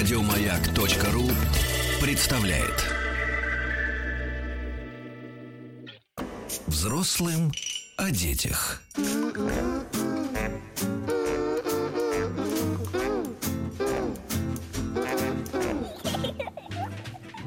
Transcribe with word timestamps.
Радиомаяк.ру 0.00 1.28
представляет. 2.00 2.86
Взрослым 6.66 7.52
о 7.98 8.10
детях. 8.10 8.82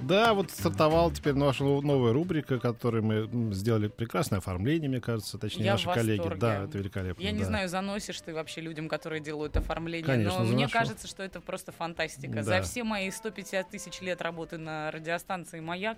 Да, 0.03 0.33
вот 0.33 0.51
стартовала 0.51 1.13
теперь 1.13 1.33
наша 1.33 1.63
новая 1.63 2.13
рубрика, 2.13 2.59
которую 2.59 3.03
мы 3.03 3.53
сделали 3.53 3.87
прекрасное 3.87 4.39
оформление, 4.39 4.89
мне 4.89 5.01
кажется, 5.01 5.37
точнее, 5.37 5.65
Я 5.65 5.71
наши 5.73 5.89
коллеги. 5.89 6.23
Да, 6.37 6.63
это 6.65 6.77
великолепно. 6.77 7.21
Я 7.21 7.31
не 7.31 7.39
да. 7.39 7.45
знаю, 7.45 7.69
заносишь 7.69 8.19
ты 8.21 8.33
вообще 8.33 8.61
людям, 8.61 8.87
которые 8.89 9.21
делают 9.21 9.57
оформление, 9.57 10.05
Конечно, 10.05 10.39
но 10.39 10.45
мне 10.45 10.67
заношу. 10.67 10.73
кажется, 10.73 11.07
что 11.07 11.23
это 11.23 11.41
просто 11.41 11.71
фантастика. 11.71 12.35
Да. 12.35 12.43
За 12.43 12.61
все 12.61 12.83
мои 12.83 13.09
150 13.09 13.69
тысяч 13.69 14.01
лет 14.01 14.21
работы 14.21 14.57
на 14.57 14.91
радиостанции 14.91 15.59
«Маяк» 15.59 15.97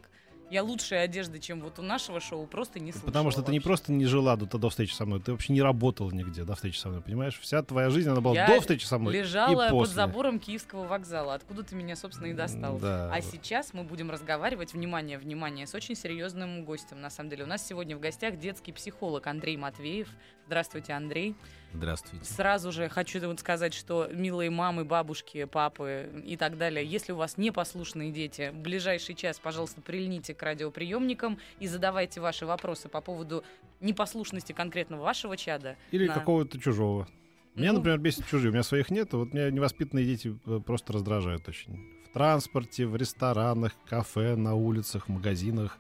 я 0.52 0.64
лучшей 0.64 1.04
одежды, 1.04 1.40
чем 1.40 1.62
вот 1.62 1.80
у 1.80 1.82
нашего 1.82 2.20
шоу, 2.20 2.46
просто 2.46 2.80
не 2.80 2.92
слышала 2.92 3.08
Потому 3.08 3.32
что 3.32 3.42
ты 3.42 3.52
не 3.52 3.60
вообще. 3.60 3.68
просто 3.68 3.92
не 3.92 4.06
жила 4.06 4.36
до, 4.36 4.46
до 4.46 4.70
встречи 4.70 4.94
со 4.94 5.06
мной, 5.06 5.20
ты 5.20 5.32
вообще 5.32 5.54
не 5.54 5.62
работала 5.62 6.12
нигде 6.12 6.44
до 6.44 6.56
встречи 6.56 6.78
со 6.78 6.90
мной, 6.90 7.02
понимаешь? 7.02 7.40
Вся 7.40 7.64
твоя 7.64 7.90
жизнь, 7.90 8.10
она 8.10 8.22
была 8.22 8.36
Я 8.36 8.48
до 8.48 8.62
встречи 8.62 8.86
со 8.86 8.98
мной 9.00 9.14
лежала 9.14 9.52
и 9.52 9.56
под 9.56 9.70
после. 9.72 9.94
забором 9.96 10.40
Киевского 10.40 10.86
вокзала, 10.86 11.34
откуда 11.34 11.64
ты 11.64 11.76
меня, 11.76 11.96
собственно, 11.96 12.28
и 12.28 12.34
достал. 12.34 12.78
Да. 12.78 13.12
А 13.12 13.22
сейчас 13.22 13.74
мы 13.74 13.84
будем 13.84 14.12
разговаривать, 14.12 14.74
внимание, 14.74 15.18
внимание, 15.18 15.68
с 15.68 15.74
очень 15.74 15.96
серьезным 15.96 16.64
гостем, 16.66 17.02
на 17.02 17.10
самом 17.10 17.30
деле. 17.30 17.44
У 17.44 17.48
нас 17.48 17.66
сегодня 17.66 17.98
в 17.98 18.00
гостях 18.00 18.38
детский 18.38 18.72
психолог 18.72 19.26
Андрей 19.28 19.58
Матвеев. 19.58 20.08
Здравствуйте, 20.46 20.94
Андрей. 20.94 21.36
Здравствуйте. 21.78 22.26
Сразу 22.26 22.72
же 22.72 22.90
хочу 22.90 23.20
вот 23.28 23.40
сказать, 23.40 23.74
что 23.74 24.08
милые 24.12 24.50
мамы, 24.50 24.86
бабушки, 24.86 25.44
папы 25.46 26.10
и 26.26 26.38
так 26.38 26.58
далее, 26.58 26.86
если 26.86 27.12
у 27.12 27.18
вас 27.18 27.38
непослушные 27.38 28.12
дети, 28.12 28.52
в 28.54 28.60
ближайший 28.60 29.14
час, 29.16 29.40
пожалуйста, 29.40 29.82
прильните 29.82 30.34
к 30.34 30.42
радиоприемникам 30.42 31.38
и 31.60 31.68
задавайте 31.68 32.22
ваши 32.22 32.46
вопросы 32.46 32.88
по 32.88 33.02
поводу 33.02 33.44
непослушности 33.82 34.54
конкретно 34.54 34.98
вашего 34.98 35.36
чада. 35.38 35.76
Или 35.92 36.08
на- 36.08 36.14
какого-то 36.14 36.60
чужого. 36.60 37.08
Меня, 37.56 37.72
Ну. 37.72 37.78
например, 37.80 38.00
бесит 38.00 38.26
чужие. 38.28 38.50
У 38.50 38.54
меня 38.54 38.64
своих 38.64 38.90
нет, 38.90 39.14
вот 39.14 39.34
меня 39.34 39.50
невоспитанные 39.52 40.06
дети 40.06 40.38
э, 40.46 40.60
просто 40.66 40.94
раздражают 40.94 41.48
очень. 41.48 41.90
В 42.10 42.14
транспорте, 42.14 42.86
в 42.86 42.96
ресторанах, 42.96 43.74
кафе, 43.90 44.36
на 44.36 44.56
улицах, 44.56 45.08
в 45.08 45.10
магазинах. 45.12 45.78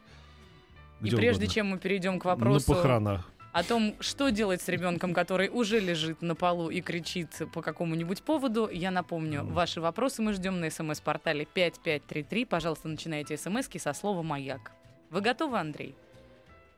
И 1.02 1.10
прежде 1.10 1.44
угодно. 1.44 1.48
чем 1.48 1.68
мы 1.68 1.78
перейдем 1.78 2.20
к 2.20 2.26
вопросу 2.26 2.70
На 2.72 2.76
похоронах. 2.76 3.30
О 3.56 3.64
том, 3.64 3.96
что 4.02 4.32
делать 4.32 4.62
с 4.62 4.68
ребенком, 4.68 5.14
который 5.14 5.48
уже 5.48 5.80
лежит 5.80 6.22
на 6.22 6.36
полу 6.36 6.70
и 6.70 6.82
кричит 6.82 7.30
по 7.54 7.62
какому-нибудь 7.62 8.22
поводу, 8.22 8.70
я 8.70 8.92
напомню, 8.92 9.46
ваши 9.46 9.80
вопросы 9.80 10.22
мы 10.22 10.34
ждем 10.34 10.60
на 10.60 10.70
смс-портале 10.70 11.46
5533. 11.46 12.44
Пожалуйста, 12.44 12.90
начинайте 12.90 13.38
смски 13.38 13.80
со 13.80 13.94
слова 13.94 14.24
«Маяк». 14.24 14.74
Вы 15.10 15.22
готовы, 15.22 15.58
Андрей? 15.58 15.96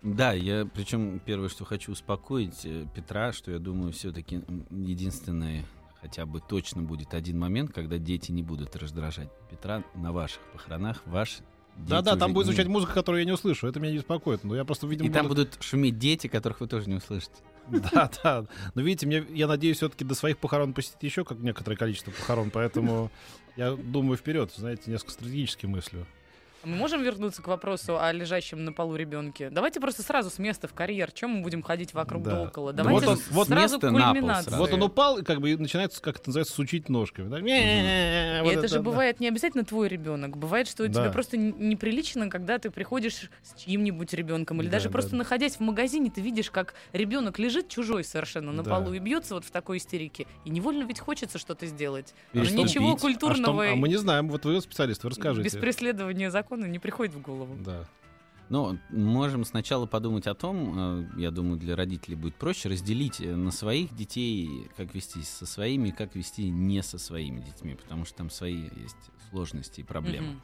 Да, 0.03 0.33
я 0.33 0.67
причем 0.71 1.17
первое, 1.17 1.49
что 1.49 1.65
хочу 1.65 1.93
успокоить 1.93 2.63
э, 2.63 2.85
Петра, 2.95 3.33
что 3.33 3.49
я 3.49 3.57
думаю, 3.57 3.91
все-таки 3.91 4.43
единственное, 4.69 5.65
хотя 5.99 6.27
бы 6.27 6.41
точно 6.41 6.83
будет 6.83 7.15
один 7.15 7.39
момент, 7.39 7.73
когда 7.73 7.97
дети 7.97 8.31
не 8.31 8.43
будут 8.43 8.75
раздражать 8.75 9.29
Петра 9.49 9.83
на 9.95 10.11
ваших 10.11 10.43
похоронах, 10.53 11.01
ваш 11.07 11.39
Да-да, 11.77 12.15
там 12.15 12.33
будет 12.33 12.45
звучать 12.47 12.67
музыка, 12.67 12.93
которую 12.93 13.19
я 13.21 13.25
не 13.25 13.31
услышу. 13.31 13.67
Это 13.67 13.79
меня 13.79 13.91
не 13.91 13.97
беспокоит. 13.99 14.43
Но 14.43 14.55
я 14.55 14.65
просто, 14.65 14.87
видимо, 14.87 15.09
И 15.09 15.11
там 15.11 15.27
буду- 15.27 15.43
будут 15.45 15.61
шуметь 15.63 15.97
дети, 15.99 16.27
которых 16.27 16.59
вы 16.61 16.67
тоже 16.67 16.89
не 16.89 16.95
услышите. 16.95 17.33
Да, 17.69 18.09
да. 18.23 18.45
Но 18.75 18.81
видите, 18.81 19.05
мне, 19.05 19.25
я 19.29 19.47
надеюсь 19.47 19.77
все-таки 19.77 20.03
до 20.03 20.15
своих 20.15 20.37
похорон 20.37 20.73
посетить 20.73 21.03
еще 21.03 21.23
как 21.23 21.37
некоторое 21.39 21.75
количество 21.75 22.11
похорон, 22.11 22.49
поэтому 22.49 23.11
я 23.55 23.71
думаю 23.75 24.17
вперед, 24.17 24.51
знаете, 24.55 24.89
несколько 24.91 25.11
стратегически 25.11 25.65
мыслю. 25.65 26.05
Мы 26.67 26.75
можем 26.75 27.01
вернуться 27.01 27.41
к 27.41 27.47
вопросу 27.47 27.97
о 27.97 28.11
лежащем 28.11 28.65
на 28.65 28.73
полу 28.73 28.97
ребенке? 28.97 29.49
Давайте 29.49 29.79
просто 29.79 30.03
сразу 30.03 30.29
с 30.29 30.37
места 30.37 30.67
в 30.67 30.73
карьер. 30.73 31.11
Чем 31.13 31.29
мы 31.35 31.41
будем 31.41 31.61
ходить 31.61 31.93
вокруг 31.93 32.23
Да. 32.23 32.31
да 32.31 32.41
около? 32.43 32.71
Ну 32.71 32.77
Давайте 32.77 33.05
вот 33.05 33.17
он- 33.17 33.23
вот 33.31 33.47
сразу 33.47 33.75
место 33.75 33.87
к 33.87 33.91
на 33.91 33.99
пол 33.99 34.11
кульминации. 34.13 34.49
сразу. 34.49 34.57
Вот 34.63 34.73
он 34.73 34.83
упал, 34.83 35.17
и 35.19 35.23
как 35.23 35.39
бы 35.39 35.51
и 35.51 35.55
начинается, 35.55 36.01
как 36.01 36.17
это 36.17 36.27
называется, 36.27 36.53
сучить 36.53 36.89
ножками. 36.89 37.29
да. 37.29 37.39
И 37.39 38.41
Вот 38.43 38.53
это 38.53 38.67
же 38.67 38.75
да. 38.75 38.81
бывает 38.81 39.21
не 39.21 39.29
обязательно 39.29 39.63
твой 39.63 39.87
ребенок. 39.87 40.35
Бывает, 40.37 40.67
что 40.67 40.85
Да. 40.89 41.03
тебе 41.03 41.11
просто 41.13 41.37
неприлично, 41.37 42.29
когда 42.29 42.59
ты 42.59 42.69
приходишь 42.69 43.29
с 43.43 43.61
чьим-нибудь 43.61 44.13
ребенком. 44.13 44.59
Или 44.61 44.67
Да, 44.67 44.73
даже 44.73 44.85
да, 44.85 44.91
просто 44.91 45.11
да. 45.11 45.17
находясь 45.17 45.55
в 45.55 45.59
магазине, 45.61 46.11
ты 46.13 46.19
видишь, 46.19 46.51
как 46.51 46.73
ребенок 46.91 47.39
лежит 47.39 47.69
чужой 47.69 48.03
совершенно 48.03 48.51
на 48.51 48.63
Да. 48.63 48.71
полу 48.71 48.93
и 48.93 48.99
бьется 48.99 49.35
вот 49.35 49.45
в 49.45 49.51
такой 49.51 49.77
истерике. 49.77 50.27
И 50.43 50.49
невольно 50.49 50.83
ведь 50.83 50.99
хочется 50.99 51.37
что-то 51.37 51.65
сделать. 51.65 52.13
И 52.33 52.39
Но 52.39 52.43
что 52.43 52.55
ничего 52.55 52.87
пить? 52.91 52.95
А, 52.95 52.97
что- 52.97 53.07
культурного 53.07 53.71
а 53.71 53.75
мы 53.75 53.87
не 53.87 53.95
знаем, 53.97 54.27
вот 54.29 54.43
вы 54.43 54.59
специалист, 54.59 55.01
вы 55.03 55.11
расскажите. 55.11 55.43
без 55.45 55.55
преследования 55.55 56.29
закона 56.29 56.56
не 56.65 56.79
приходит 56.79 57.13
в 57.13 57.21
голову. 57.21 57.55
Да. 57.63 57.87
Но 58.49 58.77
можем 58.89 59.43
сначала 59.43 59.85
подумать 59.85 60.25
о 60.25 60.33
том, 60.33 60.73
э, 60.77 61.07
я 61.17 61.31
думаю, 61.31 61.57
для 61.57 61.75
родителей 61.75 62.15
будет 62.15 62.35
проще 62.35 62.69
разделить 62.69 63.19
э, 63.19 63.35
на 63.35 63.51
своих 63.51 63.93
детей, 63.93 64.69
как 64.77 64.95
вести 64.95 65.21
со 65.21 65.45
своими, 65.45 65.91
как 65.91 66.15
вести 66.15 66.49
не 66.49 66.81
со 66.81 66.97
своими 66.97 67.41
детьми, 67.41 67.75
потому 67.75 68.05
что 68.05 68.15
там 68.15 68.29
свои 68.29 68.69
есть 68.75 68.95
сложности 69.29 69.81
и 69.81 69.83
проблемы. 69.83 70.27
Мгм. 70.27 70.41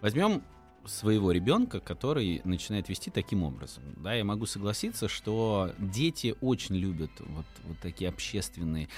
Возьмем 0.00 0.42
своего 0.84 1.32
ребенка, 1.32 1.80
который 1.80 2.40
начинает 2.44 2.88
вести 2.88 3.10
таким 3.10 3.42
образом. 3.42 3.82
Да, 3.96 4.14
я 4.14 4.24
могу 4.24 4.46
согласиться, 4.46 5.08
что 5.08 5.72
дети 5.78 6.34
очень 6.40 6.76
любят 6.76 7.10
вот, 7.18 7.46
вот 7.64 7.78
такие 7.80 8.08
общественные 8.08 8.88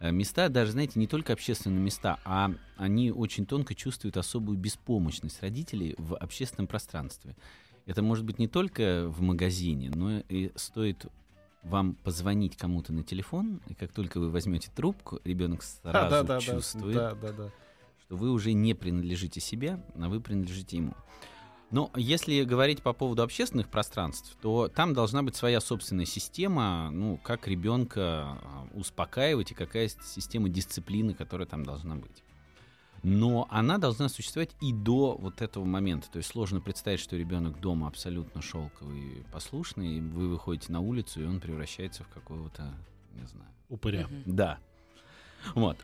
места, 0.00 0.48
даже, 0.48 0.72
знаете, 0.72 0.98
не 0.98 1.06
только 1.06 1.32
общественные 1.32 1.80
места, 1.80 2.18
а 2.24 2.50
они 2.76 3.10
очень 3.10 3.46
тонко 3.46 3.74
чувствуют 3.74 4.16
особую 4.16 4.58
беспомощность 4.58 5.40
родителей 5.42 5.94
в 5.98 6.16
общественном 6.16 6.66
пространстве. 6.66 7.36
Это 7.86 8.02
может 8.02 8.24
быть 8.24 8.38
не 8.38 8.48
только 8.48 9.06
в 9.08 9.20
магазине, 9.20 9.90
но 9.94 10.20
и 10.28 10.50
стоит 10.56 11.06
вам 11.62 11.94
позвонить 11.94 12.56
кому-то 12.56 12.92
на 12.92 13.02
телефон, 13.02 13.60
и 13.68 13.74
как 13.74 13.92
только 13.92 14.20
вы 14.20 14.30
возьмете 14.30 14.70
трубку, 14.74 15.20
ребенок 15.24 15.62
сразу 15.82 16.10
да, 16.10 16.10
да, 16.10 16.22
да, 16.22 16.40
чувствует, 16.40 16.94
Да, 16.94 17.14
да, 17.14 17.32
да. 17.32 17.50
что 18.00 18.16
вы 18.16 18.30
уже 18.30 18.52
не 18.52 18.74
принадлежите 18.74 19.40
себе, 19.40 19.80
а 19.96 20.08
вы 20.08 20.20
принадлежите 20.20 20.76
ему. 20.78 20.94
Но 21.70 21.90
если 21.96 22.44
говорить 22.44 22.82
по 22.82 22.92
поводу 22.92 23.22
общественных 23.22 23.68
пространств, 23.68 24.36
то 24.40 24.68
там 24.68 24.94
должна 24.94 25.22
быть 25.22 25.34
своя 25.34 25.60
собственная 25.60 26.04
система, 26.04 26.90
ну, 26.90 27.18
как 27.22 27.48
ребенка 27.48 28.00
а, 28.00 28.68
успокаивать 28.74 29.50
и 29.50 29.54
какая 29.54 29.88
система 29.88 30.48
дисциплины, 30.48 31.14
которая 31.14 31.46
там 31.46 31.64
должна 31.64 31.96
быть. 31.96 32.22
Но 33.02 33.46
она 33.50 33.78
должна 33.78 34.08
существовать 34.08 34.50
и 34.62 34.72
до 34.72 35.16
вот 35.20 35.42
этого 35.42 35.64
момента. 35.64 36.10
То 36.10 36.18
есть 36.18 36.30
сложно 36.30 36.60
представить, 36.60 37.00
что 37.00 37.16
ребенок 37.16 37.60
дома 37.60 37.88
абсолютно 37.88 38.40
шелковый 38.40 39.00
и 39.00 39.22
послушный, 39.30 39.98
и 39.98 40.00
вы 40.00 40.28
выходите 40.28 40.72
на 40.72 40.80
улицу, 40.80 41.22
и 41.22 41.26
он 41.26 41.40
превращается 41.40 42.04
в 42.04 42.08
какого-то, 42.08 42.72
не 43.14 43.26
знаю, 43.26 43.50
Упыря. 43.68 44.08
Да. 44.24 44.58
Вот. 45.54 45.76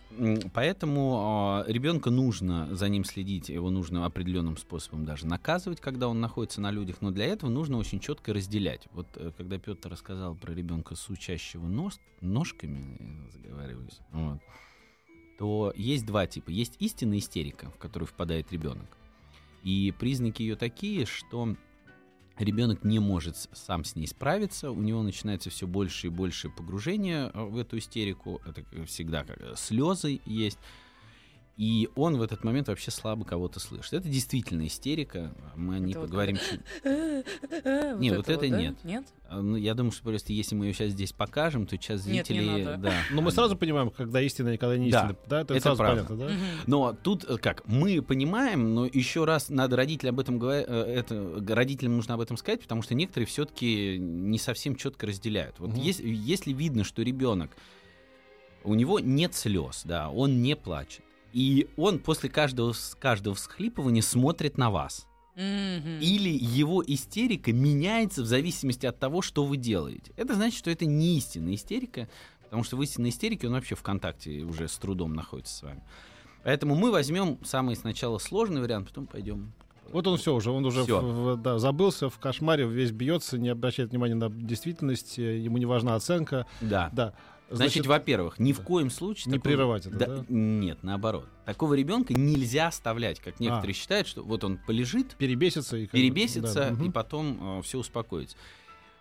Поэтому 0.54 1.64
ребенка 1.66 2.10
нужно 2.10 2.74
за 2.74 2.88
ним 2.88 3.04
следить, 3.04 3.48
его 3.48 3.70
нужно 3.70 4.06
определенным 4.06 4.56
способом 4.56 5.04
даже 5.04 5.26
наказывать, 5.26 5.80
когда 5.80 6.08
он 6.08 6.20
находится 6.20 6.60
на 6.60 6.70
людях, 6.70 6.96
но 7.00 7.10
для 7.10 7.26
этого 7.26 7.50
нужно 7.50 7.78
очень 7.78 8.00
четко 8.00 8.32
разделять. 8.32 8.86
Вот 8.92 9.06
э, 9.16 9.32
когда 9.36 9.58
Петр 9.58 9.90
рассказал 9.90 10.34
про 10.34 10.52
ребенка 10.52 10.94
сучащего 10.94 11.66
нос, 11.66 12.00
ножками, 12.20 13.24
я 13.24 13.30
заговариваюсь, 13.30 14.00
вот, 14.12 14.40
то 15.38 15.72
есть 15.74 16.04
два 16.04 16.26
типа. 16.26 16.50
Есть 16.50 16.76
истинная 16.80 17.18
истерика, 17.18 17.70
в 17.70 17.78
которую 17.78 18.06
впадает 18.06 18.52
ребенок. 18.52 18.96
И 19.62 19.92
признаки 19.98 20.42
ее 20.42 20.56
такие, 20.56 21.06
что 21.06 21.56
ребенок 22.40 22.84
не 22.84 22.98
может 22.98 23.36
сам 23.52 23.84
с 23.84 23.96
ней 23.96 24.06
справиться, 24.06 24.70
у 24.70 24.80
него 24.80 25.02
начинается 25.02 25.50
все 25.50 25.66
больше 25.66 26.08
и 26.08 26.10
больше 26.10 26.48
погружение 26.48 27.30
э, 27.32 27.42
в 27.42 27.56
эту 27.56 27.78
истерику, 27.78 28.40
это 28.46 28.62
как 28.62 28.86
всегда 28.86 29.24
как 29.24 29.40
э, 29.40 29.54
слезы 29.56 30.20
есть, 30.24 30.58
и 31.60 31.90
он 31.94 32.16
в 32.16 32.22
этот 32.22 32.42
момент 32.42 32.68
вообще 32.68 32.90
слабо 32.90 33.26
кого-то 33.26 33.60
слышит. 33.60 33.92
Это 33.92 34.08
действительно 34.08 34.66
истерика, 34.66 35.30
мы 35.56 35.74
о 35.74 35.78
ней 35.78 35.90
Это 35.90 36.00
вот 36.00 36.06
поговорим. 36.08 36.38
Вот 36.84 38.00
Не, 38.00 38.12
вот 38.12 38.28
это 38.30 38.48
да? 38.48 38.58
нет. 38.58 38.76
Нет? 38.82 39.04
А, 39.28 39.42
ну, 39.42 39.56
Я 39.56 39.74
думаю, 39.74 39.92
что 39.92 40.02
просто 40.04 40.32
если 40.32 40.54
мы 40.54 40.66
ее 40.66 40.72
сейчас 40.72 40.92
здесь 40.92 41.12
покажем, 41.12 41.66
то 41.66 41.76
сейчас 41.76 42.06
Нет, 42.06 42.30
не 42.30 42.36
зрители... 42.40 42.62
надо. 42.64 42.76
да, 42.78 42.94
Но 43.10 43.20
мы 43.20 43.28
они- 43.28 43.34
сразу 43.34 43.56
понимаем, 43.58 43.90
когда 43.90 44.22
истина 44.22 44.48
и 44.54 44.56
когда 44.56 44.78
не 44.78 44.90
Да, 44.90 45.00
истина. 45.00 45.16
Да, 45.28 45.40
это, 45.42 45.52
это 45.54 45.62
сразу 45.62 45.76
правда. 45.78 46.04
понятно, 46.04 46.28
да? 46.28 46.34
Но 46.66 46.92
тут 46.94 47.24
э, 47.28 47.36
как 47.36 47.66
мы 47.66 48.00
понимаем, 48.00 48.74
но 48.74 48.86
еще 48.86 49.26
раз 49.26 49.50
надо 49.50 49.76
родителям 49.76 50.14
об 50.14 50.20
этом 50.20 50.38
говорить, 50.38 50.66
это 50.66 51.44
родителям 51.46 51.96
нужно 51.96 52.14
об 52.14 52.22
этом 52.22 52.38
сказать, 52.38 52.62
потому 52.62 52.80
что 52.80 52.94
некоторые 52.94 53.26
все-таки 53.26 53.98
не 53.98 54.38
совсем 54.38 54.76
четко 54.76 55.06
разделяют. 55.06 55.58
Вот 55.58 55.70
Мгм. 55.70 55.78
если, 55.80 56.08
если 56.08 56.54
видно, 56.54 56.84
что 56.84 57.02
ребенок 57.02 57.50
у 58.64 58.74
него 58.74 58.98
нет 58.98 59.34
слез, 59.34 59.82
да, 59.84 60.08
он 60.10 60.40
не 60.42 60.56
плачет, 60.56 61.04
и 61.32 61.68
он 61.76 61.98
после 61.98 62.28
каждого 62.28 62.74
каждого 62.98 63.34
всхлипывания 63.34 64.02
смотрит 64.02 64.58
на 64.58 64.70
вас. 64.70 65.06
Или 65.36 66.28
его 66.30 66.82
истерика 66.86 67.52
меняется 67.52 68.22
в 68.22 68.26
зависимости 68.26 68.84
от 68.86 68.98
того, 68.98 69.22
что 69.22 69.44
вы 69.44 69.56
делаете. 69.56 70.12
Это 70.16 70.34
значит, 70.34 70.58
что 70.58 70.70
это 70.70 70.84
не 70.86 71.16
истинная 71.16 71.54
истерика, 71.54 72.08
потому 72.44 72.62
что 72.64 72.76
в 72.76 72.82
истинной 72.82 73.08
истерике 73.10 73.46
он 73.46 73.54
вообще 73.54 73.74
в 73.74 73.82
контакте 73.82 74.42
уже 74.42 74.68
с 74.68 74.76
трудом 74.76 75.14
находится 75.14 75.54
с 75.54 75.62
вами. 75.62 75.82
Поэтому 76.42 76.74
мы 76.74 76.90
возьмем 76.90 77.38
самый 77.44 77.76
сначала 77.76 78.18
сложный 78.18 78.60
вариант, 78.60 78.88
потом 78.88 79.06
пойдем. 79.06 79.52
Вот 79.92 80.06
он 80.06 80.18
все 80.18 80.34
уже, 80.34 80.50
он 80.50 80.64
уже 80.66 80.82
в- 80.84 80.86
в- 81.34 81.36
да, 81.36 81.58
забылся 81.58 82.08
в 82.10 82.18
кошмаре, 82.18 82.64
весь 82.66 82.92
бьется, 82.92 83.38
не 83.38 83.48
обращает 83.48 83.90
внимания 83.90 84.14
на 84.14 84.28
действительность, 84.30 85.18
ему 85.18 85.58
не 85.58 85.66
важна 85.66 85.94
оценка. 85.96 86.46
Да. 86.60 86.90
Да. 86.92 87.12
Значит, 87.50 87.86
во-первых, 87.86 88.38
ни 88.38 88.52
в 88.52 88.60
коем 88.62 88.90
случае... 88.90 89.32
Не 89.32 89.38
такого- 89.38 89.50
прерывать 89.52 89.86
это, 89.86 89.96
да? 89.96 90.24
Нет, 90.28 90.82
наоборот. 90.82 91.28
Такого 91.44 91.74
ребенка 91.74 92.14
нельзя 92.14 92.68
оставлять, 92.68 93.20
как 93.20 93.34
А. 93.38 93.42
некоторые 93.42 93.74
считают, 93.74 94.06
что 94.06 94.22
вот 94.22 94.44
он 94.44 94.56
полежит, 94.58 95.16
перебесится 95.16 95.76
и 95.76 95.86
перебесится, 95.86 96.72
да, 96.76 96.84
и 96.84 96.90
потом 96.90 97.62
все 97.62 97.78
успокоится. 97.78 98.36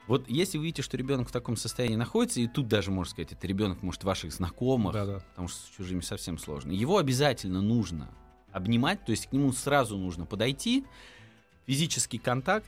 Вот 0.08 0.28
если 0.28 0.58
вы 0.58 0.66
видите, 0.66 0.82
что 0.82 0.98
ребенок 0.98 1.30
в 1.30 1.32
таком 1.32 1.56
состоянии 1.56 1.96
находится, 1.96 2.42
и 2.42 2.48
тут 2.48 2.68
даже, 2.68 2.90
можно 2.90 3.12
сказать, 3.12 3.32
это 3.32 3.46
ребенок, 3.46 3.84
может, 3.84 4.04
ваших 4.04 4.34
знакомых, 4.34 4.94
Да-да. 4.94 5.20
потому 5.30 5.48
что 5.48 5.60
с 5.60 5.70
чужими 5.78 6.02
совсем 6.02 6.40
сложно, 6.40 6.72
его 6.72 6.98
обязательно 6.98 7.62
нужно 7.62 8.10
обнимать, 8.52 9.06
то 9.06 9.12
есть 9.12 9.28
к 9.28 9.34
нему 9.34 9.54
сразу 9.54 9.96
нужно 10.00 10.26
подойти, 10.26 10.84
физический 11.68 12.18
контакт, 12.18 12.66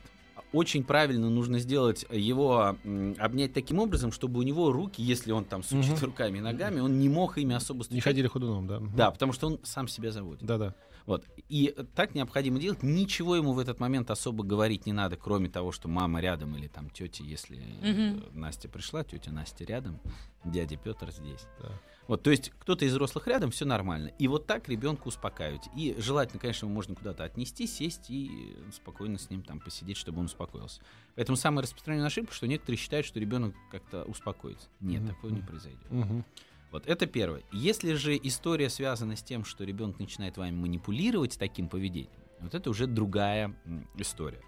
очень 0.52 0.84
правильно 0.84 1.30
нужно 1.30 1.58
сделать 1.58 2.04
его 2.10 2.76
обнять 3.18 3.52
таким 3.52 3.78
образом, 3.78 4.12
чтобы 4.12 4.40
у 4.40 4.42
него 4.42 4.72
руки, 4.72 5.02
если 5.02 5.32
он 5.32 5.44
там 5.44 5.62
сучит 5.62 5.96
Мгм. 5.96 6.04
руками 6.06 6.38
и 6.38 6.40
ногами, 6.40 6.80
он 6.80 6.98
не 6.98 7.08
мог 7.08 7.38
ими 7.38 7.54
особо 7.54 7.78
Не 7.80 7.84
стучать. 7.84 8.04
ходили 8.04 8.26
ходуном, 8.28 8.66
да. 8.66 8.80
Да, 8.94 9.10
потому 9.10 9.32
что 9.32 9.46
он 9.46 9.60
сам 9.62 9.88
себя 9.88 10.10
заводит. 10.10 10.44
Да-да. 10.44 10.74
Вот. 11.04 11.24
И 11.48 11.74
так 11.96 12.14
необходимо 12.14 12.60
делать. 12.60 12.82
Ничего 12.84 13.34
ему 13.34 13.52
в 13.54 13.58
этот 13.58 13.80
момент 13.80 14.10
особо 14.10 14.44
говорить 14.44 14.86
не 14.86 14.92
надо, 14.92 15.16
кроме 15.16 15.48
того, 15.48 15.72
что 15.72 15.88
мама 15.88 16.20
рядом 16.20 16.56
или 16.56 16.68
там 16.68 16.90
тетя, 16.90 17.24
если 17.24 17.56
Мгм. 17.82 18.24
Настя 18.32 18.68
пришла, 18.68 19.02
тетя 19.02 19.32
Настя 19.32 19.64
рядом, 19.64 19.98
дядя 20.44 20.76
Петр 20.76 21.10
здесь. 21.10 21.46
Да. 21.60 21.68
Вот, 22.08 22.22
то 22.22 22.30
есть 22.30 22.50
кто-то 22.58 22.84
из 22.84 22.90
взрослых 22.92 23.26
рядом, 23.28 23.50
все 23.50 23.64
нормально. 23.64 24.08
И 24.18 24.26
вот 24.28 24.46
так 24.46 24.68
ребенка 24.68 25.06
успокаивать. 25.06 25.68
И 25.76 25.94
желательно, 25.98 26.40
конечно, 26.40 26.66
его 26.66 26.74
можно 26.74 26.94
куда-то 26.94 27.24
отнести, 27.24 27.66
сесть 27.66 28.10
и 28.10 28.56
спокойно 28.72 29.18
с 29.18 29.30
ним 29.30 29.42
там 29.42 29.60
посидеть, 29.60 29.96
чтобы 29.96 30.18
он 30.20 30.26
успокоился. 30.26 30.80
Поэтому 31.14 31.36
самая 31.36 31.62
распространенная 31.62 32.08
ошибка, 32.08 32.34
что 32.34 32.46
некоторые 32.46 32.78
считают, 32.78 33.06
что 33.06 33.20
ребенок 33.20 33.54
как-то 33.70 34.04
успокоится. 34.04 34.68
Нет, 34.80 35.02
Мгм. 35.02 35.14
такого 35.14 35.30
не 35.30 35.42
произойдет. 35.42 35.90
Мгм. 35.90 36.24
Вот 36.72 36.86
это 36.86 37.06
первое. 37.06 37.42
Если 37.52 37.94
же 37.94 38.16
история 38.16 38.68
связана 38.70 39.14
с 39.14 39.22
тем, 39.22 39.44
что 39.44 39.62
ребенок 39.64 39.98
начинает 39.98 40.36
вами 40.38 40.56
манипулировать 40.56 41.38
таким 41.38 41.68
поведением, 41.68 42.10
вот 42.40 42.54
это 42.54 42.70
уже 42.70 42.86
другая 42.86 43.54
история. 43.96 44.42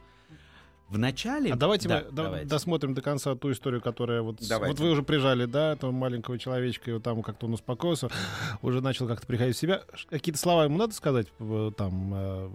В 0.95 0.99
начале... 0.99 1.53
А 1.53 1.57
давайте 1.57 1.89
Да, 1.89 1.97
мы 1.97 2.03
да- 2.13 2.23
давайте. 2.23 2.47
досмотрим 2.47 2.95
до 2.95 3.03
конца 3.03 3.35
ту 3.35 3.51
историю, 3.51 3.81
которая 3.81 4.23
вот... 4.23 4.37
Давайте. 4.49 4.73
Вот 4.77 4.81
вы 4.81 4.93
уже 4.93 5.03
прижали, 5.03 5.45
да, 5.45 5.73
этого 5.73 5.91
маленького 5.91 6.39
человечка, 6.39 6.91
и 6.91 6.95
вот 6.95 7.03
там 7.03 7.21
как-то 7.23 7.47
он 7.47 7.55
успокоился, 7.55 8.09
уже 8.63 8.81
начал 8.81 9.09
как-то 9.09 9.27
приходить 9.27 9.57
в 9.57 9.59
себя. 9.59 9.83
Какие-то 10.09 10.39
слова 10.39 10.65
ему 10.65 10.79
надо 10.79 10.95
сказать 10.95 11.27
э, 11.41 11.71
там? 11.77 12.13
э, 12.15 12.51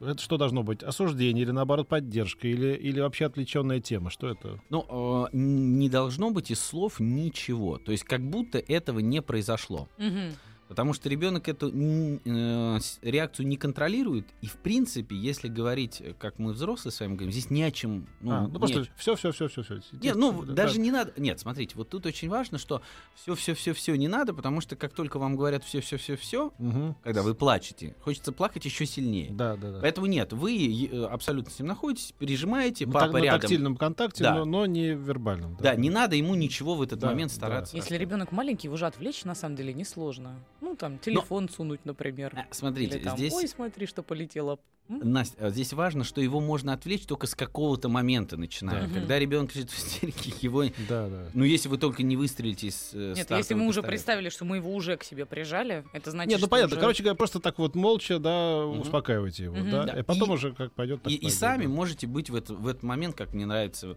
Это 0.00 0.18
что 0.20 0.36
должно 0.38 0.64
быть? 0.64 0.82
Осуждение 0.82 1.44
или, 1.44 1.52
наоборот, 1.52 1.86
поддержка? 1.86 2.48
Или, 2.48 2.74
или 2.74 2.98
вообще 2.98 3.26
отвлеченная 3.26 3.78
тема? 3.78 4.10
Что 4.10 4.28
это? 4.28 4.60
Ну, 4.70 5.26
э, 5.32 5.36
не 5.36 5.88
должно 5.88 6.30
быть 6.30 6.50
из 6.50 6.58
слов 6.58 6.98
ничего. 6.98 7.78
То 7.78 7.92
есть 7.92 8.02
как 8.02 8.22
будто 8.28 8.58
этого 8.58 8.98
не 8.98 9.22
произошло. 9.22 9.88
Мгм. 9.98 10.32
Потому 10.68 10.92
что 10.94 11.08
ребенок 11.08 11.48
эту 11.48 11.70
э, 11.70 12.78
реакцию 13.02 13.46
не 13.46 13.56
контролирует. 13.56 14.26
И, 14.40 14.46
в 14.46 14.56
принципе, 14.56 15.14
если 15.16 15.48
говорить, 15.48 16.00
э, 16.00 16.14
как 16.18 16.38
мы 16.38 16.52
взрослые 16.52 16.92
с 16.92 17.00
вами 17.00 17.12
говорим, 17.14 17.32
здесь 17.32 17.50
не 17.50 17.62
о 17.62 17.70
чем... 17.70 18.06
Ну, 18.20 18.32
а, 18.32 18.40
ну 18.48 18.58
просто 18.58 18.86
все, 18.96 19.14
все, 19.14 19.30
все, 19.32 19.48
все, 19.48 19.62
все. 19.62 19.80
Нет, 19.92 20.16
ну 20.16 20.42
даже 20.42 20.80
не 20.80 20.90
надо. 20.90 21.12
Нет, 21.16 21.38
смотрите, 21.40 21.74
вот 21.76 21.90
тут 21.90 22.06
очень 22.06 22.28
важно, 22.28 22.58
что 22.58 22.80
все, 23.14 23.34
все, 23.34 23.54
все, 23.54 23.72
все 23.74 23.94
не 23.96 24.08
надо, 24.08 24.32
потому 24.32 24.60
что 24.60 24.74
как 24.74 24.94
только 24.94 25.18
вам 25.18 25.36
говорят 25.36 25.64
все, 25.64 25.80
все, 25.80 25.96
все, 25.96 26.16
все, 26.16 26.52
когда 27.02 27.22
вы 27.22 27.34
плачете, 27.34 27.94
хочется 28.00 28.32
плакать 28.32 28.64
еще 28.64 28.86
сильнее. 28.86 29.30
Да, 29.32 29.56
да, 29.56 29.72
да. 29.72 29.80
Поэтому 29.80 30.06
нет, 30.06 30.32
вы 30.32 30.88
э, 30.90 31.04
абсолютно 31.04 31.50
с 31.52 31.58
ним 31.58 31.68
находитесь, 31.68 32.12
пережимаете, 32.18 32.86
Ну, 32.86 32.92
папа 32.92 33.06
так- 33.06 33.12
на 33.14 33.18
рядом. 33.18 33.40
тактильном 33.40 33.76
контакте, 33.76 34.24
Да. 34.24 34.34
но, 34.34 34.44
но 34.44 34.66
не 34.66 34.94
вербальном. 34.94 35.56
Да, 35.60 35.74
не 35.74 35.90
надо 35.90 36.16
ему 36.16 36.34
ничего 36.34 36.74
в 36.74 36.82
этот 36.82 36.98
Да, 37.00 37.08
момент 37.08 37.30
да. 37.32 37.36
стараться. 37.36 37.76
Если 37.76 37.96
ребенок 37.96 38.32
маленький, 38.32 38.68
его 38.68 38.76
же 38.76 38.86
отвлечь 38.86 39.24
на 39.24 39.34
самом 39.34 39.56
деле 39.56 39.74
несложно. 39.74 40.40
Ну, 40.64 40.76
там, 40.76 40.98
телефон 40.98 41.48
сунуть, 41.50 41.84
например. 41.84 42.32
А, 42.34 42.46
Смотрите, 42.54 42.96
Или 42.96 43.04
там, 43.04 43.18
здесь 43.18 43.32
ой, 43.34 43.46
смотри, 43.46 43.86
что 43.86 44.02
полетело. 44.02 44.58
Настя, 44.88 45.46
а 45.46 45.50
здесь 45.50 45.72
важно, 45.72 46.04
что 46.04 46.20
его 46.20 46.40
можно 46.40 46.72
отвлечь 46.74 47.06
только 47.06 47.26
с 47.26 47.34
какого-то 47.34 47.88
момента 47.88 48.36
начиная. 48.36 48.86
Да. 48.86 48.94
Когда 48.94 49.18
ребенок 49.18 49.54
лежит 49.54 49.70
в 49.70 49.78
истерике, 49.78 50.32
его. 50.40 50.64
Да, 50.88 51.08
да. 51.08 51.26
Ну, 51.34 51.44
если 51.44 51.68
вы 51.68 51.78
только 51.78 52.02
не 52.02 52.16
выстрелите 52.16 52.66
из 52.68 52.90
э, 52.94 53.14
Нет, 53.16 53.30
если 53.30 53.54
мы 53.54 53.62
уже 53.62 53.80
пистолета. 53.80 53.88
представили, 53.88 54.28
что 54.30 54.44
мы 54.44 54.56
его 54.56 54.74
уже 54.74 54.96
к 54.98 55.04
себе 55.04 55.24
прижали, 55.26 55.84
это 55.94 56.10
значит, 56.10 56.30
Нет, 56.30 56.40
ну 56.40 56.46
что 56.46 56.50
понятно. 56.50 56.74
уже- 56.76 56.80
Короче 56.80 57.02
говоря, 57.02 57.16
просто 57.16 57.40
так 57.40 57.58
вот 57.58 57.74
молча, 57.74 58.18
да, 58.18 58.64
Мгм. 58.66 58.80
успокаивайте 58.80 59.44
его, 59.44 59.56
Мгм. 59.56 59.70
да, 59.70 59.84
Да. 59.84 60.00
и 60.00 60.02
потом 60.02 60.30
И- 60.30 60.34
уже 60.34 60.52
как 60.52 60.72
пойдет. 60.72 61.02
так 61.02 61.12
И, 61.12 61.16
и 61.16 61.20
пойдет, 61.20 61.38
сами 61.38 61.62
да. 61.64 61.68
можете 61.70 62.06
быть 62.06 62.28
в, 62.30 62.34
это- 62.34 62.54
в 62.54 62.66
этот 62.68 62.82
момент, 62.82 63.14
как 63.16 63.32
мне 63.32 63.46
нравится, 63.46 63.96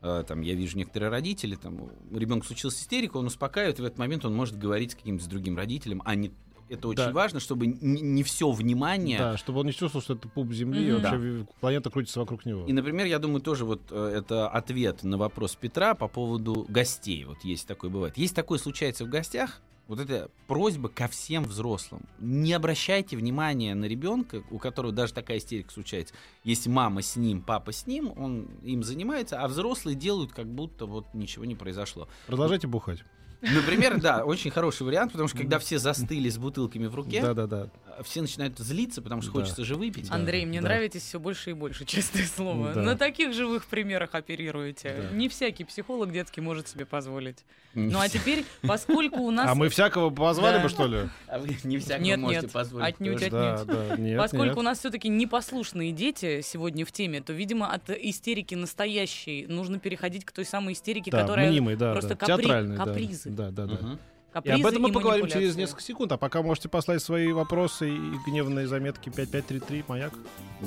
там, 0.00 0.40
я 0.42 0.54
вижу 0.54 0.76
некоторые 0.78 1.10
родители, 1.10 1.54
там, 1.56 1.90
ребенок 2.12 2.44
случился 2.46 2.80
истерика, 2.82 3.16
он 3.16 3.26
успокаивает, 3.26 3.78
и 3.78 3.82
в 3.82 3.84
этот 3.84 3.98
момент 3.98 4.24
он 4.24 4.34
может 4.34 4.56
говорить 4.58 4.92
с 4.92 4.94
каким-то 4.94 5.28
другим 5.28 5.56
родителем, 5.56 6.02
а 6.04 6.14
не 6.14 6.30
это 6.68 6.86
очень 6.88 7.04
Да. 7.06 7.12
важно, 7.12 7.40
чтобы 7.40 7.66
не, 7.66 8.22
все 8.22 8.50
внимание. 8.52 9.18
Да, 9.18 9.36
чтобы 9.38 9.60
он 9.60 9.66
не 9.66 9.72
чувствовал, 9.72 10.02
что 10.02 10.14
это 10.14 10.28
пуп 10.28 10.52
Земли, 10.52 10.86
и 10.86 10.92
Мгм. 10.92 11.00
вообще 11.02 11.16
ви- 11.18 11.46
планета 11.60 11.88
крутится 11.90 12.20
вокруг 12.20 12.44
него. 12.44 12.66
И, 12.66 12.72
например, 12.74 13.06
я 13.06 13.18
думаю, 13.18 13.40
тоже 13.40 13.64
вот 13.64 13.80
э, 13.90 14.12
это 14.18 14.48
ответ 14.50 15.02
на 15.02 15.16
вопрос 15.16 15.56
Петра 15.56 15.94
по 15.94 16.08
поводу 16.08 16.66
гостей. 16.68 17.24
Вот 17.24 17.42
есть 17.42 17.66
такое 17.66 17.90
бывает. 17.90 18.18
Есть 18.18 18.34
такое 18.36 18.58
случается 18.58 19.06
в 19.06 19.08
гостях. 19.08 19.62
Вот 19.88 20.00
это 20.00 20.30
просьба 20.46 20.90
ко 20.90 21.08
всем 21.08 21.44
взрослым. 21.44 22.02
Не 22.18 22.52
обращайте 22.52 23.16
внимания 23.16 23.74
на 23.74 23.86
ребенка, 23.86 24.42
у 24.50 24.58
которого 24.58 24.92
даже 24.92 25.14
такая 25.14 25.38
истерика 25.38 25.72
случается. 25.72 26.14
Если 26.44 26.68
мама 26.68 27.00
с 27.00 27.16
ним, 27.16 27.40
папа 27.40 27.72
с 27.72 27.86
ним, 27.86 28.12
он 28.14 28.48
им 28.62 28.82
занимается, 28.82 29.40
а 29.40 29.48
взрослые 29.48 29.96
делают, 29.96 30.32
как 30.32 30.46
будто 30.46 30.84
вот 30.84 31.14
ничего 31.14 31.46
не 31.46 31.54
произошло. 31.54 32.06
Продолжайте 32.26 32.66
бухать. 32.66 33.02
Например, 33.40 34.00
да, 34.00 34.24
очень 34.24 34.50
хороший 34.50 34.82
вариант, 34.82 35.12
потому 35.12 35.28
что 35.28 35.38
когда 35.38 35.58
все 35.58 35.78
застыли 35.78 36.28
с 36.28 36.38
бутылками 36.38 36.86
в 36.86 36.94
руке, 36.94 37.22
Да, 37.22 37.34
да, 37.34 37.46
да. 37.46 37.68
а, 37.96 38.02
все 38.02 38.20
начинают 38.20 38.58
злиться, 38.58 39.00
потому 39.00 39.22
что 39.22 39.32
Да. 39.32 39.40
хочется 39.40 39.64
же 39.64 39.76
выпить. 39.76 40.10
Андрей, 40.10 40.44
мне 40.44 40.60
да. 40.60 40.68
нравитесь 40.68 41.02
все 41.02 41.20
больше 41.20 41.50
и 41.50 41.52
больше, 41.52 41.84
честное 41.84 42.24
слово. 42.24 42.72
Да. 42.74 42.82
На 42.82 42.96
таких 42.96 43.32
живых 43.34 43.66
примерах 43.66 44.14
оперируете. 44.14 45.08
Да. 45.10 45.16
Не 45.16 45.28
всякий 45.28 45.64
психолог 45.64 46.10
детский 46.12 46.40
может 46.40 46.68
себе 46.68 46.84
позволить. 46.84 47.38
Не 47.74 47.92
Ну 47.92 48.00
а 48.00 48.08
все. 48.08 48.18
теперь, 48.18 48.44
поскольку 48.62 49.20
у 49.20 49.30
нас... 49.32 49.48
А 49.48 49.54
мы 49.54 49.68
всякого 49.68 50.10
позвали 50.10 50.56
Да. 50.56 50.62
бы, 50.64 50.68
что 50.68 50.86
ли? 50.86 51.08
А 51.30 51.38
вы 51.38 51.56
не 51.64 51.78
всякого 51.78 52.04
Нет, 52.04 52.18
можете 52.18 52.40
нет, 52.42 52.52
позволить. 52.52 52.86
отнюдь, 52.86 53.18
тоже. 53.18 53.30
Да, 53.30 53.64
да, 53.64 53.96
нет, 53.96 54.18
Поскольку 54.18 54.44
нет. 54.46 54.56
у 54.58 54.62
нас 54.62 54.78
все-таки 54.78 55.08
непослушные 55.08 55.92
дети 55.92 56.40
сегодня 56.40 56.86
в 56.86 56.92
теме, 56.92 57.20
то, 57.20 57.32
видимо, 57.34 57.70
от 57.70 57.90
истерики 57.90 58.54
настоящей 58.54 59.46
нужно 59.46 59.78
переходить 59.78 60.24
к 60.24 60.32
той 60.32 60.44
самой 60.46 60.72
истерике, 60.72 61.10
Да, 61.10 61.20
которая 61.20 61.50
мнимый, 61.50 61.76
да, 61.76 61.92
просто 61.92 62.16
да. 62.16 62.26
капри- 62.26 62.76
да. 62.76 62.84
капризы. 62.84 63.30
Да, 63.30 63.50
да, 63.50 63.66
да. 63.66 63.74
И 63.74 64.32
капризы 64.32 64.60
об 64.60 64.66
этом 64.66 64.82
мы 64.82 64.88
и 64.88 64.92
поговорим 64.92 65.26
через 65.26 65.56
несколько 65.56 65.82
секунд, 65.82 66.12
а 66.12 66.16
пока 66.16 66.42
можете 66.42 66.68
послать 66.68 67.02
свои 67.02 67.30
вопросы 67.32 67.90
и 67.90 68.00
гневные 68.26 68.66
заметки 68.66 69.10
5533, 69.10 69.84
маяк. 69.88 70.12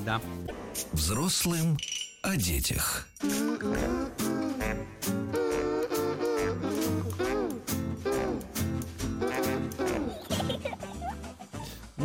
Да. 0.06 0.22
Взрослым 0.94 1.77
о 2.22 2.36
детях. 2.38 3.08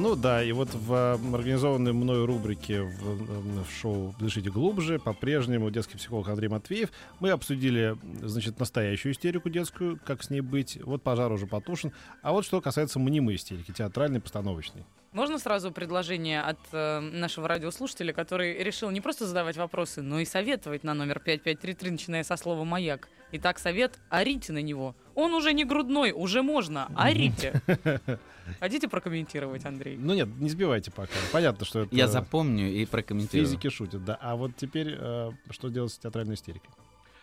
Ну 0.06 0.14
да, 0.14 0.40
и 0.40 0.52
вот 0.52 0.68
в 0.72 1.18
организованной 1.34 1.92
мною 1.92 2.26
рубрике 2.26 2.82
в, 2.82 3.64
в 3.64 3.70
шоу 3.72 4.14
«Дышите 4.20 4.50
глубже» 4.50 5.00
по-прежнему 5.00 5.68
детский 5.72 5.98
психолог 5.98 6.28
Андрей 6.28 6.46
Матвеев. 6.46 6.90
Мы 7.18 7.30
обсудили, 7.30 7.96
значит, 8.22 8.60
настоящую 8.60 9.14
истерику 9.14 9.48
детскую, 9.50 9.98
как 10.06 10.22
с 10.22 10.30
ней 10.30 10.42
быть. 10.42 10.78
Вот 10.84 11.02
пожар 11.02 11.32
уже 11.32 11.48
потушен. 11.48 11.90
А 12.22 12.30
вот 12.30 12.44
что 12.44 12.60
касается 12.60 13.00
мнимой 13.00 13.34
истерики, 13.34 13.72
театральной, 13.72 14.20
постановочной. 14.20 14.84
Можно 15.16 15.38
сразу 15.38 15.72
предложение 15.72 16.42
от 16.42 16.58
э, 16.72 17.00
нашего 17.00 17.48
радиослушателя, 17.48 18.12
который 18.12 18.62
решил 18.62 18.90
не 18.90 19.00
просто 19.00 19.26
задавать 19.26 19.56
вопросы, 19.56 20.02
но 20.02 20.20
и 20.20 20.26
советовать 20.26 20.84
на 20.84 20.92
номер 20.92 21.20
5533, 21.20 21.90
начиная 21.90 22.22
со 22.22 22.36
слова 22.36 22.64
«маяк». 22.64 23.08
Итак, 23.32 23.58
совет– 23.58 23.98
орите 24.10 24.52
на 24.52 24.60
него. 24.60 24.94
Он 25.14 25.32
уже 25.32 25.54
не 25.54 25.64
грудной, 25.64 26.12
уже 26.12 26.42
можно, 26.42 26.90
орите. 26.94 27.62
Хотите 28.60 28.88
прокомментировать, 28.88 29.64
Андрей? 29.64 29.96
Ну 29.96 30.12
нет, 30.12 30.28
не 30.38 30.50
сбивайте 30.50 30.90
пока. 30.90 31.14
Понятно, 31.32 31.64
что 31.64 31.80
это 31.84 31.96
Я 31.96 32.08
запомню 32.08 32.70
и 32.70 32.84
прокомментирую. 32.84 33.46
физики 33.46 33.70
шутят, 33.70 34.04
да. 34.04 34.18
А 34.20 34.36
вот 34.36 34.54
теперь 34.58 34.96
э, 34.98 35.30
что 35.48 35.70
делать 35.70 35.92
с 35.92 35.98
театральной 35.98 36.34
истерикой? 36.34 36.68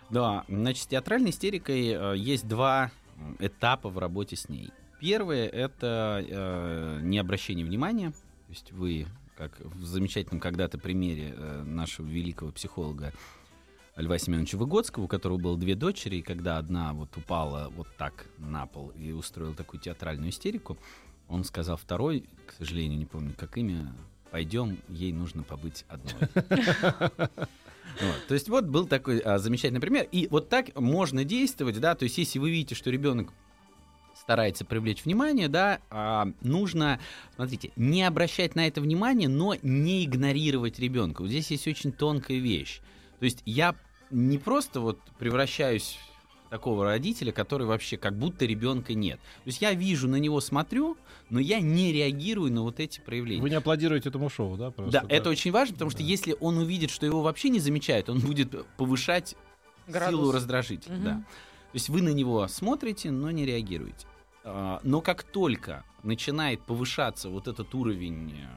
Да, 0.10 0.46
значит, 0.48 0.82
с 0.82 0.88
театральной 0.88 1.30
истерикой 1.30 1.90
э, 1.90 2.18
есть 2.18 2.48
два 2.48 2.90
этапа 3.38 3.90
в 3.90 4.00
работе 4.00 4.36
с 4.36 4.50
ней. 4.50 4.72
Первое— 5.04 5.48
это 5.50 6.26
э, 6.26 7.00
не 7.04 7.18
обращение 7.18 7.66
внимания. 7.66 8.12
То 8.12 8.50
есть 8.52 8.72
вы, 8.72 9.06
как 9.36 9.52
в 9.60 9.84
замечательном 9.84 10.40
когда-то 10.40 10.78
примере 10.78 11.36
э, 11.36 11.64
нашего 11.64 12.08
великого 12.08 12.54
психолога 12.54 13.12
Льва 13.98 14.18
Семеновича 14.18 14.58
Выгодского, 14.58 15.04
у 15.04 15.08
которого 15.10 15.38
было 15.38 15.58
две 15.58 15.76
дочери, 15.76 16.16
и 16.16 16.22
когда 16.22 16.58
одна 16.58 16.94
вот 16.94 17.18
упала 17.18 17.70
вот 17.76 17.90
так 17.98 18.28
на 18.38 18.66
пол 18.66 18.94
и 18.98 19.12
устроила 19.12 19.54
такую 19.54 19.82
театральную 19.82 20.30
истерику, 20.30 20.78
Он 21.28 21.44
сказал 21.44 21.76
второй, 21.76 22.24
к 22.48 22.54
сожалению, 22.54 22.98
не 22.98 23.06
помню, 23.06 23.34
как 23.38 23.58
имя, 23.58 23.94
пойдем, 24.32 24.78
ей 24.88 25.12
нужно 25.12 25.44
побыть 25.44 25.84
одной. 25.90 26.14
Вот, 28.02 28.28
То 28.28 28.34
есть 28.34 28.50
вот 28.50 28.66
был 28.66 28.88
такой 28.88 29.20
а, 29.20 29.38
замечательный 29.38 29.80
пример. 29.80 30.08
И 30.12 30.28
вот 30.32 30.50
так 30.50 30.76
можно 30.80 31.24
действовать, 31.24 31.80
да, 31.80 31.94
то 31.94 32.06
есть 32.06 32.18
если 32.18 32.40
вы 32.40 32.50
видите, 32.50 32.74
что 32.74 32.90
ребенок 32.90 33.32
старается 34.24 34.64
привлечь 34.66 35.04
внимание, 35.06 35.50
да, 35.50 35.80
а, 35.90 36.28
нужно, 36.42 37.00
смотрите, 37.36 37.72
не 37.76 38.04
обращать 38.04 38.56
на 38.56 38.68
это 38.68 38.80
внимание, 38.82 39.28
но 39.28 39.56
не 39.62 40.06
игнорировать 40.06 40.80
ребенка. 40.80 41.22
Вот 41.22 41.30
здесь 41.30 41.52
есть 41.52 41.68
очень 41.68 41.92
тонкая 41.92 42.38
вещь. 42.38 42.80
То 43.20 43.26
есть 43.26 43.42
я 43.46 43.76
не 44.12 44.38
просто 44.38 44.80
вот 44.80 45.00
превращаюсь 45.20 46.00
в 46.46 46.50
такого 46.50 46.86
родителя, 46.86 47.32
который 47.34 47.68
вообще 47.68 47.98
как 47.98 48.18
будто 48.18 48.46
ребенка 48.46 48.94
нет. 48.94 49.20
То 49.44 49.48
есть 49.48 49.62
я 49.62 49.74
вижу 49.74 50.08
на 50.08 50.16
него, 50.18 50.40
смотрю, 50.40 50.98
но 51.30 51.40
я 51.42 51.60
не 51.60 51.92
реагирую 51.92 52.52
на 52.52 52.62
вот 52.62 52.80
эти 52.80 53.02
проявления. 53.02 53.42
Вы 53.42 53.50
не 53.50 53.56
аплодируете 53.56 54.08
этому 54.10 54.30
шоу, 54.30 54.56
да? 54.56 54.72
Просто, 54.72 55.02
да, 55.02 55.06
это 55.10 55.30
очень 55.32 55.52
важно, 55.52 55.74
потому 55.74 55.92
что 55.92 56.00
Да. 56.00 56.06
если 56.06 56.36
он 56.40 56.58
увидит, 56.60 56.92
что 56.92 57.06
его 57.06 57.22
вообще 57.22 57.50
не 57.50 57.60
замечают, 57.60 58.08
он 58.10 58.20
будет 58.20 58.66
повышать 58.78 59.36
Градус. 59.88 60.18
силу 60.20 60.32
раздражителя. 60.32 60.94
Мгм. 60.96 61.04
Да. 61.04 61.12
То 61.16 61.76
есть 61.76 61.90
вы 61.90 62.02
на 62.04 62.10
него 62.10 62.48
смотрите, 62.48 63.10
но 63.12 63.32
не 63.32 63.46
реагируете. 63.46 64.06
А, 64.44 64.80
Но 64.84 65.02
как 65.02 65.24
только 65.24 65.84
начинает 66.04 66.62
повышаться 66.62 67.30
вот 67.30 67.48
этот 67.48 67.74
уровень 67.76 68.32
э, 68.36 68.48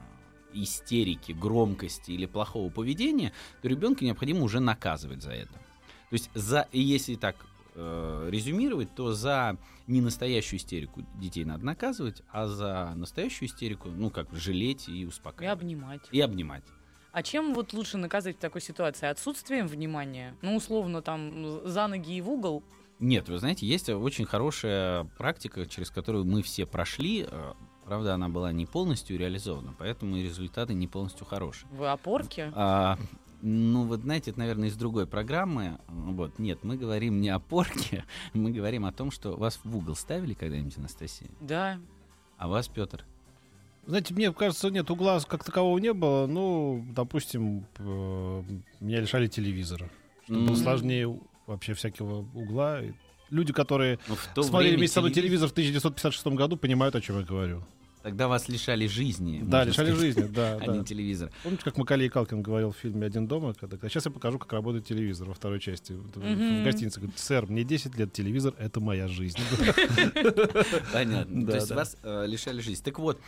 истерики, 0.53 1.31
громкости 1.31 2.11
или 2.11 2.25
плохого 2.25 2.69
поведения, 2.69 3.31
то 3.61 3.67
ребенка 3.67 4.03
необходимо 4.03 4.41
уже 4.43 4.59
наказывать 4.59 5.21
за 5.21 5.31
это. 5.31 5.53
То 5.53 6.13
есть 6.13 6.29
за, 6.33 6.67
и 6.71 6.81
если 6.81 7.15
так 7.15 7.35
э, 7.75 8.29
резюмировать, 8.31 8.93
то 8.95 9.13
за 9.13 9.57
ненастоящую 9.87 10.59
истерику 10.59 11.05
детей 11.15 11.45
надо 11.45 11.65
наказывать, 11.65 12.21
а 12.31 12.47
за 12.47 12.91
настоящую 12.95 13.47
истерику, 13.47 13.89
ну 13.89 14.09
как, 14.09 14.27
жалеть 14.33 14.89
и 14.89 15.01
И 15.01 15.05
успокаивать. 15.05 15.57
обнимать. 15.61 16.01
И 16.11 16.19
обнимать. 16.19 16.63
А 17.13 17.23
чем 17.23 17.53
вот 17.53 17.73
лучше 17.73 17.97
наказать 17.97 18.35
в 18.35 18.39
такой 18.39 18.61
ситуации? 18.61 19.07
Отсутствием 19.07 19.67
внимания? 19.67 20.35
Ну, 20.41 20.55
условно, 20.55 21.01
там, 21.01 21.65
за 21.67 21.87
ноги 21.87 22.17
и 22.17 22.21
в 22.21 22.29
угол? 22.29 22.63
Нет, 22.99 23.29
вы 23.29 23.37
знаете, 23.37 23.65
есть 23.67 23.89
очень 23.89 24.25
хорошая 24.25 25.03
практика, 25.17 25.65
через 25.67 25.89
которую 25.91 26.25
мы 26.25 26.41
все 26.41 26.65
прошли. 26.65 27.27
э, 27.29 27.53
Правда, 27.85 28.15
она 28.15 28.27
была 28.27 28.51
не 28.51 28.65
полностью 28.65 29.17
реализована, 29.17 29.73
поэтому 29.77 30.17
и 30.17 30.23
результаты 30.23 30.73
не 30.73 30.87
полностью 30.87 31.25
хорошие. 31.25 31.69
В 31.71 31.83
опорке? 31.89 32.51
А, 32.53 32.97
ну, 33.41 33.85
вот 33.85 34.01
знаете, 34.01 34.31
это, 34.31 34.39
наверное, 34.39 34.67
из 34.67 34.75
другой 34.75 35.07
программы. 35.07 35.79
Вот, 35.87 36.37
нет, 36.37 36.65
мы 36.65 36.75
говорим 36.75 37.21
не 37.21 37.29
о 37.29 37.39
порке, 37.39 38.03
мы 38.33 38.51
говорим 38.51 38.83
о 38.85 38.91
том, 38.91 39.09
что 39.09 39.37
вас 39.37 39.59
в 39.63 39.77
угол 39.77 39.95
ставили 39.95 40.33
когда-нибудь, 40.33 40.77
Анастасия, 40.77 41.29
Да. 41.39 41.79
а 42.37 42.47
вас, 42.49 42.67
Петр. 42.67 43.05
Знаете, 43.85 44.13
мне 44.13 44.33
кажется, 44.33 44.69
нет, 44.69 44.89
угла 44.91 45.17
как 45.21 45.45
такового 45.45 45.77
не 45.77 45.93
было. 45.93 46.27
Ну, 46.27 46.85
допустим, 46.89 47.65
э, 47.77 48.43
меня 48.81 48.99
лишали 48.99 49.27
телевизора. 49.27 49.89
Что 50.25 50.33
было 50.33 50.49
М. 50.49 50.55
сложнее 50.57 51.17
вообще 51.47 51.73
всякого 51.73 52.19
угла. 52.33 52.81
И 52.81 52.91
Люди, 53.29 53.51
которые 53.51 53.99
Ну, 54.35 54.43
смотрели 54.43 54.77
вместе 54.77 54.93
со 54.93 55.01
мной 55.01 55.11
телевизор- 55.11 55.49
телевизор 55.49 55.49
в 55.49 55.51
1956 55.51 56.27
году, 56.37 56.55
понимают, 56.55 56.95
о 56.95 57.01
чем 57.01 57.19
я 57.19 57.25
говорю. 57.25 57.61
Тогда 58.03 58.29
вас 58.29 58.47
лишали 58.47 58.87
жизни. 58.87 59.41
Да, 59.43 59.65
лишали 59.65 59.91
сказать, 59.91 59.99
жизни, 60.15 60.27
да, 60.33 60.55
а 60.61 60.65
да. 60.65 60.77
не 60.77 60.85
телевизора. 60.85 61.29
Помните, 61.43 61.63
как 61.65 61.77
Макалей 61.77 62.07
Калкин 62.07 62.41
говорил 62.41 62.71
в 62.71 62.77
фильме 62.77 63.05
«Один 63.05 63.27
дома»? 63.27 63.53
Когда, 63.53 63.77
сейчас 63.89 64.05
я 64.05 64.11
покажу, 64.11 64.39
как 64.39 64.53
работает 64.53 64.85
телевизор 64.85 65.27
во 65.27 65.33
второй 65.33 65.59
части. 65.59 65.91
Вот 65.91 66.15
В 66.15 66.63
гостинице 66.63 67.01
говорит, 67.01 67.19
сэр, 67.19 67.47
мне 67.47 67.65
10 67.65 67.97
лет, 67.97 68.13
телевизор— 68.13 68.53
это 68.59 68.79
моя 68.79 69.09
жизнь. 69.09 69.39
Понятно. 70.93 71.45
Да, 71.45 71.51
То 71.51 71.57
есть 71.57 71.71
вас 71.71 71.97
э, 72.03 72.25
лишали 72.27 72.61
жизни. 72.61 72.81
Так 72.83 72.99
вот, 72.99 73.19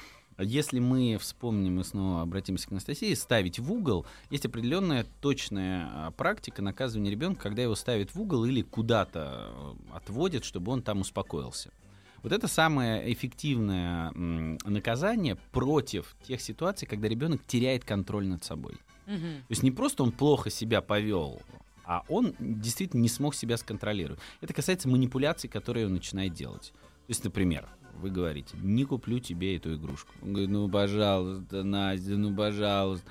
если 0.44 0.80
мы 0.80 1.18
вспомним 1.20 1.80
и 1.80 1.84
снова 1.84 2.22
обратимся 2.22 2.68
к 2.68 2.72
Анастасии, 2.72 3.14
ставить 3.14 3.60
в 3.60 3.72
угол, 3.72 4.06
есть 4.30 4.46
определенная 4.46 5.06
точная 5.22 5.90
а, 5.92 6.12
практика 6.12 6.62
наказывания 6.62 7.12
ребенка, 7.12 7.44
когда 7.44 7.64
его 7.64 7.76
ставят 7.76 8.14
в 8.14 8.22
угол 8.22 8.46
или 8.46 8.62
куда-то 8.62 9.52
э, 9.52 9.96
отводят, 9.96 10.46
чтобы 10.46 10.72
он 10.72 10.82
там 10.82 11.02
успокоился. 11.02 11.72
Вот 12.24 12.32
это 12.32 12.48
самое 12.48 13.12
эффективное 13.12 14.12
наказание 14.12 15.36
против 15.52 16.16
тех 16.28 16.42
ситуаций, 16.42 16.88
когда 16.88 17.08
ребенок 17.08 17.46
теряет 17.46 17.86
контроль 17.86 18.28
над 18.28 18.44
собой. 18.44 18.76
Мгм. 19.06 19.20
То 19.20 19.52
есть 19.52 19.64
не 19.64 19.72
просто 19.72 20.04
он 20.04 20.12
плохо 20.12 20.50
себя 20.50 20.82
повел, 20.82 21.42
а 21.86 22.04
он 22.08 22.36
действительно 22.40 23.02
не 23.02 23.10
смог 23.10 23.36
себя 23.36 23.58
сконтролировать. 23.58 24.20
Это 24.42 24.54
касается 24.54 24.88
манипуляций, 24.88 25.50
которые 25.50 25.88
он 25.88 25.94
начинает 25.94 26.34
делать. 26.34 26.72
То 27.08 27.12
есть, 27.12 27.24
например, 27.24 27.68
вы 28.00 28.10
говорите, 28.10 28.56
не 28.62 28.86
куплю 28.86 29.20
тебе 29.20 29.58
эту 29.58 29.76
игрушку. 29.76 30.12
Он 30.22 30.30
говорит, 30.30 30.50
ну, 30.50 30.70
пожалуйста, 30.70 31.64
Настя, 31.64 32.18
ну, 32.18 32.36
пожалуйста. 32.36 33.06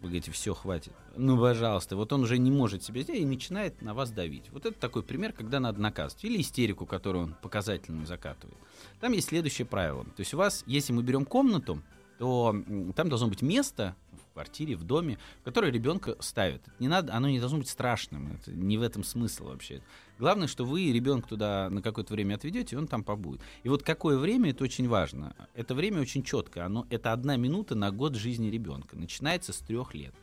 Вы 0.00 0.08
говорите, 0.08 0.30
все, 0.30 0.54
хватит. 0.54 0.92
Ну, 1.16 1.38
пожалуйста. 1.38 1.96
Вот 1.96 2.12
он 2.12 2.22
уже 2.22 2.38
не 2.38 2.50
может 2.50 2.82
себя 2.82 3.02
сделать 3.02 3.20
и 3.20 3.26
начинает 3.26 3.82
на 3.82 3.92
вас 3.92 4.10
давить. 4.10 4.44
Вот 4.50 4.64
это 4.64 4.78
такой 4.78 5.02
пример, 5.02 5.32
когда 5.32 5.60
надо 5.60 5.80
наказывать. 5.80 6.24
Или 6.24 6.40
истерику, 6.40 6.86
которую 6.86 7.24
он 7.24 7.36
показательную 7.42 8.06
закатывает. 8.06 8.56
Там 9.00 9.12
есть 9.12 9.28
следующее 9.28 9.66
правило. 9.66 10.04
То 10.04 10.20
есть 10.20 10.32
у 10.32 10.38
вас, 10.38 10.64
если 10.66 10.94
мы 10.94 11.02
берем 11.02 11.26
комнату, 11.26 11.82
то 12.18 12.54
там 12.96 13.08
должно 13.08 13.28
быть 13.28 13.42
место 13.42 13.94
в 14.30 14.32
квартире, 14.32 14.76
в 14.76 14.84
доме, 14.84 15.18
в 15.40 15.44
которое 15.44 15.72
ребенка 15.72 16.16
ставят. 16.20 16.62
Не 16.78 16.88
надо, 16.88 17.14
оно 17.14 17.28
не 17.28 17.40
должно 17.40 17.58
быть 17.58 17.68
страшным. 17.68 18.32
Это 18.32 18.52
не 18.52 18.78
в 18.78 18.82
этом 18.82 19.02
смысл 19.02 19.46
вообще. 19.48 19.82
Главное, 20.18 20.46
что 20.46 20.64
вы 20.64 20.92
ребенка 20.92 21.28
туда 21.28 21.68
на 21.70 21.82
какое-то 21.82 22.12
время 22.12 22.34
отведете, 22.34 22.76
и 22.76 22.78
он 22.78 22.86
там 22.86 23.02
побудет. 23.02 23.40
И 23.62 23.68
вот 23.68 23.82
какое 23.82 24.18
время, 24.18 24.50
это 24.50 24.64
очень 24.64 24.88
важно. 24.88 25.34
Это 25.54 25.74
время 25.74 26.00
очень 26.00 26.22
четко. 26.22 26.64
Оно, 26.64 26.86
это 26.90 27.12
одна 27.12 27.36
минута 27.36 27.74
на 27.74 27.90
год 27.90 28.14
жизни 28.14 28.48
ребенка. 28.48 28.96
Начинается 28.96 29.52
с 29.52 29.58
трех 29.58 29.94
лет. 29.94 30.14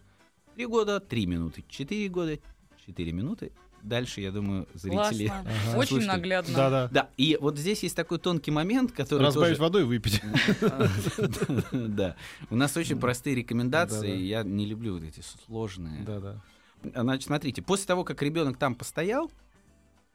Три 0.55 0.65
года, 0.65 0.99
три 0.99 1.25
минуты. 1.25 1.63
Четыре 1.67 2.09
года, 2.09 2.39
четыре 2.85 3.11
минуты. 3.11 3.51
Дальше, 3.87 4.21
я 4.21 4.31
думаю, 4.31 4.67
зрители... 4.73 5.27
Классно. 5.27 5.45
Ага. 5.69 5.77
Очень 5.77 5.87
Слушайте, 5.89 6.07
наглядно. 6.07 6.55
Да-да. 6.55 6.87
Да, 6.91 7.09
и 7.17 7.37
вот 7.39 7.57
здесь 7.57 7.83
есть 7.83 7.95
такой 7.95 8.19
тонкий 8.19 8.51
момент, 8.51 8.91
который 8.91 9.23
Разбавить 9.23 9.57
тоже... 9.57 9.61
водой 9.61 9.81
и 9.83 9.85
выпить. 9.85 10.21
Да. 11.71 12.15
У 12.49 12.55
нас 12.55 12.75
очень 12.77 12.99
простые 12.99 13.35
рекомендации. 13.35 14.15
Я 14.17 14.43
не 14.43 14.65
люблю 14.65 14.93
вот 14.95 15.03
эти 15.03 15.21
сложные. 15.45 16.03
Да-да. 16.03 16.41
Значит, 16.83 17.25
смотрите, 17.25 17.61
после 17.61 17.85
того, 17.87 18.03
как 18.03 18.21
ребенок 18.21 18.57
там 18.57 18.75
постоял, 18.75 19.31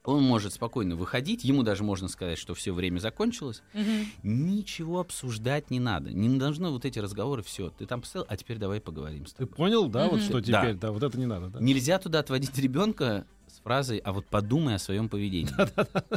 он 0.05 0.23
может 0.23 0.53
спокойно 0.53 0.95
выходить, 0.95 1.43
ему 1.45 1.63
даже 1.63 1.83
можно 1.83 2.07
сказать, 2.09 2.37
что 2.37 2.53
все 2.53 2.73
время 2.73 2.99
закончилось. 2.99 3.63
Мгм. 3.73 4.05
Ничего 4.23 4.99
обсуждать 4.99 5.71
не 5.71 5.79
надо. 5.79 6.11
Не 6.11 6.37
должно 6.37 6.71
вот 6.71 6.83
эти 6.85 6.99
разговоры, 6.99 7.41
все, 7.43 7.69
ты 7.69 7.85
там 7.85 8.01
постоял, 8.01 8.25
а 8.29 8.35
теперь 8.35 8.57
давай 8.57 8.81
поговорим 8.81 9.25
с 9.25 9.31
Ты 9.33 9.39
тобой. 9.45 9.55
понял, 9.55 9.87
да, 9.87 10.05
вот 10.09 10.17
Мгм. 10.19 10.21
что 10.25 10.41
Да. 10.41 10.61
теперь? 10.61 10.75
Да, 10.75 10.91
вот 10.91 11.03
это 11.03 11.17
не 11.17 11.25
надо, 11.25 11.47
да? 11.47 11.59
Нельзя 11.61 11.99
туда 11.99 12.19
отводить 12.19 12.57
ребенка 12.57 13.25
с 13.53 13.59
фразой, 13.59 13.99
а 13.99 14.11
вот 14.11 14.25
подумай 14.25 14.75
о 14.75 14.79
своем 14.79 15.09
поведении. 15.09 15.53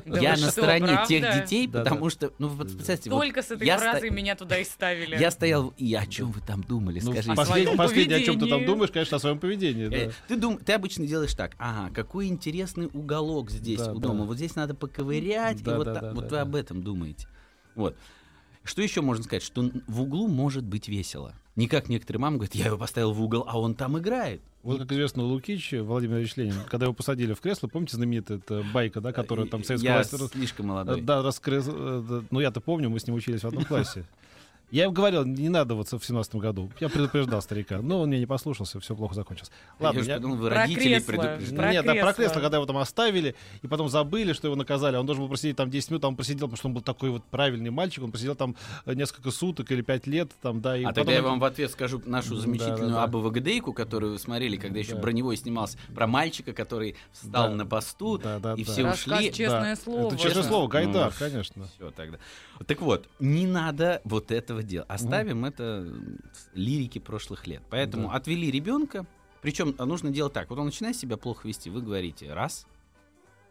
Я 0.21 0.37
на 0.37 0.51
стороне 0.51 0.99
тех 1.07 1.43
детей, 1.43 1.69
потому 1.69 2.09
что, 2.11 2.33
ну, 2.39 2.49
вот 2.49 2.73
представьте, 2.73 3.11
Только 3.11 3.43
с 3.43 3.51
этой 3.51 3.69
фразой 3.69 4.11
меня 4.11 4.35
туда 4.37 4.59
и 4.59 4.65
ставили. 4.65 5.17
я 5.17 5.31
стоял, 5.31 5.75
и 5.77 5.95
о 5.95 6.07
чем 6.07 6.33
вы 6.33 6.41
там 6.41 6.63
думали, 6.63 7.01
Ну, 7.03 7.13
скажите. 7.13 7.35
Последнее, 7.77 8.19
о 8.19 8.23
чем 8.23 8.39
ты 8.39 8.47
там 8.47 8.65
думаешь, 8.65 8.91
конечно, 8.91 9.17
о 9.17 9.21
своем 9.21 9.39
поведении. 9.39 9.87
Э. 9.93 10.11
Ты, 10.65 10.73
обычно 10.73 11.07
делаешь 11.07 11.35
так. 11.35 11.55
Ага, 11.59 11.95
какой 11.95 12.29
интересный 12.29 12.89
уголок 12.93 13.51
здесь 13.51 13.81
у 13.81 13.99
дома. 13.99 14.25
Вот 14.25 14.37
здесь 14.37 14.57
надо 14.57 14.75
поковырять, 14.75 15.61
и 15.61 15.65
вот, 15.65 15.87
вы 16.31 16.39
об 16.39 16.55
этом 16.57 16.83
думаете. 16.83 17.29
Вот. 17.75 17.97
Что 18.65 18.83
еще 18.83 19.01
можно 19.01 19.23
сказать? 19.23 19.45
Что 19.45 19.71
в 19.87 20.03
углу 20.03 20.27
может 20.27 20.65
быть 20.65 20.89
весело. 20.89 21.35
Не 21.55 21.69
как 21.69 21.89
некоторые 21.89 22.21
мамы 22.21 22.37
говорят, 22.37 22.55
я 22.57 22.67
его 22.67 22.77
поставил 22.77 23.13
в 23.13 23.23
угол, 23.23 23.45
а 23.47 23.59
он 23.61 23.75
там 23.75 23.97
играет. 23.99 24.43
Вот 24.67 24.81
как 24.81 24.91
известно, 24.91 25.23
Лукич, 25.23 25.75
Владимир 25.75 26.19
Ильич 26.19 26.37
Ленин, 26.37 26.57
когда 26.69 26.87
его 26.87 26.93
посадили 26.93 27.35
в 27.35 27.41
кресло, 27.41 27.69
помните 27.69 27.97
знаменитая 27.97 28.39
эта 28.39 28.65
байка, 28.75 29.01
да, 29.01 29.13
которая 29.13 29.47
там 29.47 29.63
советская 29.63 29.93
я 29.93 30.03
власть... 30.03 30.33
слишком 30.33 30.67
молодой. 30.67 31.01
Да, 31.03 31.23
раскры- 31.23 31.63
э, 31.65 32.23
ну 32.29 32.41
я-то 32.41 32.61
помню, 32.61 32.91
мы 32.91 32.99
с 32.99 33.07
ним 33.07 33.15
учились 33.15 33.43
в 33.43 33.47
одном 33.47 33.65
классе. 33.65 34.05
Я 34.71 34.87
им 34.87 34.93
говорил, 34.93 35.25
не 35.25 35.49
надо 35.49 35.75
вот 35.77 35.91
в 35.93 36.05
семнадцатом 36.05 36.41
году. 36.41 36.71
Я 36.81 36.89
предупреждал 36.89 37.41
старика, 37.41 37.81
но 37.81 38.01
он 38.01 38.11
меня 38.11 38.19
не 38.19 38.27
послушался, 38.27 38.81
все 38.81 38.97
плохо 38.97 39.15
закончилось. 39.15 39.51
Ладно, 39.79 39.99
я 39.99 40.05
же 40.05 40.11
я- 40.11 40.17
подумал, 40.17 40.37
вы 40.39 40.51
кресло. 40.51 41.13
предупреждали. 41.13 41.73
Нет, 41.73 41.87
да, 41.87 41.95
про 41.95 42.13
кресло. 42.13 42.41
когда 42.41 42.57
его 42.57 42.67
там 42.67 42.77
оставили, 42.79 43.37
и 43.63 43.69
потом 43.69 43.89
забыли, 43.89 44.33
что 44.33 44.49
его 44.49 44.57
наказали. 44.57 44.97
Он 44.97 45.07
должен 45.07 45.23
был 45.23 45.29
просидеть 45.29 45.57
там 45.57 45.71
10 45.71 45.91
минут, 45.91 46.05
а 46.05 46.09
он 46.09 46.17
просидел, 46.17 46.47
потому 46.49 46.57
что 46.57 46.67
он 46.69 46.75
был 46.75 46.81
такой 46.83 47.11
вот 47.11 47.23
правильный 47.25 47.71
мальчик, 47.71 48.03
он 48.03 48.11
просидел 48.11 48.35
там 48.35 48.57
э, 48.87 48.95
несколько 48.95 49.31
суток 49.31 49.71
или 49.71 49.83
5 49.83 50.07
лет, 50.09 50.31
там, 50.43 50.61
да, 50.61 50.77
и 50.77 50.83
А 50.83 50.89
потом 50.89 51.05
тогда 51.05 51.13
я 51.13 51.23
вам 51.23 51.39
в 51.39 51.45
ответ 51.45 51.71
скажу 51.71 52.03
нашу 52.05 52.35
Да, 52.35 52.41
замечательную 52.41 52.91
да, 52.93 53.07
да. 53.07 53.19
Вагдейку, 53.19 53.73
которую 53.73 54.13
вы 54.15 54.19
смотрели, 54.19 54.57
когда 54.57 54.79
еще 54.81 54.95
Да. 54.95 55.01
Броневой 55.01 55.37
снимался, 55.37 55.79
про 55.95 56.07
мальчика, 56.09 56.53
который 56.53 56.97
встал 57.13 57.51
Да. 57.51 57.55
на 57.55 57.67
посту, 57.67 58.19
Да, 58.19 58.41
да, 58.41 58.55
и 58.55 58.65
да. 58.65 58.73
все 58.73 58.83
Рассказ 58.85 59.19
ушли. 59.21 59.33
честное 59.33 59.77
Да. 59.77 59.81
слово. 59.81 60.07
Это 60.09 60.17
честное 60.17 60.31
Честно? 60.35 60.43
слово, 60.49 60.69
Гайдар, 60.69 61.07
Ну, 61.07 61.13
конечно. 61.19 61.69
Все 61.77 61.91
тогда. 61.93 62.19
Так 62.67 62.81
вот, 62.83 63.07
не 63.21 63.47
надо 63.47 64.01
вот 64.05 64.33
этого 64.33 64.56
делать. 64.63 64.89
Оставим 64.91 65.45
это 65.45 65.63
м, 65.89 66.19
с 66.33 66.49
лирики 66.55 66.99
прошлых 66.99 67.47
лет. 67.47 67.63
Поэтому 67.71 68.09
Да. 68.09 68.15
отвели 68.17 68.51
ребенка. 68.51 69.07
Причем 69.43 69.75
нужно 69.79 70.11
делать 70.11 70.33
так. 70.33 70.51
Вот 70.51 70.59
он 70.59 70.67
начинает 70.67 70.97
себя 70.97 71.17
плохо 71.17 71.47
вести, 71.47 71.71
вы 71.71 71.81
говорите 71.83 72.33
раз. 72.33 72.67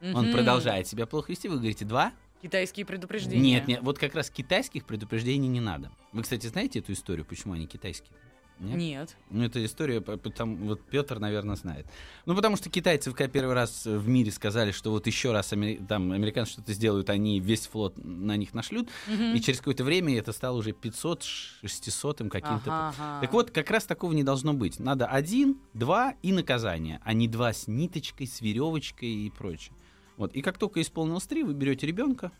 Он 0.02 0.26
Мгм. 0.26 0.32
продолжает 0.34 0.88
себя 0.88 1.06
плохо 1.06 1.32
вести, 1.32 1.48
вы 1.48 1.56
говорите 1.58 1.86
два. 1.86 2.12
Китайские 2.42 2.86
предупреждения. 2.86 3.42
Нет, 3.42 3.68
нет, 3.68 3.80
вот 3.82 3.98
как 3.98 4.14
раз 4.14 4.30
китайских 4.30 4.86
предупреждений 4.86 5.48
не 5.48 5.62
надо. 5.62 5.92
Вы, 6.12 6.22
кстати, 6.24 6.46
знаете 6.48 6.80
эту 6.80 6.92
историю, 6.94 7.26
почему 7.26 7.54
они 7.54 7.66
китайские? 7.66 8.12
Нет? 8.60 8.78
Нет. 8.78 9.18
Ну, 9.32 9.44
эта 9.44 9.64
история, 9.66 10.00
потом, 10.00 10.56
вот 10.68 10.82
Петр, 10.90 11.20
наверное, 11.20 11.56
знает. 11.58 11.86
Ну, 12.26 12.36
потому 12.36 12.56
что 12.56 12.70
китайцы, 12.70 13.12
когда 13.12 13.28
первый 13.28 13.54
раз 13.54 13.86
в 13.86 14.08
мире 14.08 14.32
сказали, 14.32 14.72
что 14.72 14.92
вот 14.92 15.08
еще 15.08 15.32
раз 15.34 15.52
амери- 15.52 15.86
там 15.86 16.12
американцы 16.14 16.54
что-то 16.54 16.72
сделают, 16.74 17.10
они 17.10 17.40
весь 17.42 17.68
флот 17.68 17.98
на 17.98 18.38
них 18.38 18.54
нашлют, 18.54 18.90
Мгм. 19.08 19.36
и 19.36 19.42
через 19.42 19.60
какое-то 19.60 19.84
время 19.84 20.18
это 20.18 20.32
стало 20.32 20.58
уже 20.58 20.72
500, 20.72 21.24
600 21.24 22.18
каким-то. 22.30 22.62
Ага, 22.68 22.94
ага. 22.98 23.22
Так 23.22 23.34
вот, 23.34 23.52
как 23.52 23.70
раз 23.72 23.86
такого 23.86 24.14
не 24.14 24.24
должно 24.24 24.54
быть. 24.54 24.80
Надо 24.80 25.06
один, 25.08 25.58
два 25.74 26.14
и 26.22 26.32
наказание, 26.32 27.02
а 27.04 27.14
не 27.14 27.28
два 27.28 27.52
с 27.52 27.68
ниточкой, 27.68 28.28
с 28.28 28.40
веревочкой 28.42 29.10
и 29.10 29.30
прочее. 29.32 29.76
Вот. 30.18 30.34
И 30.34 30.42
как 30.42 30.58
только 30.58 30.82
исполнилось 30.82 31.26
три, 31.28 31.44
вы 31.44 31.54
берете 31.54 31.88
ребенка, 31.88 32.32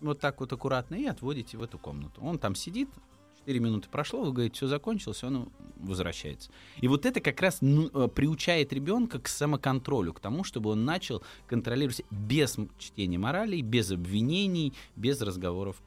вот 0.00 0.20
так 0.20 0.40
вот 0.40 0.52
аккуратно, 0.52 0.94
и 0.96 1.06
отводите 1.06 1.56
в 1.56 1.62
эту 1.62 1.78
комнату. 1.78 2.20
Он 2.22 2.38
там 2.38 2.54
сидит, 2.54 2.90
4 3.44 3.60
минуты 3.60 3.88
прошло, 3.90 4.24
вы 4.24 4.32
говорите, 4.32 4.56
все 4.56 4.66
закончилось, 4.66 5.22
он 5.22 5.52
возвращается. 5.76 6.50
И 6.80 6.88
вот 6.88 7.04
это 7.04 7.20
как 7.20 7.40
раз 7.42 7.58
ну, 7.60 7.90
э, 7.92 8.08
приучает 8.08 8.72
ребенка 8.72 9.18
к 9.18 9.28
самоконтролю, 9.28 10.14
к 10.14 10.20
тому, 10.20 10.44
чтобы 10.44 10.70
он 10.70 10.84
начал 10.84 11.22
контролировать 11.46 12.02
без 12.10 12.56
чтения 12.78 13.18
моралей, 13.18 13.60
без 13.60 13.90
обвинений, 13.90 14.72
без 14.96 15.20
разговоров 15.20 15.82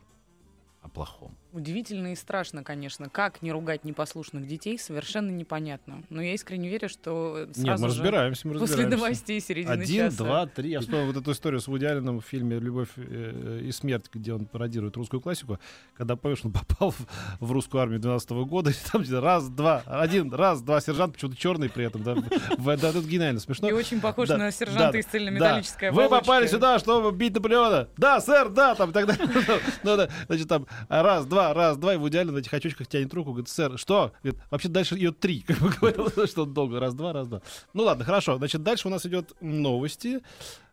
о 0.81 0.89
плохом. 0.89 1.35
Удивительно 1.53 2.11
и 2.11 2.15
страшно, 2.15 2.63
конечно. 2.63 3.09
Как 3.09 3.41
не 3.41 3.51
ругать 3.51 3.83
непослушных 3.85 4.45
детей, 4.47 4.77
совершенно 4.77 5.31
непонятно. 5.31 6.03
Но 6.09 6.21
я 6.21 6.33
искренне 6.33 6.69
верю, 6.69 6.89
что 6.89 7.47
сразу 7.53 7.61
Нет, 7.63 7.79
мы 7.79 7.87
разбираемся, 7.87 8.47
мы 8.47 8.53
после 8.53 8.75
разбираемся. 8.75 8.97
новостей 8.97 9.39
середины 9.41 9.71
Один, 9.71 10.09
часа... 10.11 10.17
два, 10.23 10.45
три. 10.45 10.71
Я 10.71 10.81
вспомнил 10.81 11.07
вот 11.07 11.17
эту 11.17 11.31
историю 11.31 11.61
с 11.61 11.67
Вуди 11.67 11.85
Алленом 11.85 12.19
в 12.19 12.25
фильме 12.25 12.59
«Любовь 12.59 12.89
э, 12.97 13.61
и 13.63 13.71
смерть», 13.71 14.05
где 14.13 14.33
он 14.33 14.45
пародирует 14.45 14.97
русскую 14.97 15.21
классику. 15.21 15.57
Когда, 15.95 16.15
помнишь, 16.15 16.41
он 16.43 16.51
попал 16.67 16.91
в, 16.91 16.99
в 17.39 17.51
русскую 17.51 17.81
армию 17.81 17.99
12 17.99 18.29
года, 18.31 18.69
и 18.71 18.73
там 18.91 19.03
раз, 19.09 19.47
два, 19.49 19.83
один, 19.85 20.33
раз, 20.33 20.61
два, 20.61 20.81
сержант, 20.81 21.13
почему-то 21.13 21.37
черный 21.37 21.69
при 21.69 21.85
этом. 21.85 22.03
Да, 22.03 22.15
В- 22.57 22.77
да, 22.77 22.89
это 22.89 22.99
гениально 23.01 23.39
смешно. 23.39 23.69
И 23.69 23.71
очень 23.71 24.01
похож 24.01 24.27
Да, 24.27 24.37
на 24.37 24.51
сержанта 24.51 24.91
да, 24.91 24.99
из 24.99 25.05
цельнометаллической 25.05 25.89
да. 25.91 25.95
Вы 25.95 26.09
попали 26.09 26.47
сюда, 26.47 26.77
чтобы 26.79 27.11
бить 27.15 27.33
Наполеона. 27.33 27.87
Да, 27.97 28.19
сэр, 28.19 28.49
да, 28.49 28.75
там 28.75 28.89
и 28.89 28.93
так 28.93 29.05
далее. 29.07 29.27
Ну 29.83 29.95
да, 29.95 30.09
значит, 30.27 30.47
там 30.49 30.67
раз, 30.89 31.25
два, 31.25 31.36
раз, 31.53 31.77
два, 31.77 31.93
и 31.93 31.97
в 31.97 32.07
идеале 32.09 32.31
на 32.31 32.37
этих 32.39 32.53
очочках 32.53 32.87
тянет 32.87 33.13
руку, 33.13 33.31
говорит, 33.31 33.49
сэр, 33.49 33.77
что? 33.77 34.11
Говорит, 34.23 34.41
вообще 34.51 34.67
дальше 34.69 34.95
идет 34.97 35.19
три, 35.19 35.41
как 35.47 35.59
бы 35.59 35.69
говорил, 35.69 36.27
что 36.27 36.43
он 36.43 36.53
долго, 36.53 36.79
раз, 36.79 36.93
два, 36.93 37.13
раз, 37.13 37.27
два. 37.27 37.41
Ну 37.73 37.83
ладно, 37.83 38.03
хорошо, 38.05 38.37
значит, 38.37 38.63
дальше 38.63 38.87
у 38.87 38.91
нас 38.91 39.05
идет 39.05 39.33
новости. 39.41 40.19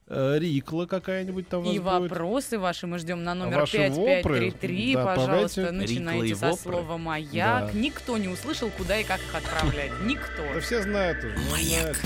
Э, 0.06 0.37
Рикла 0.38 0.85
какая-нибудь 0.85 1.49
там 1.49 1.62
И 1.64 1.78
будет. 1.78 1.83
вопросы 1.83 2.59
ваши 2.59 2.87
мы 2.87 2.99
ждем 2.99 3.25
на 3.25 3.35
номер 3.35 3.61
Ваши 3.61 3.88
вопры, 3.88 4.50
5533. 4.50 4.94
да, 4.94 5.04
Пожалуйста, 5.04 5.61
отправляйте. 5.62 5.73
начинайте 5.94 6.25
Рикла 6.26 6.38
со 6.38 6.47
вопры. 6.50 6.62
слова 6.73 6.99
«Маяк». 6.99 7.73
Да. 7.73 7.78
Никто 7.78 8.18
не 8.18 8.28
услышал, 8.28 8.71
куда 8.76 8.99
и 8.99 9.04
как 9.04 9.21
их 9.21 9.35
отправлять. 9.35 9.92
Никто. 10.04 10.42
Да 10.52 10.61
все 10.61 10.83
знают 10.83 11.25
уже. 11.25 11.38
знают. 11.38 11.97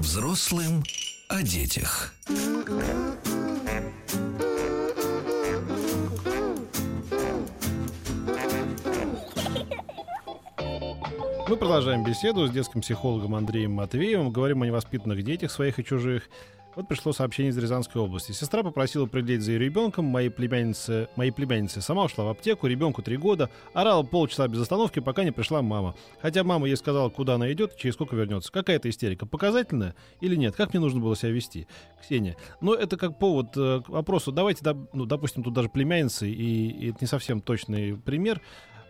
Взрослым 0.00 0.82
о 1.28 1.42
детях. 1.42 2.12
Мы 11.52 11.58
продолжаем 11.58 12.02
беседу 12.02 12.46
с 12.46 12.50
детским 12.50 12.80
психологом 12.80 13.34
Андреем 13.34 13.72
Матвеевым. 13.72 14.30
Говорим 14.30 14.62
о 14.62 14.66
невоспитанных 14.66 15.22
детях, 15.22 15.50
своих 15.50 15.78
и 15.78 15.84
чужих. 15.84 16.30
Вот 16.74 16.88
пришло 16.88 17.12
сообщение 17.12 17.50
из 17.50 17.58
Рязанской 17.58 18.00
области. 18.00 18.32
Сестра 18.32 18.62
попросила 18.62 19.04
приглядеть 19.04 19.42
за 19.42 19.52
ее 19.52 19.58
ребенком. 19.58 20.06
Моей 20.06 20.30
племяннице, 20.30 21.10
моей 21.14 21.30
племяннице 21.30 21.82
сама 21.82 22.04
ушла 22.04 22.24
в 22.24 22.28
аптеку, 22.28 22.66
ребенку 22.66 23.02
три 23.02 23.18
года, 23.18 23.50
орала 23.74 24.02
полчаса 24.02 24.48
без 24.48 24.62
остановки, 24.62 25.00
пока 25.00 25.24
не 25.24 25.30
пришла 25.30 25.60
мама. 25.60 25.94
Хотя 26.22 26.42
мама 26.42 26.66
ей 26.66 26.76
сказала, 26.78 27.10
куда 27.10 27.34
она 27.34 27.52
идет, 27.52 27.76
через 27.76 27.96
сколько 27.96 28.16
вернется. 28.16 28.50
Какая-то 28.50 28.88
истерика. 28.88 29.26
Показательная 29.26 29.94
или 30.22 30.36
нет? 30.36 30.56
Как 30.56 30.72
мне 30.72 30.80
нужно 30.80 31.00
было 31.00 31.14
себя 31.14 31.32
вести? 31.32 31.66
Ксения. 32.00 32.34
Ну, 32.62 32.72
это 32.72 32.96
как 32.96 33.18
повод 33.18 33.48
э, 33.56 33.82
к 33.84 33.90
вопросу. 33.90 34.32
Давайте, 34.32 34.64
ну, 34.94 35.04
допустим, 35.04 35.42
тут 35.42 35.52
даже 35.52 35.68
племянницы, 35.68 36.30
и, 36.30 36.70
и 36.70 36.90
это 36.92 36.98
не 37.02 37.06
совсем 37.06 37.42
точный 37.42 37.94
пример. 37.98 38.40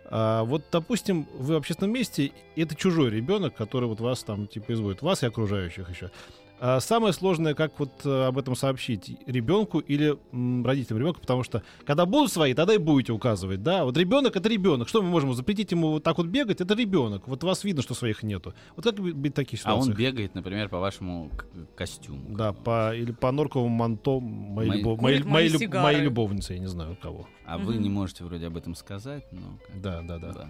А, 0.05 0.43
вот, 0.43 0.63
допустим, 0.71 1.27
вы 1.33 1.55
в 1.55 1.57
общественном 1.57 1.93
месте, 1.93 2.31
и 2.55 2.61
это 2.61 2.75
чужой 2.75 3.09
ребенок, 3.09 3.55
который 3.55 3.87
вот 3.87 3.99
вас 3.99 4.23
там, 4.23 4.47
типа, 4.47 4.73
изводит, 4.73 5.01
вас 5.01 5.23
и 5.23 5.25
окружающих 5.25 5.89
еще. 5.89 6.11
А 6.59 6.79
самое 6.79 7.11
сложное, 7.13 7.55
как 7.55 7.77
вот 7.79 7.91
э, 8.05 8.25
об 8.27 8.37
этом 8.37 8.55
сообщить 8.55 9.17
ребенку 9.25 9.79
или 9.79 10.17
родителям 10.65 10.99
ребенка, 10.99 11.19
потому 11.19 11.43
что 11.43 11.61
когда 11.85 12.05
будут 12.05 12.31
свои, 12.31 12.53
тогда 12.53 12.73
и 12.73 12.77
будете 12.77 13.11
указывать, 13.11 13.61
да. 13.63 13.83
Вот 13.83 13.97
ребенок 13.97 14.35
это 14.37 14.47
ребенок. 14.47 14.87
Что 14.87 15.01
мы 15.01 15.09
можем 15.09 15.33
запретить 15.33 15.71
ему 15.71 15.89
вот 15.89 16.03
так 16.03 16.17
вот 16.17 16.27
бегать? 16.27 16.61
Это 16.61 16.73
ребенок. 16.73 17.27
Вот 17.27 17.43
у 17.43 17.47
вас 17.47 17.65
видно, 17.65 17.81
что 17.81 17.93
своих 17.95 18.23
нету. 18.23 18.53
Вот 18.77 18.85
как 18.85 18.95
быть 18.95 19.33
в 19.33 19.35
таких 19.35 19.59
А 19.65 19.75
он 19.75 19.91
бегает, 19.93 20.35
например, 20.35 20.69
по 20.69 20.79
вашему 20.79 21.31
костюму. 21.75 22.37
Да, 22.37 22.53
по 22.53 22.95
или 22.95 23.11
по 23.11 23.31
норковому 23.33 23.69
манто 23.69 24.21
моей, 24.21 24.69
Мои- 24.69 24.79
любов- 24.79 25.01
моей- 25.01 25.23
моей 25.23 25.49
люб- 25.49 25.73
моей 25.73 26.01
любовницы, 26.01 26.53
я 26.53 26.59
не 26.59 26.67
знаю 26.67 26.93
у 26.93 26.95
кого. 26.95 27.27
А 27.45 27.57
вы 27.57 27.73
Мгм. 27.73 27.83
не 27.83 27.89
можете 27.89 28.23
вроде 28.23 28.47
об 28.47 28.55
этом 28.55 28.75
сказать, 28.75 29.25
но... 29.33 29.59
Да, 29.75 30.01
да, 30.01 30.17
да. 30.17 30.31
да. 30.31 30.47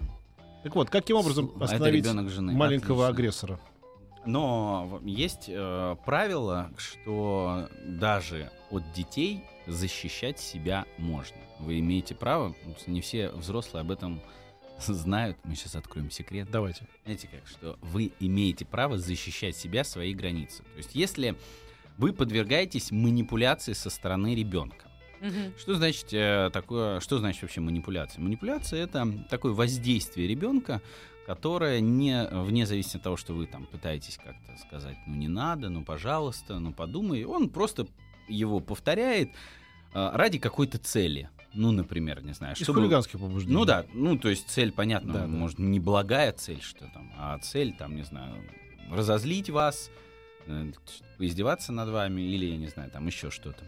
Так 0.62 0.76
вот, 0.76 0.90
каким 0.90 1.16
образом 1.16 1.50
Это 1.56 1.64
остановить 1.64 2.06
маленького 2.06 3.06
Отлично. 3.06 3.08
агрессора? 3.08 3.60
Но 4.26 5.00
есть 5.04 5.46
э, 5.48 5.96
правило, 6.04 6.70
что 6.76 7.68
даже 7.84 8.50
от 8.70 8.82
детей 8.92 9.42
защищать 9.66 10.38
себя 10.38 10.86
можно. 10.98 11.36
Вы 11.60 11.80
имеете 11.80 12.14
право, 12.14 12.54
что 12.78 12.90
не 12.90 13.00
все 13.00 13.30
взрослые 13.30 13.82
об 13.82 13.90
этом 13.90 14.20
знают. 14.78 15.36
Мы 15.44 15.54
сейчас 15.54 15.76
откроем 15.76 16.10
секрет. 16.10 16.48
Давайте. 16.50 16.86
Знаете 17.04 17.28
как, 17.28 17.46
что 17.46 17.78
вы 17.82 18.12
имеете 18.20 18.64
право 18.64 18.98
защищать 18.98 19.56
себя, 19.56 19.84
свои 19.84 20.14
границы. 20.14 20.62
То 20.62 20.78
есть 20.78 20.94
если 20.94 21.36
вы 21.98 22.12
подвергаетесь 22.12 22.90
манипуляции 22.90 23.72
со 23.72 23.90
стороны 23.90 24.34
ребенка, 24.34 24.86
что 25.58 25.74
значит 25.74 26.12
э, 26.12 26.50
такое? 26.52 27.00
Что 27.00 27.18
значит 27.18 27.40
вообще 27.40 27.62
манипуляция? 27.62 28.20
Манипуляция 28.20 28.84
это 28.84 29.10
такое 29.30 29.52
воздействие 29.52 30.28
ребенка, 30.28 30.82
которое 31.26 31.80
не 31.80 32.26
вне 32.30 32.66
зависимости 32.66 32.96
от 32.98 33.02
того, 33.02 33.16
что 33.16 33.32
вы 33.34 33.46
там 33.46 33.66
пытаетесь 33.66 34.18
как-то 34.18 34.56
сказать, 34.66 34.96
ну 35.06 35.14
не 35.14 35.28
надо, 35.28 35.68
ну 35.70 35.84
пожалуйста, 35.84 36.58
ну 36.58 36.72
подумай, 36.72 37.24
он 37.24 37.48
просто 37.48 37.86
его 38.28 38.60
повторяет 38.60 39.30
э, 39.94 40.10
ради 40.14 40.38
какой-то 40.38 40.78
цели. 40.78 41.28
Ну, 41.56 41.70
например, 41.70 42.24
не 42.24 42.32
знаю, 42.32 42.56
чтобы 42.56 42.80
хулиганских 42.80 43.20
побуждений. 43.20 43.54
ну 43.54 43.64
да, 43.64 43.86
ну 43.94 44.18
то 44.18 44.28
есть 44.28 44.48
цель, 44.48 44.72
понятно, 44.72 45.12
Да, 45.12 45.20
да. 45.20 45.26
может 45.28 45.58
не 45.60 45.78
благая 45.78 46.32
цель, 46.32 46.60
что 46.60 46.86
там, 46.92 47.12
а 47.16 47.38
цель 47.38 47.72
там, 47.72 47.94
не 47.94 48.02
знаю, 48.02 48.34
разозлить 48.90 49.50
вас, 49.50 49.90
э, 50.46 50.72
поиздеваться 51.16 51.72
над 51.72 51.90
вами 51.90 52.22
или 52.22 52.46
я 52.46 52.56
не 52.56 52.66
знаю, 52.66 52.90
там 52.90 53.06
еще 53.06 53.30
что-то. 53.30 53.64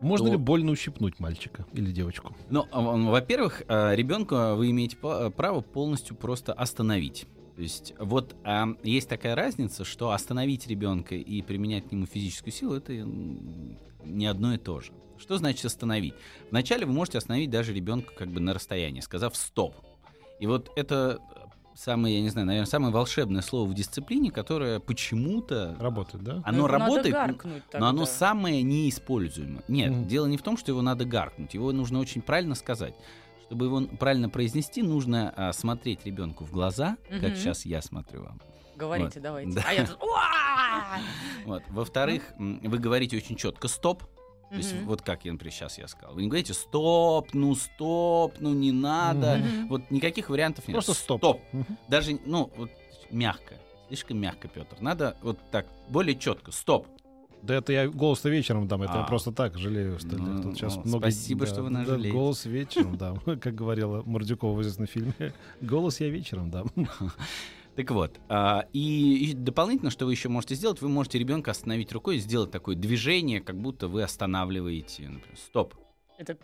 Можно 0.00 0.26
то- 0.26 0.32
ли 0.32 0.38
больно 0.38 0.72
ущипнуть 0.72 1.20
мальчика 1.20 1.66
или 1.72 1.90
девочку? 1.92 2.34
Ну, 2.50 2.66
а, 2.72 2.80
во-первых, 2.80 3.62
э, 3.68 3.94
ребенка 3.94 4.54
вы 4.54 4.70
имеете 4.70 4.96
па- 4.96 5.30
право 5.30 5.60
полностью 5.60 6.16
просто 6.16 6.52
остановить. 6.52 7.26
То 7.56 7.62
есть 7.62 7.94
вот 7.98 8.34
а, 8.44 8.66
есть 8.82 9.08
такая 9.08 9.34
разница, 9.36 9.84
что 9.84 10.10
остановить 10.10 10.66
ребенка 10.66 11.14
и 11.14 11.40
применять 11.42 11.88
к 11.88 11.92
нему 11.92 12.06
физическую 12.06 12.52
силу 12.52 12.74
это 12.74 12.92
не 14.04 14.26
одно 14.26 14.54
и 14.54 14.58
то 14.58 14.80
же. 14.80 14.92
Что 15.16 15.38
значит 15.38 15.64
остановить? 15.64 16.14
Вначале 16.50 16.84
вы 16.86 16.92
можете 16.92 17.18
остановить 17.18 17.50
даже 17.50 17.72
ребенка 17.72 18.12
как 18.14 18.28
бы 18.28 18.40
на 18.40 18.52
расстоянии, 18.52 19.00
сказав 19.00 19.36
стоп. 19.36 19.74
И 20.40 20.46
вот 20.46 20.70
это 20.74 21.20
самое, 21.74 22.16
я 22.16 22.22
не 22.22 22.28
знаю, 22.28 22.46
наверное, 22.46 22.66
самое 22.68 22.92
волшебное 22.92 23.42
слово 23.42 23.68
в 23.68 23.74
дисциплине, 23.74 24.30
которое 24.30 24.80
почему-то 24.80 25.76
Работает, 25.78 26.24
да? 26.24 26.42
оно 26.44 26.58
Ну, 26.58 26.66
работает, 26.66 27.16
но 27.74 27.86
оно 27.88 28.06
самое 28.06 28.62
неиспользуемое. 28.62 29.64
Нет, 29.68 29.90
Мгм. 29.92 30.06
дело 30.06 30.26
не 30.26 30.36
в 30.36 30.42
том, 30.42 30.56
что 30.56 30.72
его 30.72 30.82
надо 30.82 31.04
гаркнуть. 31.04 31.54
Его 31.54 31.72
нужно 31.72 31.98
очень 31.98 32.22
правильно 32.22 32.54
сказать. 32.54 32.94
Чтобы 33.46 33.66
его 33.66 33.82
правильно 33.98 34.28
произнести, 34.30 34.82
нужно 34.82 35.32
а, 35.36 35.52
смотреть 35.52 36.04
ребенку 36.06 36.44
в 36.44 36.50
глаза, 36.50 36.96
как 37.10 37.22
Мгм. 37.22 37.36
сейчас 37.36 37.66
я 37.66 37.82
смотрю 37.82 38.22
вам. 38.22 38.40
Говорите, 38.76 39.20
Вот. 39.20 39.22
давайте. 39.22 39.52
Да. 39.52 39.62
А 39.68 39.72
я 39.72 39.86
тут... 39.86 39.98
Во-вторых, 41.70 42.22
вы 42.38 42.78
говорите 42.78 43.16
очень 43.16 43.36
четко 43.36 43.68
стоп. 43.68 44.02
То 44.54 44.60
есть 44.60 44.74
вот 44.84 45.02
как 45.02 45.24
я, 45.24 45.32
например, 45.32 45.52
сейчас 45.52 45.78
я 45.78 45.88
сказал. 45.88 46.14
Вы 46.14 46.22
не 46.22 46.28
говорите 46.28 46.54
стоп, 46.54 47.34
ну 47.34 47.54
стоп, 47.54 48.34
ну 48.38 48.54
не 48.54 48.72
надо. 48.72 49.42
Вот 49.68 49.90
никаких 49.90 50.30
вариантов 50.30 50.68
нет. 50.68 50.74
Просто 50.74 50.94
стоп. 50.94 51.18
Стоп. 51.18 51.40
Даже, 51.88 52.18
ну, 52.24 52.50
вот 52.56 52.70
мягко. 53.10 53.54
Слишком 53.88 54.18
мягко, 54.18 54.48
Петр. 54.48 54.76
Надо 54.80 55.16
вот 55.22 55.38
так, 55.50 55.66
более 55.88 56.16
четко. 56.16 56.52
Стоп. 56.52 56.86
Да 57.42 57.54
это 57.56 57.74
я 57.74 57.88
голос-то 57.88 58.30
вечером 58.30 58.66
дам, 58.66 58.82
это 58.82 58.94
я 58.94 59.00
А. 59.00 59.06
просто 59.06 59.30
так 59.30 59.58
жалею, 59.58 59.98
что. 59.98 60.16
Ну, 60.16 60.42
Тут 60.42 60.56
сейчас 60.56 60.76
ну, 60.76 60.82
много... 60.84 61.10
спасибо, 61.10 61.44
что 61.46 61.62
вы 61.62 61.68
нас 61.68 61.86
да, 61.86 61.92
жалеете. 61.92 62.16
Голос 62.16 62.46
вечером 62.46 62.96
дам, 62.96 63.18
как 63.40 63.54
говорила 63.54 64.02
Мордюкова 64.06 64.56
в 64.56 64.62
известном 64.62 64.86
фильме. 64.86 65.34
Голос 65.60 66.00
я 66.00 66.08
вечером 66.08 66.50
дам. 66.50 66.68
Так 67.76 67.90
вот, 67.90 68.20
а, 68.28 68.66
и, 68.72 69.32
дополнительно, 69.34 69.90
что 69.90 70.06
вы 70.06 70.12
еще 70.12 70.28
можете 70.28 70.54
сделать, 70.54 70.80
вы 70.80 70.88
можете 70.88 71.18
ребенка 71.18 71.50
остановить 71.50 71.92
рукой, 71.92 72.18
сделать 72.18 72.50
такое 72.50 72.76
движение, 72.76 73.40
как 73.40 73.60
будто 73.60 73.88
вы 73.88 74.02
останавливаете, 74.02 75.08
например, 75.08 75.36
стоп. 75.36 75.74
Это 76.16 76.36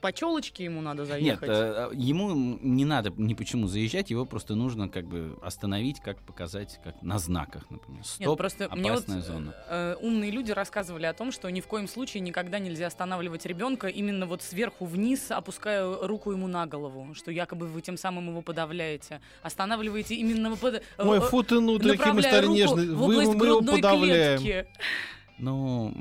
по 0.00 0.12
челочке 0.14 0.64
ему 0.64 0.80
надо 0.80 1.02
Нет, 1.02 1.08
заехать? 1.10 1.50
э, 1.50 1.90
ему 1.92 2.30
не 2.34 2.86
надо 2.86 3.12
ни 3.18 3.34
почему 3.34 3.66
заезжать, 3.66 4.08
его 4.10 4.24
просто 4.24 4.54
нужно 4.54 4.88
как 4.88 5.04
бы 5.04 5.38
остановить, 5.42 6.00
как 6.00 6.22
показать, 6.22 6.80
как 6.82 7.02
на 7.02 7.18
знаках, 7.18 7.70
например. 7.70 8.02
Стоп, 8.02 8.26
Нет, 8.26 8.38
просто 8.38 8.68
мне 8.74 8.90
вот 8.90 9.00
опасная 9.00 9.20
зона. 9.20 9.54
э, 9.68 9.96
умные 10.00 10.30
люди 10.30 10.52
рассказывали 10.52 11.04
о 11.04 11.12
том, 11.12 11.32
что 11.32 11.50
ни 11.50 11.60
в 11.60 11.66
коем 11.66 11.86
случае 11.86 12.22
никогда 12.22 12.58
нельзя 12.58 12.86
останавливать 12.86 13.44
ребенка 13.44 13.88
именно 13.88 14.24
вот 14.24 14.42
сверху 14.42 14.86
вниз, 14.86 15.30
опуская 15.30 15.84
руку 16.06 16.32
ему 16.32 16.46
на 16.46 16.66
голову, 16.66 17.14
что 17.14 17.30
якобы 17.30 17.66
вы 17.66 17.82
тем 17.82 17.98
самым 17.98 18.28
его 18.30 18.40
подавляете. 18.40 19.20
Останавливаете 19.42 20.14
именно 20.14 20.56
под, 20.56 20.82
Ой, 20.96 21.18
э, 21.18 21.20
фу 21.20 21.42
ты, 21.42 21.60
ну, 21.60 21.78
такие 21.78 22.14
мы 22.14 22.22
стали 22.22 22.46
нежные. 22.46 22.90
Вы, 22.94 23.22
мы 23.34 23.46
его 23.46 23.60
подавляем. 23.60 24.40
клетки. 24.40 24.66
Ну, 25.38 25.92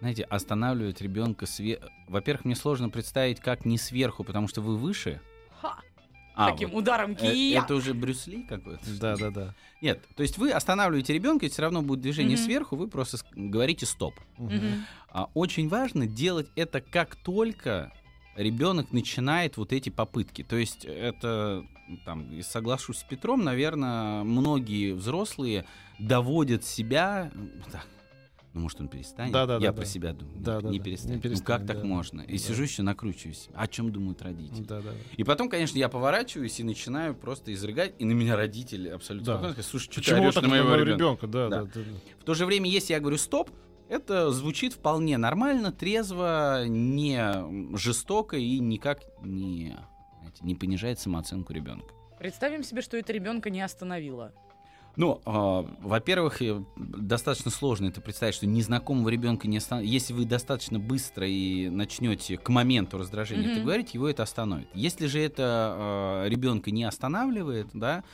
знаете, 0.00 0.24
останавливать 0.24 1.00
ребенка 1.00 1.46
сверху. 1.46 1.86
Во-первых, 2.08 2.44
мне 2.44 2.56
сложно 2.56 2.88
представить, 2.88 3.40
как 3.40 3.64
не 3.64 3.78
сверху, 3.78 4.24
потому 4.24 4.48
что 4.48 4.60
вы 4.62 4.76
выше. 4.76 5.20
Ха, 5.60 5.78
А, 6.34 6.50
таким 6.52 6.70
вот. 6.70 6.78
ударом 6.82 7.12
Э, 7.12 7.14
кия. 7.16 7.62
Это 7.62 7.74
уже 7.74 7.92
Брюс 7.92 8.26
Ли 8.26 8.42
какой-то? 8.44 8.82
Да, 8.98 9.16
да, 9.16 9.30
да. 9.30 9.54
Нет, 9.82 10.02
то 10.16 10.22
есть 10.22 10.38
вы 10.38 10.50
останавливаете 10.52 11.12
ребенка, 11.12 11.46
и 11.46 11.48
все 11.50 11.62
равно 11.62 11.82
будет 11.82 12.00
движение 12.00 12.36
Мгм. 12.36 12.44
сверху, 12.46 12.76
вы 12.76 12.88
просто 12.88 13.18
говорите 13.34 13.84
стоп. 13.84 14.14
Мгм. 14.38 14.84
А 15.10 15.28
очень 15.34 15.68
важно 15.68 16.06
делать 16.06 16.48
это 16.56 16.80
как 16.80 17.16
только 17.16 17.92
ребенок 18.36 18.92
начинает 18.92 19.58
вот 19.58 19.72
эти 19.72 19.90
попытки. 19.90 20.42
То 20.42 20.56
есть 20.56 20.84
это, 20.86 21.66
там, 22.06 22.26
соглашусь 22.42 22.98
с 22.98 23.02
Петром, 23.02 23.44
наверное, 23.44 24.22
многие 24.22 24.92
взрослые 24.92 25.66
доводят 25.98 26.64
себя... 26.64 27.30
Так, 27.70 27.86
ну, 28.52 28.60
может, 28.62 28.80
он 28.80 28.88
перестанет? 28.88 29.32
Да, 29.32 29.46
да, 29.46 29.54
Я 29.54 29.68
да, 29.68 29.72
про 29.72 29.80
да. 29.82 29.86
себя 29.86 30.12
думаю. 30.12 30.36
Да, 30.40 30.60
да, 30.60 30.68
не 30.70 30.78
да, 30.78 30.84
перестанет. 30.84 31.16
не 31.16 31.22
перестанет, 31.22 31.48
ну, 31.48 31.56
как 31.58 31.66
так 31.66 31.82
да. 31.82 31.84
можно? 31.88 32.20
И 32.22 32.32
Да. 32.32 32.38
сижу 32.38 32.62
еще 32.64 32.82
накручиваюсь. 32.82 33.48
О 33.54 33.66
чем 33.68 33.92
думают 33.92 34.22
родители? 34.22 34.62
Да, 34.64 34.80
да. 34.80 34.90
И 35.16 35.22
потом, 35.24 35.48
конечно, 35.48 35.78
я 35.78 35.88
поворачиваюсь 35.88 36.58
и 36.58 36.64
начинаю 36.64 37.14
просто 37.14 37.52
изрыгать, 37.54 37.94
и 37.98 38.04
на 38.04 38.12
меня 38.12 38.34
родители 38.36 38.88
абсолютно 38.88 39.26
Да. 39.34 39.38
спокойно 39.38 39.62
слушай, 39.62 39.84
что 39.84 39.94
ты 39.96 40.00
Почему 40.00 40.22
орешь 40.22 40.34
так 40.34 40.42
на 40.42 40.48
моего 40.48 40.74
ребенка? 40.74 40.92
ребенка? 40.94 41.26
Да, 41.28 41.48
Да. 41.48 41.62
да, 41.62 41.70
да. 41.74 41.80
В 42.20 42.24
то 42.24 42.34
же 42.34 42.44
время, 42.46 42.68
если 42.68 42.92
я 42.92 43.00
говорю 43.00 43.18
стоп, 43.18 43.50
это 43.88 44.30
звучит 44.30 44.72
вполне 44.72 45.16
нормально, 45.18 45.72
трезво, 45.72 46.64
не 46.66 47.76
жестоко 47.76 48.36
и 48.36 48.58
никак 48.58 49.00
не, 49.22 49.76
знаете, 50.20 50.44
не 50.44 50.54
понижает 50.54 50.98
самооценку 51.00 51.52
ребенка. 51.52 51.92
Представим 52.18 52.62
себе, 52.62 52.82
что 52.82 52.96
это 52.96 53.12
ребенка 53.12 53.48
не 53.50 53.60
остановило. 53.62 54.32
Ну, 54.96 55.20
а, 55.24 55.66
во-первых, 55.80 56.42
э, 56.42 56.62
достаточно 56.76 57.50
сложно 57.50 57.86
это 57.86 58.00
представить, 58.00 58.34
что 58.34 58.46
незнакомого 58.46 59.08
ребенка 59.08 59.48
не 59.48 59.58
останов... 59.58 59.84
Если 59.84 60.12
вы 60.12 60.24
достаточно 60.24 60.78
быстро 60.78 61.26
и 61.26 61.68
начнете 61.68 62.36
к 62.36 62.48
моменту 62.48 62.98
раздражения 62.98 63.46
это 63.46 63.56
Мгм. 63.56 63.64
говорить, 63.64 63.94
его 63.94 64.08
это 64.08 64.22
остановит. 64.22 64.68
Если 64.74 65.06
же 65.06 65.20
это 65.20 66.24
ребенка 66.26 66.70
не 66.70 66.84
останавливает, 66.84 67.68
да, 67.72 68.04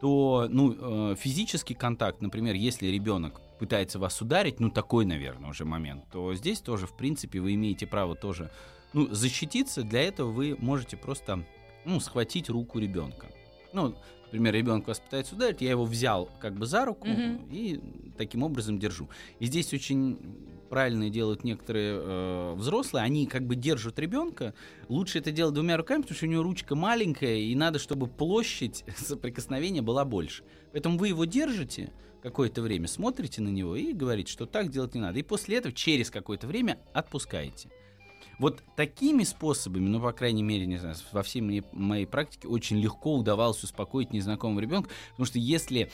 то 0.00 0.48
ну, 0.50 1.12
э, 1.12 1.16
физический 1.16 1.74
контакт, 1.74 2.20
например, 2.20 2.54
если 2.54 2.88
ребенок 2.88 3.40
пытается 3.58 3.98
вас 3.98 4.20
ударить, 4.20 4.60
ну 4.60 4.70
такой, 4.70 5.06
наверное, 5.06 5.50
уже 5.50 5.64
момент, 5.64 6.04
то 6.12 6.34
здесь 6.34 6.60
тоже, 6.60 6.86
в 6.86 6.96
принципе, 6.96 7.40
вы 7.40 7.54
имеете 7.54 7.86
право 7.86 8.14
тоже 8.14 8.50
ну, 8.92 9.08
защититься. 9.12 9.82
Для 9.82 10.02
этого 10.02 10.30
вы 10.30 10.56
можете 10.58 10.96
просто 10.96 11.44
ну, 11.84 12.00
схватить 12.00 12.50
руку 12.50 12.78
ребенка. 12.78 13.28
Ну, 13.72 13.96
например, 14.34 14.54
ребенок 14.54 14.86
вас 14.88 14.98
пытается 15.00 15.34
ударить, 15.34 15.60
я 15.60 15.70
его 15.70 15.84
взял 15.84 16.28
как 16.40 16.54
бы 16.54 16.66
за 16.66 16.84
руку 16.84 17.06
Мгм. 17.08 17.46
и 17.50 17.80
таким 18.18 18.42
образом 18.42 18.78
держу. 18.78 19.08
И 19.38 19.46
здесь 19.46 19.72
очень 19.72 20.18
правильно 20.68 21.08
делают 21.08 21.44
некоторые 21.44 22.00
э, 22.02 22.54
взрослые, 22.56 23.04
они 23.04 23.26
как 23.26 23.46
бы 23.46 23.54
держат 23.54 23.98
ребенка. 23.98 24.54
Лучше 24.88 25.18
это 25.20 25.30
делать 25.30 25.54
двумя 25.54 25.76
руками, 25.76 26.02
потому 26.02 26.16
что 26.16 26.26
у 26.26 26.28
него 26.28 26.42
ручка 26.42 26.74
маленькая, 26.74 27.36
и 27.36 27.54
надо, 27.54 27.78
чтобы 27.78 28.08
площадь 28.08 28.84
соприкосновения 28.96 29.82
была 29.82 30.04
больше. 30.04 30.42
Поэтому 30.72 30.98
вы 30.98 31.08
его 31.08 31.24
держите 31.26 31.92
какое-то 32.22 32.60
время, 32.62 32.88
смотрите 32.88 33.40
на 33.40 33.50
него 33.50 33.76
и 33.76 33.92
говорите, 33.92 34.32
что 34.32 34.46
так 34.46 34.70
делать 34.70 34.94
не 34.94 35.00
надо. 35.00 35.18
И 35.18 35.22
после 35.22 35.58
этого 35.58 35.72
через 35.72 36.10
какое-то 36.10 36.46
время 36.46 36.78
отпускаете. 36.92 37.68
Вот 38.38 38.62
такими 38.76 39.22
способами, 39.24 39.88
ну, 39.88 40.00
по 40.00 40.12
крайней 40.12 40.42
мере, 40.42 40.66
не 40.66 40.78
знаю, 40.78 40.96
во 41.12 41.22
всей 41.22 41.40
моей, 41.40 41.62
моей 41.72 42.06
практике 42.06 42.48
очень 42.48 42.78
легко 42.78 43.16
удавалось 43.16 43.62
успокоить 43.62 44.12
незнакомого 44.12 44.60
ребенка, 44.60 44.90
потому 45.10 45.26
что 45.26 45.38
если 45.38 45.90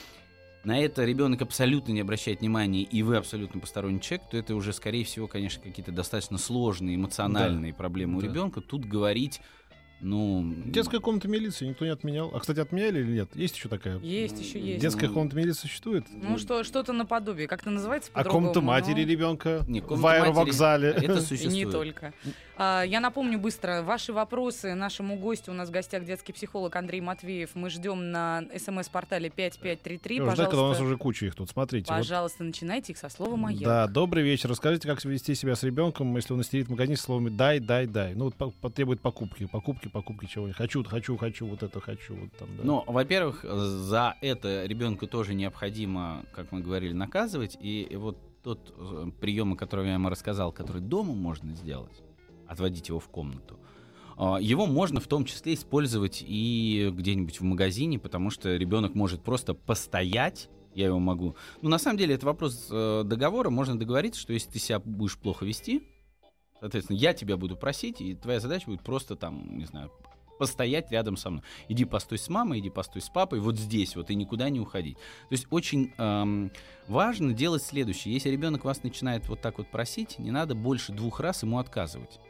на 0.65 0.79
это 0.79 1.05
ребенок 1.05 1.41
абсолютно 1.43 1.93
не 1.93 2.01
обращает 2.01 2.41
внимания, 2.41 2.83
и 2.83 3.03
вы 3.03 3.17
абсолютно 3.17 3.61
посторонний 3.61 4.01
человек, 4.01 4.29
то 4.31 4.37
это 4.37 4.55
уже, 4.55 4.73
скорее 4.73 5.05
всего, 5.05 5.27
конечно, 5.27 5.63
какие-то 5.63 5.93
достаточно 5.93 6.39
сложные 6.39 6.97
эмоциональные 6.97 7.73
проблемы 7.73 8.19
у 8.19 8.21
Да. 8.21 8.27
ребенка. 8.27 8.61
Тут 8.61 8.85
говорить, 8.85 9.41
ну... 10.01 10.55
Детская 10.67 11.01
комната 11.01 11.29
милиции 11.29 11.67
никто 11.67 11.85
не 11.85 11.91
отменял. 11.91 12.31
А, 12.35 12.41
кстати, 12.41 12.61
отменяли 12.61 13.01
или 13.01 13.13
нет? 13.13 13.29
Есть 13.35 13.57
еще 13.57 13.69
такая? 13.69 13.99
Есть 14.01 14.41
еще 14.41 14.61
есть. 14.61 14.81
Детская 14.81 15.09
Ну, 15.09 15.15
комната 15.15 15.37
милиции 15.37 15.61
существует? 15.63 16.05
Ну 16.11 16.39
что, 16.39 16.65
что-то 16.65 16.93
наподобие. 16.93 17.47
Как 17.49 17.61
это 17.63 17.71
называется 17.71 18.11
А 18.15 18.19
по-другому? 18.19 18.47
комната 18.49 18.61
матери 18.61 19.05
Ну, 19.05 19.11
ребенка 19.11 19.65
Не, 19.69 19.81
в 19.81 19.85
комната 19.87 20.03
матери- 20.09 20.23
аэровокзале. 20.23 20.89
Это 20.91 21.13
И 21.19 21.21
существует. 21.21 21.53
не 21.55 21.67
только. 21.71 22.13
А, 22.63 22.83
я 22.83 23.01
напомню 23.01 23.39
быстро, 23.39 23.81
ваши 23.81 24.13
вопросы 24.13 24.75
нашему 24.75 25.17
гостю, 25.17 25.53
у 25.53 25.55
нас 25.55 25.71
в 25.71 25.73
гостях 25.73 26.05
детский 26.05 26.35
психолог 26.35 26.77
Андрей 26.77 27.01
Матвеев. 27.01 27.55
Мы 27.55 27.71
ждем 27.71 28.11
на 28.11 28.45
смс-портале 28.55 29.31
5533. 29.31 30.17
Ждать, 30.17 30.27
когда 30.27 30.35
у 30.35 30.37
нас 30.37 30.51
Пожалуйста, 30.51 30.85
уже 30.85 30.97
куча 30.99 31.25
их 31.25 31.35
тут. 31.35 31.49
Смотрите. 31.49 31.91
вот 31.91 32.01
пожалуйста, 32.01 32.45
начинайте 32.45 32.93
их 32.93 32.99
со 32.99 33.09
слова 33.09 33.37
«маяк». 33.37 33.63
Да, 33.63 33.87
добрый 33.87 34.23
вечер. 34.25 34.51
Расскажите, 34.51 34.87
как 34.87 35.03
вести 35.07 35.35
себя 35.35 35.57
с 35.57 35.63
ребенком, 35.63 36.15
если 36.17 36.35
он 36.35 36.43
истерит 36.43 36.67
в 36.67 36.71
магазине 36.73 36.99
словами 36.99 37.31
«дай, 37.31 37.61
дай, 37.61 37.87
дай». 37.87 38.15
Ну, 38.15 38.27
вот 38.27 38.35
по- 38.35 38.51
потребует 38.51 39.01
покупки, 39.01 39.47
покупки, 39.47 39.89
покупки 39.89 40.27
чего-нибудь. 40.27 40.59
Хочу, 40.59 40.85
хочу, 40.85 41.17
хочу, 41.17 41.47
вот 41.47 41.63
это 41.63 41.81
хочу. 41.81 42.15
Вот 42.15 42.31
там, 42.39 42.49
да. 42.59 42.63
Ну, 42.63 42.85
во-первых, 42.87 43.43
за 43.43 44.17
это 44.21 44.67
ребенку 44.67 45.07
тоже 45.07 45.33
необходимо, 45.33 46.27
как 46.35 46.53
мы 46.53 46.61
говорили, 46.61 46.93
наказывать. 46.93 47.57
И, 47.59 47.89
вот 47.97 48.19
тот 48.43 48.75
э, 48.77 49.11
прием, 49.19 49.55
о 49.55 49.57
котором 49.57 49.87
я 49.87 49.95
ему 49.95 50.11
рассказал, 50.11 50.53
который 50.53 50.83
дома 50.83 51.15
можно 51.15 51.55
сделать, 51.55 52.03
отводить 52.51 52.89
его 52.89 52.99
в 52.99 53.09
комнату, 53.09 53.59
а, 54.17 54.39
его 54.39 54.67
можно 54.67 55.01
в 55.01 55.07
том 55.07 55.25
числе 55.25 55.55
использовать 55.55 56.23
и 56.27 56.91
где-нибудь 56.93 57.41
в 57.41 57.45
магазине, 57.45 57.99
потому 57.99 58.29
что 58.29 58.55
ребенок 58.57 58.95
может 58.95 59.23
просто 59.23 59.55
постоять. 59.55 60.51
Я 60.75 60.87
его 60.87 60.99
могу. 60.99 61.37
Ну, 61.63 61.69
на 61.69 61.79
самом 61.79 61.99
деле, 61.99 62.15
это 62.15 62.27
вопрос 62.27 62.69
э, 62.71 63.03
договора. 63.05 63.51
Можно 63.51 63.77
договориться, 63.77 64.21
что 64.21 64.33
если 64.33 64.51
ты 64.51 64.59
себя 64.61 64.79
будешь 64.79 65.19
плохо 65.19 65.45
вести, 65.45 65.83
соответственно, 66.61 66.97
я 66.97 67.13
тебя 67.13 67.37
буду 67.37 67.57
просить, 67.57 68.01
и 68.01 68.15
твоя 68.15 68.39
задача 68.39 68.67
будет 68.67 68.83
просто 68.83 69.17
там, 69.17 69.59
не 69.59 69.65
знаю, 69.65 69.91
постоять 70.39 70.93
рядом 70.93 71.17
со 71.17 71.31
мной. 71.31 71.43
Иди 71.69 71.85
постой 71.85 72.19
с 72.19 72.29
мамой, 72.29 72.61
иди 72.61 72.71
постой 72.71 73.03
с 73.03 73.09
папой, 73.09 73.41
вот 73.41 73.59
здесь 73.59 73.97
вот, 73.97 74.11
и 74.11 74.15
никуда 74.15 74.49
не 74.49 74.61
уходить. 74.61 74.97
То 74.97 75.33
есть 75.33 75.47
очень 75.51 75.93
эм, 75.99 76.51
важно 76.89 77.33
делать 77.33 77.63
следующее. 77.63 78.15
Если 78.15 78.31
ребенок 78.31 78.65
вас 78.65 78.83
начинает 78.83 79.29
вот 79.29 79.41
так 79.41 79.59
вот 79.59 79.71
просить, 79.71 80.19
не 80.19 80.31
надо 80.31 80.55
больше 80.55 80.93
двух 80.93 81.21
раз 81.21 81.43
ему 81.43 81.59
отказывать. 81.59 82.21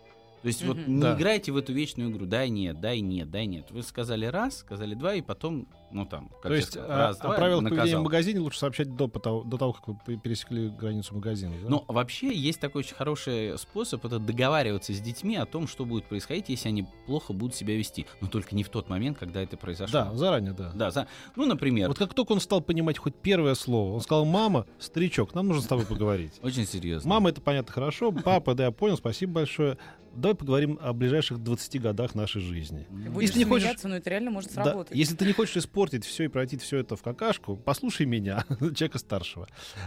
То 0.43 0.49
есть 0.49 0.65
вот 0.65 0.77
Мгм. 0.79 0.95
не 0.97 1.01
Да. 1.03 1.15
играйте 1.17 1.53
в 1.53 1.57
эту 1.57 1.73
вечную 1.73 2.11
игру. 2.11 2.25
Дай 2.27 2.49
нет, 2.49 2.81
дай 2.81 3.01
нет, 3.01 3.31
дай 3.31 3.47
нет. 3.47 3.71
Вы 3.71 3.83
сказали 3.83 4.25
раз, 4.25 4.59
сказали 4.59 4.95
два, 4.95 5.15
и 5.15 5.21
потом, 5.21 5.69
ну 5.93 6.07
там, 6.07 6.29
как 6.29 6.43
То 6.43 6.55
есть 6.55 6.73
сказал, 6.73 6.91
а, 6.91 6.97
раз, 6.97 7.21
о 7.21 7.23
два, 7.25 7.35
правилах 7.37 7.63
поведения 7.65 7.81
наказал. 7.83 8.01
в 8.01 8.05
магазине 8.05 8.41
лучше 8.41 8.59
сообщать 8.59 8.95
до, 8.95 9.09
того- 9.09 9.43
до 9.45 9.57
того, 9.59 9.73
как 9.73 9.89
вы 9.89 9.97
пе- 10.07 10.17
пересекли 10.17 10.69
границу 10.69 11.15
магазина. 11.15 11.55
да? 11.63 11.69
Но 11.69 11.85
вообще 11.89 12.35
есть 12.35 12.61
такой 12.61 12.81
очень 12.81 12.95
хороший 12.95 13.59
способ, 13.59 14.05
это 14.05 14.19
договариваться 14.19 14.93
с 14.93 15.01
детьми 15.01 15.37
о 15.37 15.47
том, 15.47 15.67
что 15.67 15.85
будет 15.85 16.05
происходить, 16.07 16.49
если 16.49 16.69
они 16.69 16.87
плохо 17.07 17.33
будут 17.33 17.55
себя 17.55 17.77
вести. 17.77 18.07
Но 18.21 18.29
только 18.29 18.55
не 18.55 18.63
в 18.65 18.69
тот 18.69 18.89
момент, 18.89 19.19
когда 19.19 19.43
это 19.43 19.57
произошло. 19.57 20.01
да, 20.01 20.15
заранее, 20.15 20.53
да. 20.53 20.73
Да, 20.75 20.91
за- 20.91 21.07
ну, 21.37 21.47
например, 21.47 21.89
Вот 21.89 21.99
как 21.99 22.15
только 22.15 22.33
он 22.33 22.41
стал 22.41 22.61
понимать 22.61 22.99
хоть 22.99 23.15
первое 23.15 23.55
слово, 23.55 23.95
он 23.95 24.01
сказал, 24.01 24.25
мама, 24.25 24.67
старичок, 24.79 25.35
нам 25.35 25.49
нужно 25.49 25.63
с 25.63 25.67
тобой 25.67 25.87
поговорить. 25.87 26.39
очень 26.43 26.67
серьезно. 26.67 27.09
Мама, 27.11 27.31
это 27.31 27.41
понятно 27.41 27.73
хорошо. 27.73 28.13
Папа, 28.13 28.55
да, 28.55 28.65
я 28.67 28.71
понял, 28.71 28.97
спасибо 28.97 29.33
большое. 29.33 29.77
Давай 30.13 30.35
поговорим 30.35 30.77
о 30.83 30.93
ближайших 30.93 31.39
20 31.39 31.81
годах 31.81 32.17
нашей 32.17 32.43
жизни. 32.43 32.85
Ты 32.91 32.95
М, 33.07 33.13
будешь 33.13 33.29
Если 33.29 33.39
не 33.39 33.45
хочешь- 33.45 33.83
но 33.85 33.95
это 33.97 34.11
реально 34.11 34.33
может 34.33 34.53
Да, 34.53 34.65
сработать. 34.65 34.97
если 34.97 35.15
ты 35.15 35.25
не 35.25 35.33
хочешь 35.33 35.57
испортить 35.81 36.05
все 36.05 36.25
и 36.25 36.29
пройти 36.29 36.59
все 36.59 36.79
это 36.79 36.95
в 36.97 37.03
какашку, 37.03 37.57
послушай 37.57 38.05
меня, 38.05 38.45
человека 38.61 38.99
старшего. 38.99 39.47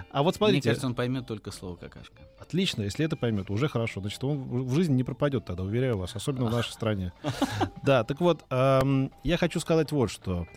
А 0.10 0.24
вот 0.24 0.34
Мне 0.34 0.38
смотрите, 0.38 0.70
кажется, 0.70 0.88
он 0.88 0.96
поймет 0.96 1.28
только 1.28 1.52
слово 1.52 1.76
какашка. 1.76 2.16
отлично, 2.40 2.82
если 2.82 3.06
это 3.06 3.16
поймет, 3.16 3.50
уже 3.52 3.68
хорошо. 3.68 4.02
Значит, 4.02 4.24
он 4.24 4.66
в 4.66 4.74
жизни 4.74 4.96
не 4.96 5.04
пропадет 5.04 5.46
тогда, 5.46 5.64
уверяю 5.64 5.98
вас, 5.98 6.16
особенно 6.16 6.46
в 6.46 6.52
нашей 6.52 6.72
стране. 6.74 7.14
Да, 7.84 8.04
так 8.04 8.20
вот, 8.22 8.44
я 8.50 9.38
хочу 9.38 9.60
сказать 9.60 9.92
вот 9.92 10.10
что. 10.10 10.48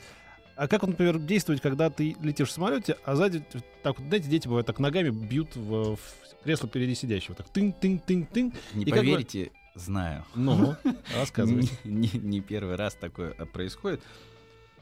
А 0.57 0.69
как, 0.69 0.83
например, 0.85 1.19
действовать, 1.19 1.61
когда 1.61 1.91
ты 1.91 2.17
летишь 2.23 2.49
в 2.49 2.53
самолете, 2.53 2.97
а 3.05 3.15
сзади, 3.15 3.45
так 3.83 3.99
вот, 3.99 4.09
знаете, 4.09 4.31
дети 4.31 4.49
бывают 4.49 4.67
так 4.67 4.79
ногами 4.79 5.11
бьют 5.11 5.55
в, 5.55 5.97
в 5.97 6.01
кресло 6.45 6.67
впереди 6.67 6.95
сидящего. 6.95 7.35
Так 7.35 7.49
тынь-тынь-тынь-тынь. 7.53 8.55
Не 8.73 8.85
И 8.85 8.91
как 8.91 9.01
поверите, 9.01 9.51
знаю. 9.75 10.25
Ну, 10.35 10.75
рассказывайте. 11.15 11.73
Не, 11.85 12.09
не- 12.09 12.19
не 12.21 12.41
первый 12.41 12.77
раз 12.77 12.95
такое 12.95 13.35
а, 13.39 13.45
происходит. 13.45 14.01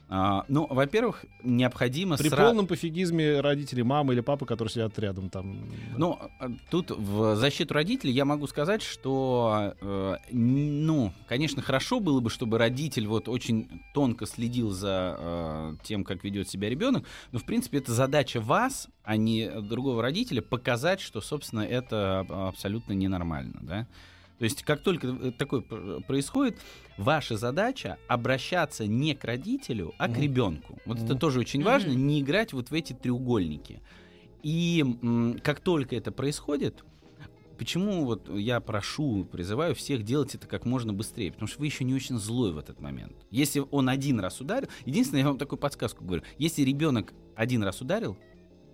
А, 0.07 0.45
ну, 0.47 0.67
во-первых, 0.69 1.25
необходимо 1.43 2.15
При 2.17 2.29
сра- 2.29 2.45
полном 2.45 2.67
пофигизме 2.67 3.39
родителей, 3.41 3.81
мамы 3.83 4.13
или 4.13 4.21
папы, 4.21 4.45
которые 4.45 4.71
сидят 4.71 4.97
рядом 4.99 5.29
там. 5.29 5.67
Ну, 5.97 6.19
э, 6.39 6.47
тут 6.69 6.91
в 6.91 7.35
защиту 7.35 7.73
родителей 7.73 8.13
я 8.13 8.23
могу 8.23 8.45
сказать, 8.45 8.83
что, 8.83 9.73
э, 9.81 10.15
ну, 10.31 11.11
конечно, 11.27 11.63
хорошо 11.63 11.99
было 11.99 12.19
бы, 12.19 12.29
чтобы 12.29 12.59
родитель 12.59 13.07
вот 13.07 13.27
очень 13.27 13.81
тонко 13.95 14.27
следил 14.27 14.69
за 14.69 15.15
э, 15.19 15.75
тем, 15.83 16.03
как 16.03 16.23
ведет 16.23 16.49
себя 16.49 16.69
ребенок, 16.69 17.03
но, 17.31 17.39
в 17.39 17.43
принципе, 17.43 17.79
это 17.79 17.91
задача 17.91 18.39
вас, 18.39 18.87
а 19.03 19.17
не 19.17 19.49
другого 19.61 20.01
родителя, 20.03 20.41
показать, 20.43 21.01
что, 21.01 21.19
собственно, 21.19 21.61
это 21.61 22.19
аб- 22.19 22.31
абсолютно 22.31 22.93
ненормально, 22.93 23.59
да. 23.63 23.87
То 24.37 24.43
есть, 24.43 24.63
как 24.63 24.81
только 24.81 25.07
э, 25.07 25.31
такое 25.31 25.61
пр- 25.61 26.01
происходит, 26.03 26.59
ваша 26.97 27.37
задача 27.37 27.97
обращаться 28.07 28.85
не 28.85 29.15
к 29.15 29.23
родителю, 29.23 29.93
а 29.97 30.07
к 30.09 30.17
ребенку. 30.17 30.77
Вот 30.85 30.99
это 30.99 31.15
тоже 31.15 31.39
очень 31.39 31.63
важно, 31.63 31.91
не 31.91 32.21
играть 32.21 32.53
вот 32.53 32.69
в 32.69 32.73
эти 32.73 32.93
треугольники. 32.93 33.81
И 34.43 34.83
как 35.43 35.59
только 35.59 35.95
это 35.95 36.11
происходит, 36.11 36.83
почему 37.57 38.05
вот 38.05 38.29
я 38.29 38.59
прошу, 38.59 39.25
призываю 39.25 39.73
всех 39.73 40.03
делать 40.03 40.35
это 40.35 40.47
как 40.47 40.65
можно 40.65 40.93
быстрее, 40.93 41.31
потому 41.31 41.47
что 41.47 41.59
вы 41.59 41.65
еще 41.67 41.83
не 41.83 41.95
очень 41.95 42.17
злой 42.17 42.51
в 42.51 42.57
этот 42.57 42.79
момент. 42.79 43.13
Если 43.31 43.63
он 43.71 43.89
один 43.89 44.19
раз 44.19 44.41
ударил, 44.41 44.67
единственное, 44.85 45.21
я 45.21 45.27
вам 45.29 45.37
такую 45.37 45.57
подсказку 45.57 46.03
говорю, 46.03 46.23
если 46.37 46.61
ребенок 46.61 47.13
один 47.35 47.63
раз 47.63 47.81
ударил, 47.81 48.17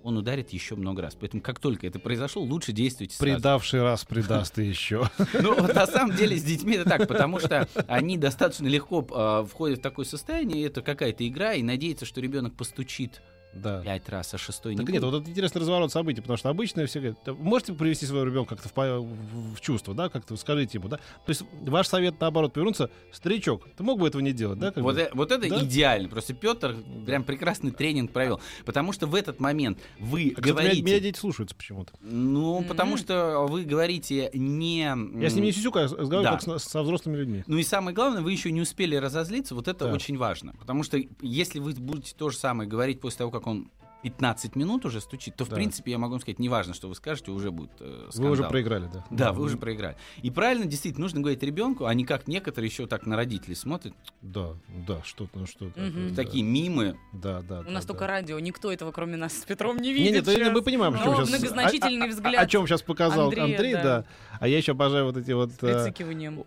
он 0.03 0.17
ударит 0.17 0.49
еще 0.51 0.75
много 0.75 1.01
раз. 1.01 1.15
Поэтому 1.15 1.41
как 1.41 1.59
только 1.59 1.87
это 1.87 1.99
произошло, 1.99 2.43
лучше 2.43 2.71
действуйте 2.71 3.15
сразу. 3.15 3.35
Предавший 3.35 3.81
раз 3.81 4.05
предаст 4.05 4.59
и 4.59 4.65
еще. 4.65 5.09
Ну, 5.33 5.55
вот 5.59 5.73
на 5.73 5.87
самом 5.87 6.15
деле 6.15 6.37
с 6.37 6.43
детьми 6.43 6.75
это 6.75 6.89
так, 6.89 7.07
потому 7.07 7.39
что 7.39 7.67
они 7.87 8.17
достаточно 8.17 8.67
легко 8.67 9.05
а, 9.11 9.43
входят 9.43 9.79
в 9.79 9.81
такое 9.81 10.05
состояние, 10.05 10.65
это 10.65 10.81
какая-то 10.81 11.27
игра, 11.27 11.53
и 11.53 11.63
надеяться, 11.63 12.05
что 12.05 12.21
ребенок 12.21 12.55
постучит 12.55 13.21
Да. 13.53 13.81
пять 13.81 14.07
раз, 14.09 14.33
а 14.33 14.37
шестой 14.37 14.73
не 14.73 14.77
Так 14.77 14.89
нет, 14.89 15.01
будет. 15.01 15.11
вот 15.13 15.21
это 15.23 15.29
интересный 15.31 15.59
разворот 15.61 15.91
событий, 15.91 16.21
потому 16.21 16.37
что 16.37 16.49
обычно 16.49 16.85
все 16.85 16.99
говорят, 16.99 17.19
«Да 17.25 17.33
можете 17.33 17.73
привести 17.73 18.05
своего 18.05 18.25
ребенка 18.25 18.55
как-то 18.55 18.69
в, 18.69 19.55
в- 19.55 19.59
чувство, 19.61 19.93
да, 19.93 20.09
как-то 20.09 20.35
скажите 20.37 20.77
ему, 20.77 20.87
да. 20.87 20.97
То 20.97 21.29
есть 21.29 21.43
ваш 21.61 21.87
совет 21.87 22.19
наоборот 22.19 22.53
повернуться, 22.53 22.89
старичок, 23.11 23.67
ты 23.75 23.83
мог 23.83 23.99
бы 23.99 24.07
этого 24.07 24.21
не 24.21 24.31
делать, 24.31 24.59
да? 24.59 24.71
как 24.71 24.83
Вот, 24.83 24.95
бы? 24.95 25.01
э- 25.01 25.09
вот 25.13 25.31
это 25.31 25.49
Да? 25.49 25.63
идеально. 25.63 26.07
Просто 26.09 26.33
Петр 26.33 26.75
прям 27.05 27.23
прекрасный 27.23 27.71
тренинг 27.71 28.11
провел. 28.11 28.39
Потому 28.65 28.93
что 28.93 29.05
в 29.07 29.15
этот 29.15 29.39
момент 29.39 29.79
вы 29.99 30.29
А, 30.35 30.39
кстати, 30.41 30.45
меня- 30.45 30.53
говорите... 30.53 30.81
меня, 30.83 30.99
дети 30.99 31.17
слушаются 31.19 31.55
почему-то. 31.55 31.93
Ну, 32.01 32.59
Мгм. 32.59 32.67
потому 32.69 32.97
что 32.97 33.45
вы 33.49 33.63
говорите 33.63 34.29
не... 34.33 34.79
Я 35.19 35.29
с 35.29 35.33
ними 35.33 35.47
не 35.47 35.51
сюсюкаю, 35.51 35.85
разговариваю 35.89 36.23
Да. 36.23 36.31
как 36.53 36.59
с- 36.61 36.63
со 36.63 36.81
взрослыми 36.83 37.17
людьми. 37.17 37.43
Ну 37.47 37.57
и 37.57 37.63
самое 37.63 37.93
главное, 37.95 38.21
вы 38.21 38.31
еще 38.31 38.51
не 38.51 38.61
успели 38.61 38.95
разозлиться, 38.95 39.55
вот 39.55 39.67
это 39.67 39.85
Да. 39.85 39.93
очень 39.93 40.17
важно. 40.17 40.53
Потому 40.59 40.83
что 40.83 40.97
если 41.21 41.59
вы 41.59 41.73
будете 41.73 42.15
то 42.15 42.29
же 42.29 42.37
самое 42.37 42.69
говорить 42.69 42.99
после 43.01 43.19
того, 43.19 43.31
как 43.31 43.40
он 43.47 43.69
15 44.03 44.55
минут 44.55 44.85
уже 44.85 45.01
стучит, 45.01 45.35
то, 45.35 45.45
в 45.45 45.49
Да. 45.49 45.55
принципе, 45.55 45.91
я 45.91 45.97
могу 45.97 46.11
вам 46.11 46.21
сказать, 46.21 46.39
неважно, 46.39 46.73
что 46.73 46.87
вы 46.87 46.95
скажете, 46.95 47.31
уже 47.31 47.51
будет 47.51 47.71
э, 47.79 48.09
Вы 48.13 48.25
уже 48.25 48.35
скандал. 48.35 48.49
проиграли, 48.49 48.89
да. 48.93 49.05
Да, 49.09 49.33
вы 49.33 49.43
уже 49.45 49.57
проиграли. 49.57 49.95
И 50.21 50.31
правильно, 50.31 50.65
действительно, 50.65 51.03
нужно 51.03 51.21
говорить 51.21 51.43
ребенку, 51.43 51.85
а 51.85 51.93
не 51.93 52.05
как 52.05 52.27
некоторые 52.27 52.69
еще 52.69 52.87
так 52.87 53.05
на 53.05 53.15
родителей 53.15 53.55
смотрят. 53.55 53.93
Да, 54.21 54.53
да, 54.87 55.01
что-то, 55.03 55.39
ну 55.39 55.45
что-то. 55.45 55.73
Такое, 55.73 56.09
да. 56.09 56.15
Такие 56.15 56.43
мимы. 56.43 56.97
Да, 57.13 57.41
да. 57.41 57.61
У 57.61 57.63
да, 57.63 57.71
нас 57.71 57.85
да. 57.85 57.93
только 57.93 58.07
радио, 58.07 58.39
никто 58.39 58.71
этого, 58.71 58.91
кроме 58.91 59.17
нас 59.17 59.33
с 59.33 59.45
Петром, 59.45 59.77
не 59.77 59.93
видит. 59.93 60.13
нет, 60.13 60.23
это 60.23 60.31
сейчас. 60.33 60.53
мы 60.53 60.61
понимаем, 60.61 60.93
о 60.95 60.97
чем 60.97 61.15
сейчас. 61.15 61.29
многозначительный 61.29 62.09
взгляд 62.09 62.43
О, 62.43 62.47
чем 62.47 62.67
сейчас 62.67 62.81
показал 62.81 63.25
Андрея, 63.25 63.45
Андрей, 63.45 63.73
да. 63.73 63.83
да. 63.83 64.05
А 64.39 64.47
я 64.47 64.57
еще 64.57 64.71
обожаю 64.71 65.05
вот 65.05 65.17
эти 65.17 65.31
вот 65.31 65.51
э, 65.61 65.91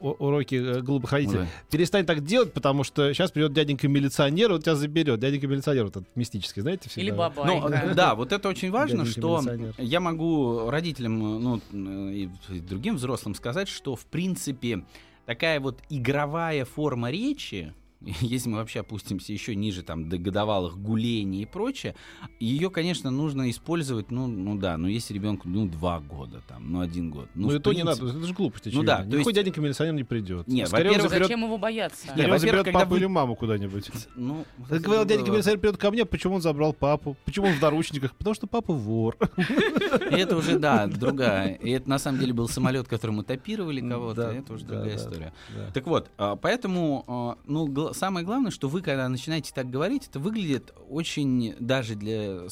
уроки 0.01 0.55
э, 0.57 0.81
глупых 0.81 1.13
родителей. 1.13 1.41
Да. 1.41 1.49
Перестань 1.71 2.05
так 2.05 2.25
делать, 2.25 2.53
потому 2.53 2.85
что 2.85 3.13
сейчас 3.13 3.31
придет 3.31 3.53
дяденька 3.53 3.89
милиционер, 3.89 4.51
вот 4.53 4.65
тебя 4.65 4.75
заберет. 4.75 5.21
Дяденька 5.21 5.47
милиционер, 5.47 5.85
вот 5.85 5.97
этот 5.97 6.17
мистический, 6.17 6.63
знаете, 6.63 6.89
всегда. 6.89 7.03
Или 7.03 7.11
вот. 7.11 7.44
Бабайка. 7.45 7.87
Ну, 7.87 7.93
э, 7.93 7.95
да, 7.95 8.15
вот 8.15 8.33
это 8.33 8.49
очень 8.49 8.71
важно, 8.71 9.05
что 9.05 9.43
я 9.79 10.01
могу 10.01 10.71
родителям 10.71 11.19
ну, 11.19 11.61
и 12.11 12.29
другим 12.51 12.97
взрослым 12.97 13.35
сказать, 13.35 13.69
что, 13.69 13.97
в 13.97 14.07
принципе, 14.07 14.85
такая 15.27 15.61
вот 15.61 15.83
игровая 15.91 16.65
форма 16.65 17.11
речи, 17.11 17.75
если 18.21 18.49
мы 18.49 18.59
вообще 18.59 18.81
опустимся 18.81 19.33
еще 19.33 19.55
ниже 19.55 19.83
там 19.83 20.09
до 20.09 20.19
годовалых 20.19 20.79
гулений 20.79 21.43
и 21.43 21.47
прочее, 21.47 21.95
ее, 22.41 22.71
конечно, 22.71 23.11
нужно 23.11 23.51
использовать, 23.51 24.11
ну, 24.11 24.27
ну 24.27 24.57
да, 24.59 24.77
ну 24.77 24.89
если 24.89 25.15
ребенку, 25.15 25.49
ну, 25.49 25.67
два 25.67 26.01
года 26.01 26.43
там, 26.49 26.71
ну, 26.73 26.81
один 26.81 27.11
год. 27.11 27.29
Ну, 27.35 27.49
в 27.49 27.55
и 27.55 27.59
то 27.59 27.73
не 27.73 27.83
надо, 27.83 28.07
это 28.09 28.25
же 28.27 28.35
глупость, 28.35 28.67
Ну 28.67 28.71
очевидно. 28.71 28.87
да, 28.87 28.97
то 28.99 29.05
Никакой 29.05 29.19
есть- 29.21 29.35
дяденька 29.35 29.61
милиционер 29.61 29.95
не 29.95 30.05
придет. 30.05 30.47
Не, 30.49 30.67
Скорее 30.67 30.83
он 30.85 30.89
во-первых, 30.93 31.11
заберет, 31.11 31.27
Зачем 31.29 31.45
его 31.45 31.59
бояться? 31.59 32.07
Не, 32.07 32.11
скорее 32.11 32.25
он 32.25 32.31
во-первых, 32.31 32.41
заберет 32.41 32.65
когда 32.65 32.79
папу 32.81 32.91
вы- 32.93 32.99
или 32.99 33.07
маму 33.07 33.37
куда-нибудь. 33.37 33.91
Ну, 34.17 34.45
Ты 34.69 34.79
говорил, 34.79 35.05
дяденька 35.05 35.31
милиционер 35.31 35.59
придет 35.61 35.77
ко 35.79 35.91
мне, 35.91 36.05
почему 36.05 36.35
он 36.37 36.43
забрал 36.43 36.73
папу? 36.73 37.17
Почему 37.25 37.47
он 37.47 37.55
в 37.55 37.61
наручниках? 37.61 38.15
Потому 38.15 38.35
что 38.35 38.47
папа 38.47 38.73
вор. 38.73 39.17
И 40.11 40.15
это 40.15 40.37
уже, 40.37 40.59
да, 40.59 40.87
другая. 40.87 41.55
И 41.55 41.71
это 41.71 41.89
на 41.89 41.99
самом 41.99 42.21
деле 42.21 42.33
был 42.33 42.49
самолет, 42.49 42.87
которым 42.89 43.17
мы 43.17 43.25
топировали 43.25 43.81
кого-то. 43.81 44.15
Да, 44.25 44.33
это 44.35 44.53
уже 44.55 44.65
другая 44.65 44.97
история. 44.97 45.33
Так 45.73 45.87
вот, 45.87 46.11
а, 46.19 46.37
поэтому, 46.37 47.05
а, 47.07 47.37
ну, 47.47 47.67
самое 47.95 48.27
главное, 48.27 48.51
что 48.51 48.69
вы, 48.69 48.83
когда 48.83 49.09
начинаете 49.09 49.53
так 49.55 49.71
говорить, 49.71 50.09
это 50.09 50.19
выглядит 50.19 50.75
очень, 50.91 51.55
даже 51.59 51.95
для 51.95 52.43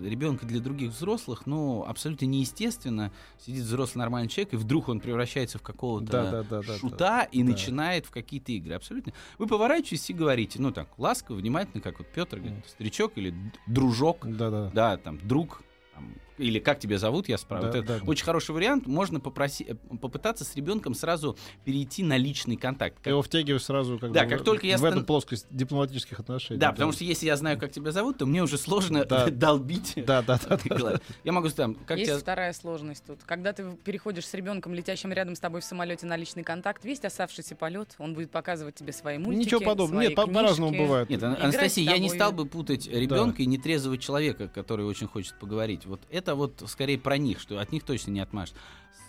ребенка, 0.00 0.46
для 0.46 0.60
других 0.60 0.92
взрослых, 0.92 1.46
ну, 1.46 1.84
абсолютно 1.86 2.26
неестественно. 2.26 3.12
Сидит 3.44 3.64
взрослый 3.64 4.00
нормальный 4.00 4.28
человек, 4.28 4.54
и 4.54 4.56
вдруг 4.56 4.88
он 4.88 5.00
превращается 5.00 5.58
в 5.58 5.62
какого-то 5.62 6.12
Да, 6.12 6.30
да, 6.30 6.42
да, 6.42 6.62
да, 6.62 6.76
шута 6.78 6.96
да. 6.98 7.22
и 7.24 7.42
Да. 7.42 7.50
начинает 7.50 8.06
в 8.06 8.10
какие-то 8.10 8.52
игры. 8.52 8.74
Абсолютно. 8.74 9.12
Вы 9.38 9.46
поворачиваетесь 9.46 10.10
и 10.10 10.12
говорите, 10.14 10.60
ну, 10.60 10.70
так, 10.70 10.88
ласково, 10.98 11.36
внимательно, 11.36 11.80
как 11.82 11.98
вот 11.98 12.08
Петр 12.14 12.38
говорит, 12.38 12.64
старичок 12.68 13.12
или 13.16 13.34
дружок, 13.66 14.26
Да, 14.26 14.50
да. 14.50 14.70
да, 14.72 14.96
там, 14.98 15.18
друг, 15.26 15.62
там, 15.94 16.14
или 16.40 16.58
как 16.58 16.78
тебя 16.80 16.98
зовут, 16.98 17.28
я 17.28 17.38
спрашиваю. 17.38 17.72
Да, 17.72 17.78
Вот 17.78 17.84
это 17.90 17.98
да. 18.04 18.10
Очень 18.10 18.24
хороший 18.24 18.52
вариант. 18.54 18.86
Можно 18.86 19.20
попроси- 19.20 19.64
э, 19.68 19.74
попытаться 19.98 20.44
с 20.44 20.54
ребенком 20.56 20.94
сразу 20.94 21.36
перейти 21.64 22.02
на 22.02 22.16
личный 22.16 22.56
контакт. 22.56 22.96
Как- 22.98 23.06
его 23.08 23.22
втягиваешь 23.22 23.62
сразу 23.64 23.98
как 23.98 24.12
Да, 24.12 24.24
бы 24.24 24.30
как 24.30 24.40
в- 24.40 24.44
только 24.44 24.66
я 24.66 24.76
в 24.76 24.78
стан- 24.78 24.94
эту 24.94 25.04
плоскость 25.04 25.46
дипломатических 25.50 26.18
отношений. 26.20 26.58
Да, 26.60 26.72
потому 26.72 26.92
что 26.92 27.04
если 27.04 27.26
я 27.26 27.36
знаю, 27.36 27.58
как 27.58 27.72
тебя 27.72 27.92
зовут, 27.92 28.18
то 28.18 28.26
мне 28.26 28.42
уже 28.42 28.58
сложно 28.58 29.04
Да. 29.04 29.26
долбить. 29.30 29.94
Да, 30.06 30.22
да, 30.22 30.38
да. 30.48 30.58
да. 30.68 31.00
Я 31.24 31.32
могу 31.32 31.48
там, 31.50 31.74
как 31.74 31.98
Есть 31.98 32.10
тебя... 32.10 32.18
вторая 32.20 32.52
сложность 32.52 33.04
тут. 33.06 33.20
Когда 33.24 33.52
ты 33.52 33.64
переходишь 33.84 34.26
с 34.26 34.34
ребенком, 34.34 34.74
летящим 34.74 35.12
рядом 35.12 35.34
с 35.36 35.40
тобой 35.40 35.60
в 35.60 35.64
самолете 35.64 36.06
на 36.06 36.16
личный 36.16 36.42
контакт, 36.42 36.84
весь 36.84 37.00
оставшийся 37.04 37.54
полет, 37.56 37.94
он 37.98 38.14
будет 38.14 38.30
показывать 38.30 38.74
тебе 38.74 38.92
свои 38.92 39.18
мультики, 39.18 39.46
Ничего 39.46 39.60
подобного. 39.60 40.00
свои 40.02 40.06
Нет, 40.08 40.16
по- 40.16 40.26
по-разному 40.26 40.76
бывает. 40.76 41.10
Нет, 41.10 41.20
играть 41.20 41.40
Анастасия, 41.40 41.84
я 41.90 41.98
не 41.98 42.08
стал 42.08 42.32
бы 42.32 42.46
путать 42.46 42.86
ребенка 42.88 43.42
и 43.42 43.46
нетрезвого 43.46 43.98
человека, 43.98 44.48
который 44.48 44.84
очень 44.86 45.06
хочет 45.06 45.38
поговорить. 45.38 45.86
Вот 45.86 46.00
это 46.10 46.29
вот 46.34 46.62
скорее 46.66 46.98
про 46.98 47.18
них, 47.18 47.40
что 47.40 47.58
от 47.58 47.72
них 47.72 47.84
точно 47.84 48.10
не 48.10 48.20
отмашешь. 48.20 48.54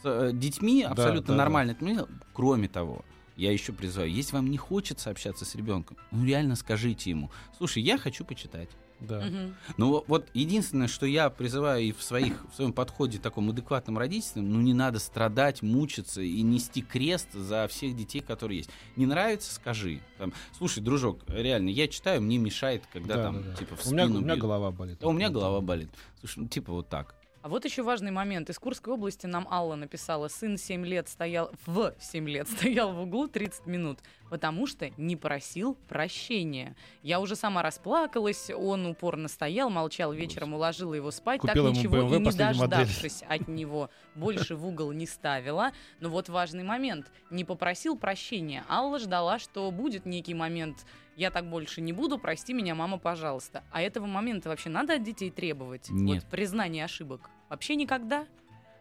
С 0.02 0.06
э, 0.06 0.32
детьми 0.34 0.84
абсолютно 0.84 1.36
да, 1.36 1.38
нормально. 1.44 1.72
это 1.72 1.84
мне- 1.84 2.06
Кроме 2.34 2.68
того, 2.68 3.06
я 3.36 3.52
еще 3.52 3.74
призываю, 3.74 4.12
если 4.12 4.36
вам 4.36 4.50
не 4.50 4.58
хочется 4.58 5.10
общаться 5.10 5.46
с 5.46 5.56
ребенком, 5.56 5.98
ну 6.12 6.26
реально 6.26 6.56
скажите 6.56 7.10
ему, 7.10 7.32
слушай, 7.58 7.82
я 7.82 7.98
хочу 7.98 8.26
почитать. 8.26 8.70
Да. 9.02 9.22
Мгм. 9.22 9.56
Ну 9.78 10.04
вот 10.08 10.28
единственное, 10.34 10.88
что 10.88 11.06
я 11.06 11.30
призываю 11.30 11.84
и 11.84 11.92
в, 11.92 12.02
своих, 12.04 12.46
в 12.52 12.56
своем 12.56 12.72
подходе 12.72 13.18
таком 13.20 13.50
адекватном 13.50 13.98
родительством, 13.98 14.52
ну 14.52 14.62
не 14.62 14.74
надо 14.74 15.00
страдать, 15.00 15.62
мучиться 15.62 16.22
и 16.22 16.42
нести 16.42 16.82
крест 16.82 17.34
за 17.34 17.68
всех 17.68 17.96
детей, 17.96 18.22
которые 18.22 18.60
есть. 18.60 18.70
Не 18.96 19.06
нравится, 19.06 19.54
скажи. 19.54 20.02
Там, 20.18 20.34
Слушай, 20.58 20.82
дружок, 20.84 21.20
реально, 21.28 21.70
я 21.70 21.88
читаю, 21.88 22.22
мне 22.22 22.38
мешает, 22.38 22.84
когда 22.94 23.16
Да, 23.18 23.24
там 23.24 23.44
да, 23.44 23.50
да. 23.50 23.56
типа 23.56 23.76
в 23.76 23.86
У 23.88 23.92
меня, 23.92 24.06
спину 24.06 24.20
у 24.20 24.24
меня 24.24 24.36
голова 24.36 24.72
болит. 24.72 25.00
Да, 25.00 25.08
у 25.08 25.12
меня 25.12 25.30
голова 25.30 25.62
болит. 25.62 25.90
Слушай, 26.20 26.40
ну 26.40 26.48
типа 26.48 26.72
вот 26.72 26.88
так. 26.90 27.16
А 27.42 27.50
вот 27.50 27.66
еще 27.66 27.82
важный 27.82 28.12
момент. 28.12 28.50
Из 28.52 28.60
Курской 28.60 28.94
области 28.94 29.26
нам 29.26 29.48
Алла 29.50 29.76
написала, 29.76 30.28
сын 30.28 30.58
7 30.58 30.86
лет 30.86 31.10
стоял, 31.10 31.52
в 31.66 31.94
7 32.00 32.30
лет 32.30 32.48
стоял 32.48 32.94
в 32.94 33.02
углу 33.02 33.28
30 33.28 33.66
минут, 33.66 34.00
потому 34.30 34.68
что 34.68 34.92
не 34.98 35.16
просил 35.16 35.76
прощения. 35.88 36.76
Я 37.02 37.20
уже 37.20 37.36
сама 37.36 37.64
расплакалась, 37.64 38.52
он 38.52 38.86
упорно 38.86 39.28
стоял, 39.28 39.72
молчал, 39.72 40.14
вечером 40.14 40.54
уложила 40.54 40.94
его 40.94 41.10
спать, 41.10 41.42
Купила 41.42 41.70
так 41.70 41.78
ничего 41.78 41.98
BMW 41.98 42.18
и 42.18 42.20
не 42.20 42.32
дождавшись 42.32 43.24
от 43.28 43.48
него, 43.48 43.90
больше 44.14 44.56
в 44.56 44.68
угол 44.68 44.92
не 44.92 45.08
ставила. 45.08 45.72
Но 46.00 46.10
вот 46.10 46.30
важный 46.30 46.64
момент. 46.64 47.12
Не 47.32 47.44
попросил 47.44 47.98
прощения. 47.98 48.64
Алла 48.70 49.00
ждала, 49.00 49.40
что 49.40 49.72
будет 49.72 50.06
некий 50.06 50.36
момент 50.36 50.86
я 51.22 51.30
так 51.30 51.48
больше 51.48 51.82
не 51.82 51.94
буду, 51.94 52.18
прости 52.18 52.52
меня, 52.52 52.74
мама, 52.74 52.98
пожалуйста. 52.98 53.64
А 53.72 53.82
этого 53.82 54.08
момента 54.08 54.50
вообще 54.50 54.70
надо 54.70 54.96
от 54.96 55.04
детей 55.04 55.30
требовать? 55.30 55.88
Нет. 55.92 56.24
Вот 56.24 56.32
признание 56.32 56.84
ошибок. 56.84 57.30
Вообще 57.50 57.76
никогда? 57.76 58.26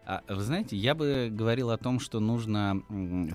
А, 0.06 0.22
вы 0.26 0.40
знаете, 0.40 0.74
я 0.74 0.94
бы 0.94 1.28
говорил 1.30 1.70
о 1.70 1.76
том, 1.76 2.00
что 2.00 2.18
нужно 2.18 2.82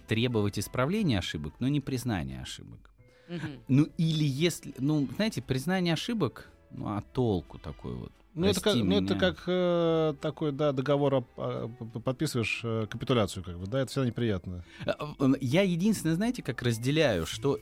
требовать 0.08 0.58
исправления 0.58 1.20
ошибок, 1.20 1.54
но 1.60 1.68
не 1.68 1.82
признания 1.82 2.42
ошибок. 2.42 2.90
Мгм. 3.30 3.60
Ну 3.68 3.88
или 3.98 4.24
если, 4.24 4.74
ну 4.80 5.08
знаете, 5.16 5.42
признание 5.44 5.94
ошибок, 5.94 6.50
ну 6.72 6.88
а 6.88 7.02
толку 7.14 7.60
такой 7.60 7.94
вот. 7.94 8.12
Ну 8.34 8.48
это, 8.48 8.60
как, 8.60 8.76
ну, 8.76 8.98
это 9.02 9.16
как 9.16 9.44
э, 9.48 10.14
такой, 10.20 10.52
да, 10.52 10.74
договор, 10.74 11.22
п- 11.22 11.70
подписываешь 12.04 12.60
э, 12.66 12.86
капитуляцию, 12.90 13.46
как 13.46 13.58
бы, 13.58 13.66
да, 13.66 13.80
это 13.80 13.90
всегда 13.92 14.08
неприятно. 14.08 14.66
А, 14.86 15.16
э, 15.20 15.26
Я 15.40 15.62
единственное, 15.62 16.16
знаете, 16.16 16.44
как 16.44 16.62
разделяю, 16.62 17.26
что 17.26 17.60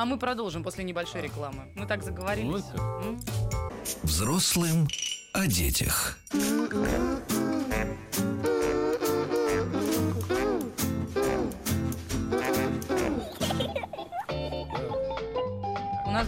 А 0.00 0.06
мы 0.06 0.16
продолжим 0.16 0.62
после 0.62 0.82
небольшой 0.82 1.20
рекламы. 1.20 1.70
Мы 1.74 1.84
так 1.84 2.02
заговорились. 2.02 2.64
Вот. 2.72 2.80
М? 3.04 3.20
Взрослым 4.02 4.88
о 5.34 5.46
детях. 5.46 6.16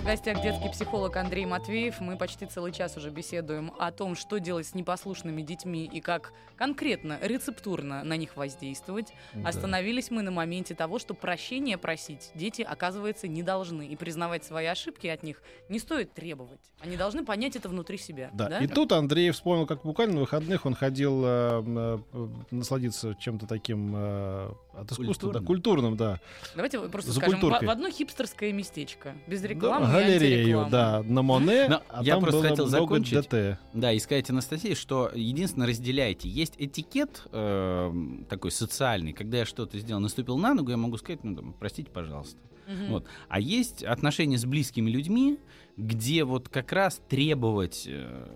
В 0.03 0.05
гостях 0.05 0.43
детский 0.43 0.69
психолог 0.69 1.17
Андрей 1.17 1.47
Матвеев. 1.47 2.01
Мы 2.01 2.17
почти 2.17 2.45
целый 2.45 2.73
час 2.73 2.97
уже 2.97 3.11
беседуем 3.11 3.73
о 3.79 3.93
том, 3.93 4.17
что 4.17 4.39
делать 4.39 4.67
с 4.67 4.75
непослушными 4.75 5.43
детьми 5.43 5.85
и 5.85 6.01
как 6.01 6.33
конкретно, 6.57 7.19
рецептурно 7.23 8.03
на 8.03 8.17
них 8.17 8.37
воздействовать. 8.37 9.13
Да. 9.33 9.51
Остановились 9.51 10.11
мы 10.11 10.23
на 10.23 10.33
моменте 10.33 10.75
того, 10.75 10.99
что 10.99 11.15
прощения 11.15 11.79
просить 11.79 12.33
дети, 12.35 12.63
оказывается, 12.63 13.29
не 13.29 13.45
должны. 13.45 13.87
И 13.87 13.95
признавать 13.95 14.45
свои 14.45 14.67
ошибки 14.67 15.07
от 15.07 15.23
них 15.23 15.41
не 15.69 15.79
стоит 15.79 16.13
требовать. 16.15 16.61
Они 16.81 16.97
должны 16.97 17.25
понять 17.25 17.55
это 17.55 17.69
внутри 17.69 17.97
себя. 17.97 18.31
Да. 18.33 18.59
И 18.59 18.67
тут 18.67 18.91
Андрей 18.91 19.31
вспомнил, 19.31 19.67
как 19.67 19.83
буквально 19.83 20.15
на 20.15 20.21
выходных 20.23 20.67
он 20.67 20.75
ходил 20.75 21.23
э, 21.25 21.63
э, 21.65 22.29
насладиться 22.51 23.15
чем-то 23.21 23.47
таким 23.47 23.95
э, 23.95 24.51
от 24.75 24.91
искусства, 24.91 25.33
да, 25.33 25.39
Культурным. 25.39 25.95
культурным, 25.95 25.97
да. 25.97 26.21
Давайте 26.57 26.81
просто 26.89 27.13
За 27.13 27.21
скажем, 27.21 27.41
в, 27.41 27.45
в 27.45 27.71
одно 27.71 27.89
хипстерское 27.89 28.53
местечко. 28.53 29.15
Без 29.29 29.43
Да, 29.43 29.49
рекламы 29.49 29.87
и 29.87 29.92
галерею, 29.93 30.67
да, 30.71 31.03
на 31.03 31.23
Моне, 31.23 31.69
Но 31.69 31.83
а 31.89 32.03
я 32.03 32.15
там 32.15 32.23
просто 32.23 32.41
было 32.41 32.49
хотел 32.51 32.67
много 32.67 32.81
закончить. 32.81 33.29
ДТ. 33.31 33.59
Да, 33.73 33.93
и 33.93 33.99
сказать 33.99 34.29
Анастасии, 34.31 34.75
что 34.75 35.11
единственное 35.15 35.69
разделяйте. 35.69 36.29
Есть 36.29 36.55
этикет 36.59 37.23
э, 37.33 37.93
такой 38.29 38.51
социальный, 38.51 39.13
когда 39.13 39.39
я 39.39 39.47
что-то 39.47 39.79
сделал, 39.79 40.01
наступил 40.01 40.39
на 40.39 40.55
ногу, 40.55 40.71
я 40.71 40.77
могу 40.77 40.97
сказать, 40.99 41.23
ну, 41.25 41.37
там, 41.37 41.55
простите, 41.59 41.91
пожалуйста. 41.91 42.39
Мгм. 42.67 42.91
Вот. 42.91 43.07
А 43.29 43.41
есть 43.41 43.83
отношения 43.83 44.39
с 44.39 44.45
близкими 44.45 44.89
людьми, 44.91 45.39
где 45.77 46.25
вот 46.25 46.49
как 46.49 46.73
раз 46.73 47.01
требовать 47.09 47.85
э, 47.89 48.29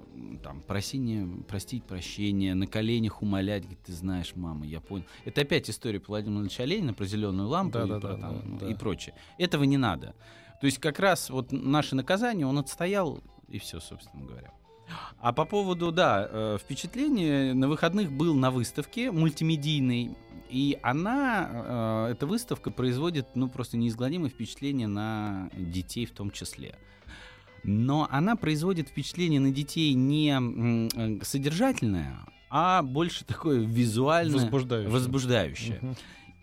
там, 0.43 0.63
просения, 0.63 1.29
простить 1.47 1.85
прощения, 1.85 2.55
на 2.55 2.67
коленях 2.67 3.23
умолять, 3.23 3.63
говорит, 3.63 3.83
ты 3.85 3.93
знаешь, 3.93 4.33
мама, 4.35 4.67
я 4.67 4.81
понял. 4.81 5.05
Это 5.25 5.43
опять 5.43 5.69
история 5.71 6.01
про 6.01 6.13
Владимира 6.13 6.43
Ильича 6.43 6.65
Ленина, 6.65 6.95
про 6.95 7.05
зеленую 7.05 7.49
лампу 7.49 7.79
и, 7.79 7.81
Да-да-да, 7.83 8.01
про 8.01 8.17
там, 8.17 8.59
да, 8.59 8.69
и 8.69 8.73
да. 8.73 8.79
прочее. 8.79 9.15
Этого 9.39 9.65
не 9.65 9.77
надо. 9.77 10.15
То 10.61 10.67
есть 10.67 10.79
как 10.79 10.99
раз 10.99 11.31
вот 11.31 11.53
наше 11.53 11.95
наказание, 11.95 12.47
он 12.47 12.59
отстоял, 12.59 13.23
и 13.49 13.59
все, 13.59 13.81
собственно 13.81 14.25
говоря. 14.25 14.53
А 15.19 15.33
по 15.33 15.45
поводу, 15.45 15.91
да, 15.93 16.29
э, 16.31 16.59
впечатления, 16.61 17.55
на 17.55 17.69
выходных 17.69 18.13
был 18.13 18.35
на 18.35 18.51
выставке 18.51 19.11
мультимедийной, 19.11 20.17
и 20.49 20.79
она, 20.83 22.07
э, 22.09 22.13
эта 22.13 22.27
выставка 22.27 22.71
производит, 22.71 23.27
ну, 23.35 23.49
просто 23.49 23.77
неизгладимое 23.77 24.31
впечатление 24.31 24.87
на 24.87 25.51
детей 25.57 26.07
в 26.07 26.13
том 26.13 26.31
числе. 26.31 26.77
Но 27.65 28.07
она 28.11 28.37
производит 28.37 28.89
впечатление 28.89 29.41
на 29.41 29.51
детей 29.51 29.93
не 29.95 30.31
э, 30.31 31.25
содержательное, 31.25 32.21
а 32.49 32.83
больше 32.83 33.25
такое 33.25 33.59
визуальное, 33.59 34.35
Возбуждающее. 34.35 34.91
возбуждающее. 34.91 35.79
Мгм. 35.83 35.97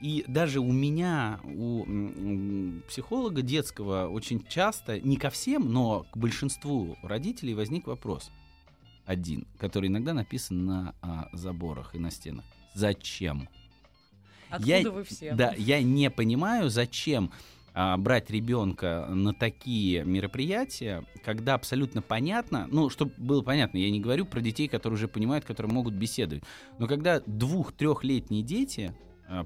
И 0.03 0.25
даже 0.27 0.59
у 0.59 0.69
меня, 0.69 1.39
у 1.45 1.85
психолога 2.89 3.41
детского, 3.41 4.09
очень 4.09 4.45
часто, 4.49 4.99
не 4.99 5.15
ко 5.15 5.29
всем, 5.29 5.71
но 5.71 6.05
к 6.11 6.17
большинству 6.17 6.97
родителей 7.03 7.53
возник 7.53 7.87
вопрос. 7.87 8.29
Один, 9.05 9.47
который 9.57 9.87
иногда 9.87 10.13
написан 10.13 10.65
на 10.65 10.95
а, 11.01 11.29
заборах 11.31 11.95
и 11.95 11.99
на 11.99 12.11
стенах. 12.11 12.43
Зачем? 12.73 13.47
Откуда 14.49 14.77
я- 14.77 14.91
вы 14.91 15.05
все? 15.05 15.33
Да, 15.35 15.53
я 15.57 15.81
не 15.81 16.09
понимаю, 16.09 16.69
зачем 16.69 17.31
а, 17.73 17.95
брать 17.95 18.29
ребенка 18.29 19.07
на 19.09 19.33
такие 19.33 20.03
мероприятия, 20.03 21.05
когда 21.23 21.53
абсолютно 21.53 22.01
понятно, 22.01 22.67
ну, 22.69 22.89
чтобы 22.89 23.13
было 23.17 23.41
понятно, 23.41 23.77
я 23.77 23.89
не 23.89 24.01
говорю 24.01 24.25
про 24.25 24.41
детей, 24.41 24.67
которые 24.67 24.97
уже 24.97 25.07
понимают, 25.07 25.45
которые 25.45 25.73
могут 25.73 25.93
беседовать, 25.93 26.43
но 26.77 26.87
когда 26.87 27.21
двух-трехлетние 27.21 28.43
дети 28.43 28.93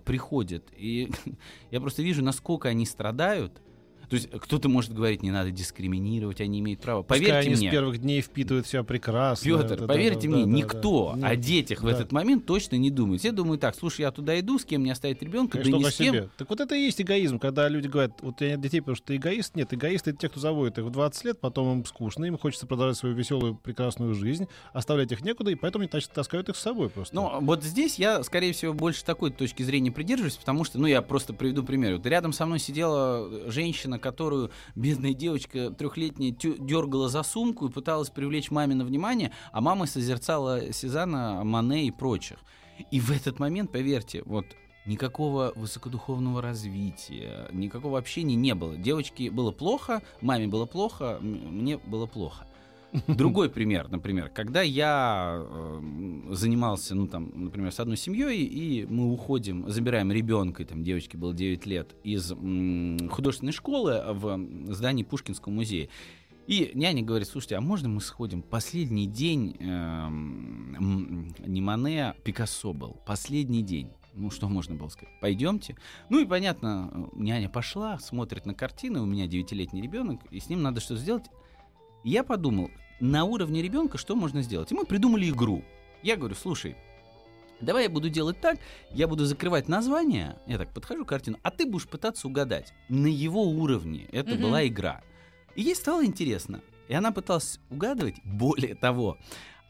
приходят, 0.06 0.64
и 0.76 1.10
я 1.72 1.80
просто 1.80 2.04
вижу, 2.04 2.24
насколько 2.24 2.70
они 2.70 2.86
страдают, 2.86 3.62
то 4.10 4.16
есть 4.16 4.30
кто-то 4.30 4.70
может 4.70 4.94
говорить, 4.94 5.22
не 5.24 5.32
надо 5.32 5.52
дискриминировать, 5.52 6.42
они 6.42 6.60
имеют 6.60 6.82
право. 6.82 7.02
Пускай 7.04 7.20
Поверьте 7.20 7.50
они 7.50 7.58
мне, 7.58 7.70
с 7.70 7.72
первых 7.72 7.98
дней 8.00 8.22
впитывают 8.22 8.66
все 8.66 8.84
прекрасно. 8.84 9.44
Петр, 9.46 9.68
Да-да-да, 9.70 9.88
поверьте 9.88 10.28
мне, 10.28 10.46
да-да-да. 10.46 10.58
никто 10.58 11.12
о 11.14 11.16
Нет. 11.18 11.40
детях 11.42 11.82
в 11.82 11.86
Да. 11.86 11.92
этот 11.92 12.12
момент 12.12 12.46
точно 12.46 12.76
не 12.78 12.90
думает. 12.90 13.20
Все 13.22 13.32
думают 13.32 13.62
так, 13.62 13.76
слушай, 13.76 14.02
я 14.02 14.12
туда 14.12 14.40
иду, 14.40 14.58
с 14.60 14.66
кем 14.66 14.82
мне 14.82 14.92
оставить 14.92 15.22
ребенка, 15.22 15.58
да 15.58 15.64
Конечно, 15.64 15.78
ни 15.78 15.82
только 15.84 15.94
с 15.94 15.98
кем. 15.98 16.14
себе. 16.16 16.30
Так 16.38 16.50
вот 16.50 16.60
это 16.60 16.76
и 16.76 16.82
есть 16.82 17.02
эгоизм, 17.02 17.40
когда 17.40 17.68
люди 17.70 17.88
говорят, 17.88 18.14
вот 18.22 18.38
тебя 18.38 18.52
нет 18.52 18.62
детей, 18.62 18.80
потому 18.82 18.96
что 18.96 19.08
ты 19.08 19.16
эгоист. 19.18 19.56
Нет, 19.56 19.74
эгоисты— 19.74 20.10
это 20.12 20.20
те, 20.20 20.30
кто 20.30 20.40
заводит 20.40 20.78
их 20.78 20.86
в 20.86 20.90
20 20.90 21.26
лет, 21.26 21.40
потом 21.40 21.80
им 21.80 21.86
скучно, 21.86 22.26
им 22.26 22.38
хочется 22.38 22.66
продолжать 22.68 22.98
свою 22.98 23.16
веселую, 23.16 23.56
прекрасную 23.56 24.14
жизнь, 24.14 24.48
оставлять 24.74 25.12
их 25.12 25.22
некуда, 25.24 25.52
и 25.52 25.56
поэтому 25.56 25.84
они 25.84 26.02
таскают 26.14 26.50
их 26.50 26.56
с 26.56 26.62
собой 26.62 26.90
просто. 26.90 27.16
Но 27.16 27.40
вот 27.42 27.64
здесь 27.64 28.00
я, 28.00 28.24
скорее 28.24 28.54
всего, 28.54 28.74
больше 28.74 29.04
такой 29.04 29.32
точки 29.32 29.64
зрения 29.64 29.92
придерживаюсь, 29.92 30.36
потому 30.38 30.64
что, 30.64 30.80
ну, 30.80 30.88
я 30.88 31.02
просто 31.02 31.34
приведу 31.34 31.64
пример. 31.64 31.96
Вот 31.98 32.06
рядом 32.06 32.34
со 32.34 32.46
мной 32.46 32.60
сидела 32.60 33.50
женщина, 33.52 33.97
которую 33.98 34.52
бедная 34.76 35.14
девочка 35.14 35.72
трехлетняя 35.72 36.32
дергала 36.32 37.10
за 37.10 37.24
сумку 37.24 37.68
и 37.68 37.72
пыталась 37.72 38.10
привлечь 38.10 38.52
мамино 38.52 38.86
внимание, 38.86 39.32
а 39.52 39.62
мама 39.62 39.86
созерцала 39.86 40.72
Сезана, 40.74 41.44
Мане 41.44 41.88
и 41.88 41.92
прочих. 41.92 42.40
И 42.92 43.00
в 43.00 43.12
этот 43.12 43.40
момент, 43.40 43.72
поверьте, 43.72 44.22
вот 44.26 44.46
никакого 44.86 45.52
высокодуховного 45.56 46.42
развития, 46.42 47.50
никакого 47.52 48.00
общения 48.00 48.36
не 48.36 48.56
было. 48.56 48.78
Девочке 48.78 49.30
было 49.30 49.52
плохо, 49.52 50.02
маме 50.22 50.48
было 50.48 50.66
плохо, 50.66 51.20
мне 51.22 51.78
было 51.78 52.06
плохо. 52.06 52.48
Другой 53.08 53.50
пример, 53.50 53.90
например, 53.90 54.30
когда 54.30 54.62
я 54.62 55.42
э, 55.42 55.82
занимался, 56.32 56.96
ну 56.96 57.08
там, 57.08 57.32
например, 57.36 57.72
с 57.72 57.80
одной 57.80 57.98
семьей, 57.98 58.44
и 58.44 58.86
мы 58.86 59.12
уходим, 59.12 59.70
забираем 59.70 60.12
ребенка, 60.12 60.64
там 60.66 60.84
девочке 60.84 61.18
было 61.18 61.34
9 61.34 61.66
лет, 61.66 61.96
из 62.04 62.30
художественной 63.12 63.52
школы 63.52 64.02
в 64.08 64.74
здании 64.74 65.04
Пушкинского 65.04 65.52
музея. 65.52 65.90
И 66.48 66.72
няня 66.76 67.04
говорит, 67.04 67.28
слушайте, 67.28 67.58
а 67.58 67.62
можно 67.62 67.90
мы 67.90 68.00
сходим? 68.00 68.42
Последний 68.42 69.06
день, 69.06 69.58
эм, 69.60 70.76
м, 70.76 71.36
не 71.46 71.60
Мане, 71.60 72.16
Пикассо 72.24 72.72
был. 72.72 73.02
Последний 73.06 73.64
день. 73.64 73.90
Ну, 74.14 74.32
что 74.32 74.48
можно 74.48 74.74
было 74.74 74.88
сказать? 74.88 75.14
Пойдемте. 75.20 75.76
Ну 76.10 76.20
и 76.20 76.26
понятно, 76.26 76.90
э, 76.94 77.20
няня 77.22 77.50
пошла, 77.50 78.00
смотрит 78.00 78.46
на 78.46 78.54
картины, 78.54 79.02
у 79.02 79.06
меня 79.06 79.28
девятилетний 79.28 79.82
ребенок, 79.82 80.22
и 80.32 80.40
с 80.40 80.48
ним 80.48 80.62
надо 80.62 80.80
что-то 80.80 81.02
сделать. 81.02 81.26
Я 82.08 82.24
подумал, 82.24 82.72
на 83.02 83.26
уровне 83.26 83.62
ребенка 83.62 83.98
что 83.98 84.16
можно 84.16 84.42
сделать? 84.42 84.72
И 84.72 84.76
мы 84.76 84.86
придумали 84.86 85.30
игру. 85.30 85.66
Я 86.04 86.16
говорю, 86.16 86.36
слушай, 86.36 86.78
давай 87.60 87.84
я 87.84 87.90
буду 87.90 88.10
делать 88.10 88.40
так, 88.40 88.60
я 88.92 89.10
буду 89.10 89.26
закрывать 89.26 89.68
название, 89.68 90.38
я 90.48 90.58
так 90.58 90.74
подхожу 90.74 91.04
к 91.04 91.10
картину, 91.10 91.38
а 91.44 91.52
ты 91.52 91.66
будешь 91.66 91.86
пытаться 91.86 92.30
угадать. 92.30 92.72
На 92.88 93.08
его 93.08 93.44
уровне 93.44 94.08
это 94.14 94.36
Мгм. 94.36 94.42
была 94.42 94.66
игра. 94.66 95.02
И 95.56 95.64
ей 95.64 95.76
стало 95.76 96.06
интересно. 96.06 96.62
И 96.88 96.94
она 96.94 97.12
пыталась 97.12 97.60
угадывать, 97.70 98.16
более 98.24 98.76
того, 98.76 99.18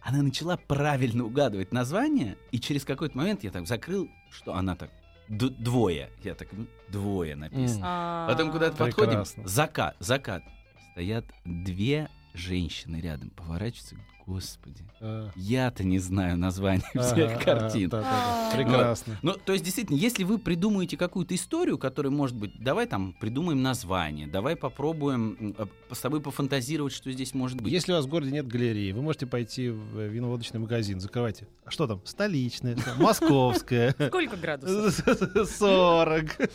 она 0.03 0.21
начала 0.21 0.57
правильно 0.57 1.25
угадывать 1.25 1.71
название, 1.71 2.37
и 2.51 2.59
через 2.59 2.85
какой-то 2.85 3.17
момент 3.17 3.43
я 3.45 3.49
так 3.49 3.65
закрыл, 3.65 4.11
что 4.29 4.53
она 4.53 4.75
так, 4.75 4.91
«Д- 5.27 5.49
двое. 5.49 6.11
Я 6.23 6.35
так, 6.35 6.49
«Ну, 6.51 6.67
двое 6.87 7.35
написано. 7.35 8.27
Потом 8.29 8.51
куда-то 8.51 8.77
подходим, 8.77 9.23
закат, 9.43 9.95
закат. 9.99 10.43
Стоят 10.91 11.25
две 11.43 12.09
женщины 12.37 12.97
рядом, 13.01 13.29
поворачиваются, 13.31 13.97
господи, 14.27 14.83
А, 14.99 15.29
я-то 15.35 15.83
не 15.85 15.99
знаю 15.99 16.37
название 16.37 16.83
всех 16.93 17.41
картин. 17.43 17.89
А. 17.93 18.51
Прекрасно. 18.53 19.17
Ну, 19.21 19.33
то 19.33 19.53
есть, 19.53 19.63
действительно, 19.63 19.95
если 19.95 20.23
вы 20.25 20.37
придумаете 20.37 20.97
какую-то 20.97 21.33
историю, 21.33 21.77
которая 21.77 22.11
может 22.11 22.35
быть, 22.35 22.51
давай 22.61 22.87
там 22.87 23.13
придумаем 23.13 23.61
название, 23.63 24.27
давай 24.27 24.55
попробуем 24.57 25.55
э, 25.57 25.65
с 25.91 25.99
тобой 25.99 26.19
пофантазировать, 26.19 26.93
что 26.93 27.09
здесь 27.11 27.33
может 27.33 27.61
быть. 27.61 27.71
Если 27.71 27.93
у 27.93 27.95
вас 27.95 28.05
в 28.05 28.09
городе 28.09 28.31
нет 28.31 28.47
галереи, 28.47 28.91
вы 28.91 29.01
можете 29.01 29.27
пойти 29.27 29.69
в 29.69 29.97
э, 29.97 30.07
виноводочный 30.09 30.59
магазин, 30.59 30.99
закрывайте. 30.99 31.47
А 31.65 31.71
что 31.71 31.87
там? 31.87 32.01
Столичная, 32.03 32.75
там, 32.75 32.97
московская. 33.01 33.95
Сколько 34.07 34.35
градусов? 34.35 35.47
40. 35.49 36.49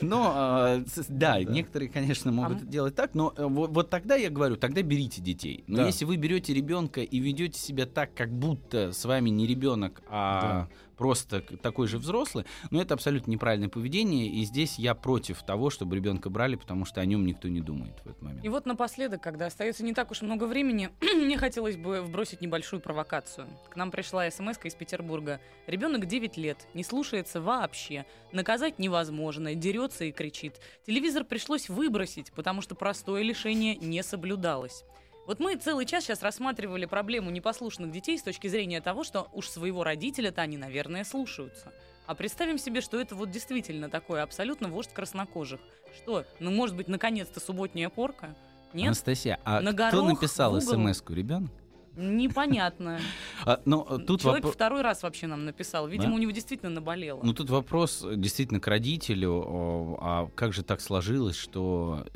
Но, 0.00 0.74
э, 0.78 0.84
с- 0.86 1.06
да, 1.08 1.42
некоторые, 1.42 1.88
конечно, 1.88 2.32
могут 2.32 2.62
А 2.62 2.66
делать 2.66 2.94
так, 2.96 3.14
но 3.14 3.32
э, 3.36 3.44
вот, 3.46 3.88
тогда 3.88 4.16
я 4.16 4.30
говорю, 4.30 4.56
тогда 4.56 4.82
берите 4.82 5.22
детей. 5.22 5.62
Но 5.68 5.86
если 5.86 6.04
вы 6.04 6.16
берете 6.16 6.52
ребенка 6.52 7.03
и 7.04 7.18
ведете 7.20 7.58
себя 7.58 7.86
так, 7.86 8.14
как 8.14 8.32
будто 8.32 8.92
с 8.92 9.04
вами 9.04 9.30
не 9.30 9.46
ребенок, 9.46 10.02
а 10.08 10.68
просто 10.96 11.40
к- 11.42 11.56
такой 11.58 11.88
же 11.88 11.98
взрослый, 11.98 12.44
но 12.70 12.80
это 12.80 12.94
абсолютно 12.94 13.30
неправильное 13.30 13.68
поведение, 13.68 14.28
и 14.28 14.44
здесь 14.44 14.78
я 14.78 14.94
против 14.94 15.42
того, 15.42 15.70
чтобы 15.70 15.96
ребенка 15.96 16.30
брали, 16.30 16.54
потому 16.54 16.84
что 16.84 17.00
о 17.00 17.04
нем 17.04 17.26
никто 17.26 17.48
не 17.48 17.60
думает 17.60 17.98
в 18.04 18.10
этот 18.10 18.22
момент. 18.22 18.44
И 18.44 18.48
вот 18.48 18.64
напоследок, 18.66 19.20
когда 19.22 19.46
остается 19.46 19.84
не 19.84 19.92
так 19.92 20.10
уж 20.10 20.22
много 20.22 20.44
времени, 20.44 20.90
мне 21.00 21.36
хотелось 21.36 21.76
бы 21.76 22.00
вбросить 22.00 22.40
небольшую 22.40 22.80
провокацию. 22.80 23.48
К 23.70 23.76
нам 23.76 23.90
пришла 23.90 24.30
смс 24.30 24.56
из 24.62 24.74
Петербурга. 24.74 25.40
Ребенок 25.66 26.06
9 26.06 26.36
лет, 26.36 26.68
не 26.74 26.84
слушается 26.84 27.40
вообще. 27.40 28.06
Наказать 28.32 28.78
невозможно, 28.78 29.54
дерется 29.54 30.04
и 30.04 30.12
кричит. 30.12 30.60
Телевизор 30.86 31.24
пришлось 31.24 31.68
выбросить, 31.68 32.32
потому 32.32 32.62
что 32.62 32.74
простое 32.74 33.22
лишение 33.22 33.76
не 33.76 34.02
соблюдалось. 34.02 34.84
Вот 35.26 35.40
мы 35.40 35.56
целый 35.56 35.86
час 35.86 36.04
сейчас 36.04 36.22
рассматривали 36.22 36.84
проблему 36.84 37.30
непослушных 37.30 37.90
детей 37.90 38.18
с 38.18 38.22
точки 38.22 38.46
зрения 38.48 38.80
того, 38.80 39.04
что 39.04 39.28
уж 39.32 39.48
своего 39.48 39.82
родителя-то 39.82 40.42
они, 40.42 40.58
наверное, 40.58 41.04
слушаются. 41.04 41.72
А 42.06 42.14
представим 42.14 42.58
себе, 42.58 42.82
что 42.82 43.00
это 43.00 43.14
вот 43.14 43.30
действительно 43.30 43.88
такой 43.88 44.22
абсолютно 44.22 44.68
вождь 44.68 44.92
краснокожих. 44.92 45.60
Что, 45.96 46.26
ну 46.40 46.50
может 46.50 46.76
быть, 46.76 46.88
наконец-то 46.88 47.40
субботняя 47.40 47.88
порка? 47.88 48.34
Нет? 48.74 48.88
Анастасия, 48.88 49.40
а 49.44 49.60
На 49.60 49.72
кто 49.72 50.04
написал 50.04 50.60
смс-ку, 50.60 51.14
ребенок? 51.14 51.50
Непонятно. 51.96 53.00
А, 53.44 53.60
ну, 53.64 53.84
тут 54.06 54.22
Человек 54.22 54.44
вопро- 54.44 54.52
второй 54.52 54.82
раз 54.82 55.02
вообще 55.02 55.26
нам 55.26 55.44
написал. 55.44 55.86
Видимо, 55.88 56.10
Да? 56.10 56.14
у 56.14 56.18
него 56.18 56.30
действительно 56.32 56.70
наболело. 56.70 57.20
Ну, 57.22 57.32
тут 57.32 57.50
вопрос 57.50 58.02
э, 58.04 58.14
действительно 58.16 58.60
к 58.60 58.66
родителю, 58.66 59.96
а 60.00 60.28
как 60.34 60.52
же 60.52 60.62
так 60.62 60.80
сложилось, 60.80 61.36
что 61.36 62.06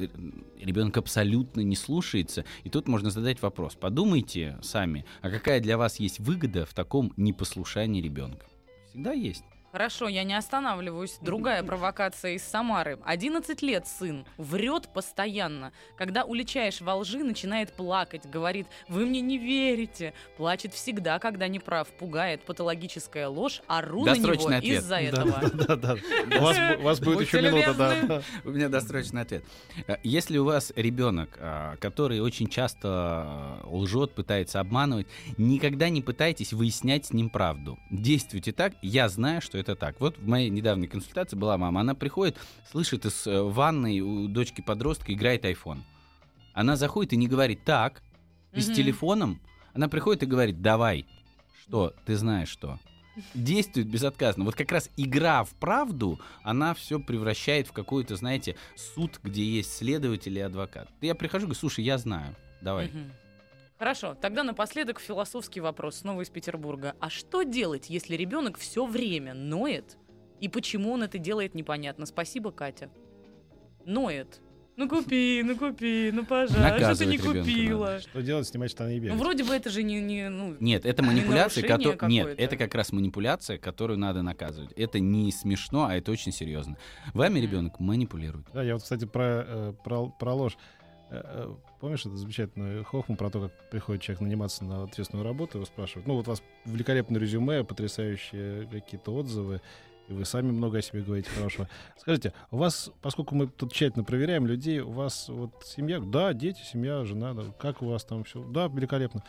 ребенок 0.59 0.97
абсолютно 0.97 1.61
не 1.61 1.77
слушается? 1.77 2.45
И 2.65 2.71
тут 2.71 2.89
можно 2.89 3.11
задать 3.11 3.41
вопрос. 3.43 3.75
Подумайте 3.77 4.59
сами, 4.63 5.05
а 5.23 5.31
какая 5.31 5.61
для 5.61 5.79
вас 5.79 6.01
есть 6.01 6.19
выгода 6.21 6.67
в 6.67 6.75
таком 6.75 7.13
непослушании 7.17 8.03
ребенка? 8.03 8.47
Всегда 8.91 9.13
есть. 9.13 9.45
Хорошо, 9.79 10.09
я 10.09 10.25
не 10.25 10.35
останавливаюсь. 10.35 11.19
Другая 11.21 11.63
провокация 11.63 12.33
из 12.33 12.43
Самары. 12.43 12.99
11 13.05 13.63
лет 13.63 13.87
сын. 13.87 14.27
Врет 14.37 14.89
постоянно. 14.93 15.71
Когда 15.97 16.25
уличаешь 16.25 16.81
во 16.81 16.97
лжи, 16.97 17.23
начинает 17.23 17.73
плакать. 17.73 18.29
Говорит, 18.29 18.67
вы 18.89 19.07
мне 19.07 19.21
не 19.21 19.39
верите. 19.39 20.15
Плачет 20.37 20.75
всегда, 20.75 21.21
когда 21.21 21.47
не 21.47 21.61
прав. 21.61 21.87
Пугает 21.97 22.43
патологическая 22.43 23.29
ложь. 23.29 23.63
Ору 23.69 24.05
на 24.05 24.17
него 24.17 24.51
из-за 24.59 24.97
этого. 24.97 25.49
Да, 25.55 25.77
да, 25.77 25.95
да. 25.95 25.97
У 26.39 26.43
вас 26.43 26.57
у 26.77 26.83
вас 26.83 26.99
будет 26.99 27.19
Будьте 27.19 27.39
еще 27.39 27.49
минута, 27.49 27.75
да. 27.75 28.23
У 28.45 28.51
меня 28.51 28.69
досрочный 28.69 29.23
ответ. 29.23 29.45
Э, 29.87 29.99
Если 30.03 30.39
у 30.39 30.45
вас 30.45 30.73
ребенок, 30.75 31.39
а, 31.39 31.77
который 31.77 32.19
очень 32.19 32.49
часто 32.49 32.89
а, 32.89 33.61
лжет, 33.65 34.13
пытается 34.17 34.59
обманывать, 34.59 35.07
никогда 35.37 35.89
не 35.89 36.03
пытайтесь 36.03 36.53
выяснять 36.53 37.07
с 37.07 37.13
ним 37.13 37.31
правду. 37.31 37.79
Действуйте 37.91 38.51
так, 38.51 38.73
я 38.83 39.09
знаю, 39.09 39.41
что 39.41 39.57
это 39.57 39.68
так. 39.75 40.01
Вот 40.01 40.19
в 40.19 40.27
моей 40.27 40.51
недавней 40.51 40.87
консультации 40.87 41.37
была 41.37 41.59
мама, 41.59 41.81
она 41.81 41.95
приходит, 41.95 42.37
слышит 42.71 43.05
из 43.07 43.27
э, 43.27 43.43
ванной 43.43 44.01
у 44.01 44.29
дочки 44.29 44.61
подростка 44.61 45.13
играет 45.13 45.45
iPhone. 45.45 45.81
Она 46.55 46.77
заходит 46.77 47.13
и 47.13 47.17
не 47.17 47.29
говорит 47.29 47.65
так, 47.65 48.03
и 48.53 48.61
с 48.61 48.67
телефоном, 48.67 49.41
она 49.75 49.89
приходит 49.89 50.23
и 50.25 50.27
говорит, 50.27 50.61
давай, 50.61 51.07
что, 51.61 51.95
ты 52.05 52.17
знаешь 52.17 52.49
что. 52.49 52.79
Действует 53.35 53.89
безотказно. 53.89 54.45
Вот 54.45 54.55
как 54.55 54.71
раз 54.73 54.91
игра 54.97 55.45
в 55.45 55.51
правду, 55.51 56.21
она 56.43 56.75
все 56.75 57.01
превращает 57.01 57.69
в 57.69 57.73
какой-то, 57.73 58.17
знаете, 58.17 58.57
суд, 58.77 59.21
где 59.23 59.45
есть 59.45 59.77
следователь 59.77 60.37
и 60.39 60.41
адвокат. 60.41 60.89
Я 61.01 61.15
прихожу 61.15 61.45
и 61.45 61.47
говорю, 61.47 61.59
слушай, 61.59 61.85
я 61.85 61.99
знаю, 61.99 62.35
давай. 62.61 62.89
Мгм. 62.89 63.13
Хорошо, 63.79 64.17
тогда 64.21 64.43
напоследок 64.43 64.99
философский 64.99 65.61
вопрос 65.61 65.99
снова 65.99 66.23
из 66.23 66.31
Петербурга. 66.31 66.97
А 67.01 67.11
что 67.11 67.45
делать, 67.45 67.89
если 67.89 68.17
ребенок 68.17 68.59
все 68.59 68.85
время 68.85 69.35
ноет? 69.35 69.97
И 70.41 70.49
почему 70.49 70.93
он 70.93 71.05
это 71.05 71.19
делает, 71.19 71.55
непонятно. 71.55 72.05
Спасибо, 72.07 72.51
Катя. 72.51 72.91
Ноет. 73.85 74.41
Ну 74.79 74.89
купи, 74.89 75.43
ну 75.45 75.57
купи, 75.57 76.11
ну 76.13 76.25
пожалуйста, 76.25 76.95
что 76.95 76.99
ты 76.99 77.07
не 77.07 77.17
Наказывать 77.17 77.21
ребенка 77.21 77.39
купила? 77.41 77.99
Что 77.99 78.23
делать, 78.23 78.47
снимать 78.47 78.71
штаны 78.71 78.91
и 78.91 79.01
Ну, 79.01 79.07
бегать? 79.07 79.19
вроде 79.19 79.43
бы 79.43 79.53
это 79.53 79.71
же 79.71 79.83
не, 79.83 80.01
не 80.01 80.29
ну, 80.29 80.57
Нет, 80.61 80.87
это 80.87 81.03
манипуляция, 81.03 81.67
которая... 81.67 82.09
Нет, 82.09 82.39
это 82.39 82.57
как 82.57 82.73
раз 82.77 82.93
манипуляция, 82.93 83.59
которую 83.59 83.99
надо 83.99 84.23
наказывать. 84.23 84.71
Это 84.77 85.01
не 85.01 85.33
смешно, 85.33 85.87
а 85.87 85.97
это 85.97 86.13
очень 86.13 86.31
серьезно. 86.31 86.77
Вами 87.13 87.41
ребенок 87.41 87.81
манипулирует. 87.81 88.47
Да, 88.55 88.63
я 88.63 88.75
вот, 88.75 88.85
кстати, 88.85 89.05
про, 89.05 89.45
э, 89.49 89.73
про, 89.83 90.11
про 90.11 90.33
ложь. 90.35 90.57
Э, 91.11 91.23
э, 91.25 91.55
Помнишь 91.81 92.01
эту 92.01 92.17
замечательную 92.17 92.85
хохму 92.85 93.17
про 93.17 93.31
то, 93.31 93.43
как 93.43 93.71
приходит 93.71 94.03
человек 94.03 94.21
наниматься 94.21 94.65
на 94.65 94.83
ответственную 94.83 95.25
работу, 95.25 95.59
его 95.59 95.65
спрашивают, 95.65 96.09
ну 96.09 96.15
вот 96.15 96.27
у 96.27 96.31
вас 96.31 96.43
великолепное 96.65 97.21
резюме, 97.21 97.63
потрясающие 97.63 98.67
какие-то 98.67 99.15
отзывы, 99.15 99.61
и 100.09 100.13
вы 100.13 100.25
сами 100.25 100.51
много 100.51 100.79
о 100.79 100.83
себе 100.83 101.03
говорите 101.03 101.31
хорошего. 101.31 101.69
Скажите, 101.99 102.33
у 102.51 102.57
вас, 102.57 102.91
поскольку 103.01 103.35
мы 103.35 103.47
тут 103.47 103.73
тщательно 103.73 104.05
проверяем 104.05 104.47
людей, 104.47 104.81
у 104.81 104.91
вас 104.91 105.29
вот 105.29 105.53
семья, 105.65 106.01
да, 106.01 106.33
дети, 106.33 106.63
семья, 106.63 107.05
жена, 107.05 107.35
да, 107.35 107.45
как 107.59 107.81
у 107.83 107.87
вас 107.87 108.05
там 108.05 108.25
все? 108.25 108.43
Да, 108.43 108.67
великолепно. 108.67 109.23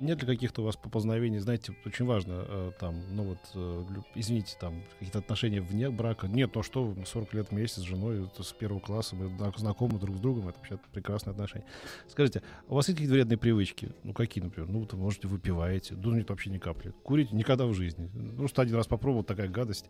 Нет 0.00 0.20
ли 0.22 0.26
каких-то 0.26 0.62
у 0.62 0.64
вас 0.64 0.76
поползновений? 0.76 1.38
Знаете, 1.38 1.74
очень 1.86 2.04
важно, 2.04 2.44
э, 2.46 2.72
там, 2.78 2.96
ну 3.10 3.22
вот, 3.24 3.38
э, 3.54 3.84
извините, 4.14 4.56
там, 4.60 4.82
какие-то 4.98 5.20
отношения 5.20 5.60
вне 5.60 5.88
брака. 5.90 6.28
Нет, 6.28 6.54
ну 6.54 6.62
что, 6.62 6.84
вы, 6.84 7.06
40 7.06 7.32
лет 7.34 7.50
вместе 7.50 7.80
с 7.80 7.84
женой, 7.84 8.24
это 8.26 8.42
с 8.42 8.52
первого 8.52 8.80
класса, 8.80 9.16
мы 9.16 9.28
зна- 9.28 9.52
знакомы 9.56 9.98
друг 9.98 10.16
с 10.16 10.20
другом, 10.20 10.48
это 10.48 10.58
вообще 10.58 10.78
прекрасные 10.92 11.32
отношения. 11.32 11.64
Скажите, 12.08 12.42
а 12.68 12.72
у 12.72 12.74
вас 12.76 12.88
есть 12.88 12.96
какие-то 12.98 13.14
вредные 13.14 13.38
привычки? 13.38 13.90
Ну, 14.04 14.12
какие, 14.12 14.44
например? 14.44 14.68
Ну, 14.68 14.80
вы, 14.90 14.98
можете, 14.98 15.28
выпиваете. 15.28 15.94
Да 15.94 16.10
нет, 16.10 16.28
вообще 16.28 16.50
ни 16.50 16.58
капли. 16.58 16.92
Курите 17.02 17.34
никогда 17.34 17.64
в 17.64 17.72
жизни. 17.72 18.10
Что 18.46 18.62
один 18.62 18.76
раз 18.76 18.86
попробовал, 18.86 19.24
такая 19.24 19.48
гадость. 19.48 19.86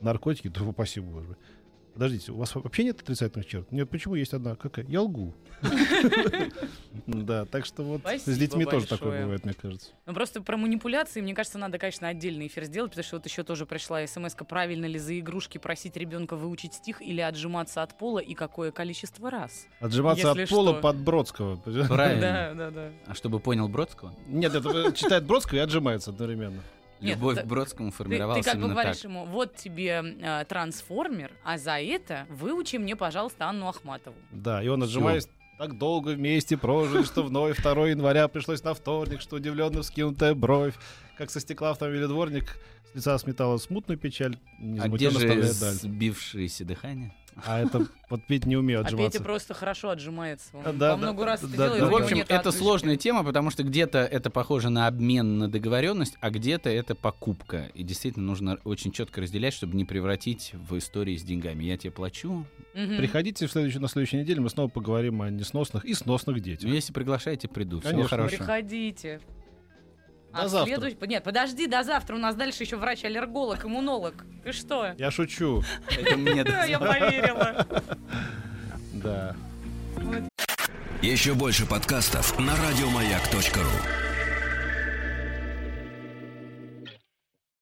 Наркотики, 0.00 0.46
да 0.48 0.62
упаси 0.62 1.00
боже. 1.00 1.36
Подождите, 1.98 2.30
у 2.30 2.36
вас 2.36 2.54
вообще 2.54 2.84
нет 2.84 3.00
отрицательных 3.00 3.44
черт? 3.44 3.72
Нет, 3.72 3.90
почему 3.90 4.14
есть 4.14 4.32
одна? 4.32 4.54
Какая? 4.54 4.84
Я 4.86 5.02
лгу. 5.02 5.34
Да, 7.06 7.44
так 7.44 7.64
что 7.66 7.82
вот 7.82 8.02
с 8.06 8.38
детьми 8.38 8.64
тоже 8.64 8.86
такое 8.86 9.22
бывает, 9.22 9.44
мне 9.44 9.52
кажется. 9.52 9.90
Ну, 10.06 10.14
просто 10.14 10.40
про 10.40 10.56
манипуляции, 10.56 11.20
мне 11.20 11.34
кажется, 11.34 11.58
надо, 11.58 11.76
конечно, 11.76 12.06
отдельный 12.06 12.46
эфир 12.46 12.66
сделать, 12.66 12.92
потому 12.92 13.04
что 13.04 13.16
вот 13.16 13.26
еще 13.26 13.42
тоже 13.42 13.66
пришла 13.66 14.06
смс 14.06 14.36
правильно 14.48 14.86
ли 14.86 14.96
за 15.00 15.18
игрушки 15.18 15.58
просить 15.58 15.96
ребенка 15.96 16.36
выучить 16.36 16.74
стих 16.74 17.02
или 17.02 17.20
отжиматься 17.20 17.82
от 17.82 17.98
пола 17.98 18.20
и 18.20 18.34
какое 18.34 18.70
количество 18.70 19.28
раз. 19.28 19.66
Отжиматься 19.80 20.30
от 20.30 20.48
пола 20.48 20.74
под 20.74 20.98
Бродского. 20.98 21.56
Правильно. 21.56 22.20
Да, 22.20 22.54
да, 22.54 22.70
да. 22.70 22.90
А 23.06 23.14
чтобы 23.16 23.40
понял 23.40 23.68
Бродского, 23.68 24.14
Нет, 24.28 24.54
это 24.54 24.92
читает 24.92 25.24
Бродского 25.24 25.56
и 25.58 25.60
отжимается 25.60 26.10
одновременно. 26.10 26.62
Нет, 27.00 27.16
любовь 27.16 27.36
да- 27.36 27.42
к 27.42 27.46
Бродскому 27.46 27.90
Ты, 27.90 27.96
формировалась 27.96 28.44
ты 28.44 28.50
как 28.50 28.58
бы 28.58 28.64
именно 28.66 28.74
говоришь 28.74 28.96
так. 28.96 29.04
ему, 29.04 29.24
вот 29.24 29.56
тебе 29.56 30.02
э, 30.20 30.44
трансформер, 30.48 31.30
а 31.44 31.58
за 31.58 31.78
это 31.80 32.26
выучи 32.28 32.76
мне, 32.76 32.96
пожалуйста, 32.96 33.48
Анну 33.48 33.68
Ахматову. 33.68 34.16
Да, 34.30 34.62
и 34.62 34.68
он 34.68 34.82
отжимаясь 34.82 35.28
так 35.58 35.76
долго 35.76 36.10
вместе 36.10 36.56
прожили, 36.56 37.02
что 37.02 37.22
вновь 37.22 37.60
2 37.60 37.88
января 37.88 38.28
пришлось 38.28 38.62
на 38.62 38.74
вторник, 38.74 39.20
что 39.20 39.36
удивленно 39.36 39.82
вскинутая 39.82 40.34
бровь, 40.34 40.74
как 41.16 41.30
со 41.30 41.40
стекла 41.40 41.70
автомобиля 41.70 42.06
дворник 42.06 42.56
с 42.92 42.94
лица 42.94 43.18
сметала 43.18 43.58
смутную 43.58 43.98
печаль, 43.98 44.38
А 44.80 44.88
где 44.88 45.10
же 45.10 45.42
сбившееся 45.42 46.64
дыхание? 46.64 47.12
А 47.46 47.60
это 47.60 47.86
вот 48.10 48.24
Петя 48.24 48.48
не 48.48 48.56
умеет 48.56 48.80
А 48.80 48.86
отжиматься. 48.86 49.12
Петя 49.18 49.24
просто 49.24 49.54
хорошо 49.54 49.90
отжимается. 49.90 50.50
Он 50.54 50.62
А, 50.66 50.72
да, 50.72 50.96
во 50.96 50.96
да, 50.96 50.96
много 50.96 51.24
раз 51.24 51.40
да, 51.40 51.46
это 51.48 51.56
да, 51.56 51.64
делает, 51.64 51.80
да. 51.82 51.86
Ну, 51.86 51.92
в 51.92 52.02
общем, 52.02 52.18
это 52.18 52.38
отдышки. 52.40 52.58
сложная 52.58 52.96
тема, 52.96 53.24
потому 53.24 53.50
что 53.50 53.62
где-то 53.62 53.98
это 53.98 54.30
похоже 54.30 54.70
на 54.70 54.86
обмен 54.86 55.38
на 55.38 55.48
договоренность, 55.48 56.16
а 56.20 56.30
где-то 56.30 56.70
это 56.70 56.94
покупка. 56.94 57.70
И 57.74 57.82
действительно 57.82 58.26
нужно 58.26 58.58
очень 58.64 58.92
четко 58.92 59.20
разделять, 59.20 59.54
чтобы 59.54 59.76
не 59.76 59.84
превратить 59.84 60.52
в 60.54 60.76
истории 60.78 61.16
с 61.16 61.22
деньгами. 61.22 61.64
Я 61.64 61.76
тебе 61.76 61.90
плачу. 61.90 62.46
Мгм. 62.74 62.96
Приходите 62.96 63.46
в 63.46 63.50
следующую, 63.52 63.82
на 63.82 63.88
следующей 63.88 64.16
неделе, 64.18 64.40
мы 64.40 64.50
снова 64.50 64.68
поговорим 64.68 65.22
о 65.22 65.30
несносных 65.30 65.84
и 65.84 65.94
сносных 65.94 66.36
Ну, 66.36 66.42
детях. 66.42 66.70
если 66.70 66.92
приглашаете, 66.92 67.48
приду. 67.48 67.80
Всего 67.80 67.92
Конечно. 67.92 68.08
хорошего. 68.10 68.38
Приходите. 68.38 69.20
До 70.32 70.42
А 70.42 70.48
завтра. 70.48 70.74
следующий- 70.74 70.96
Нет, 71.06 71.24
подожди 71.24 71.66
до 71.66 71.82
завтра. 71.82 72.14
У 72.14 72.18
нас 72.18 72.34
дальше 72.34 72.62
еще 72.62 72.76
врач-аллерголог, 72.76 73.64
иммунолог. 73.64 74.14
Ты 74.44 74.52
что? 74.52 74.94
Я 74.98 75.10
шучу. 75.10 75.62
Это 75.90 76.16
мне 76.16 76.44
я 76.68 76.78
поверила. 76.78 77.66
Да. 78.92 79.34
Еще 81.02 81.34
больше 81.34 81.64
подкастов 81.66 82.36
на 82.38 82.52
радиомаяк.ру. 82.56 84.07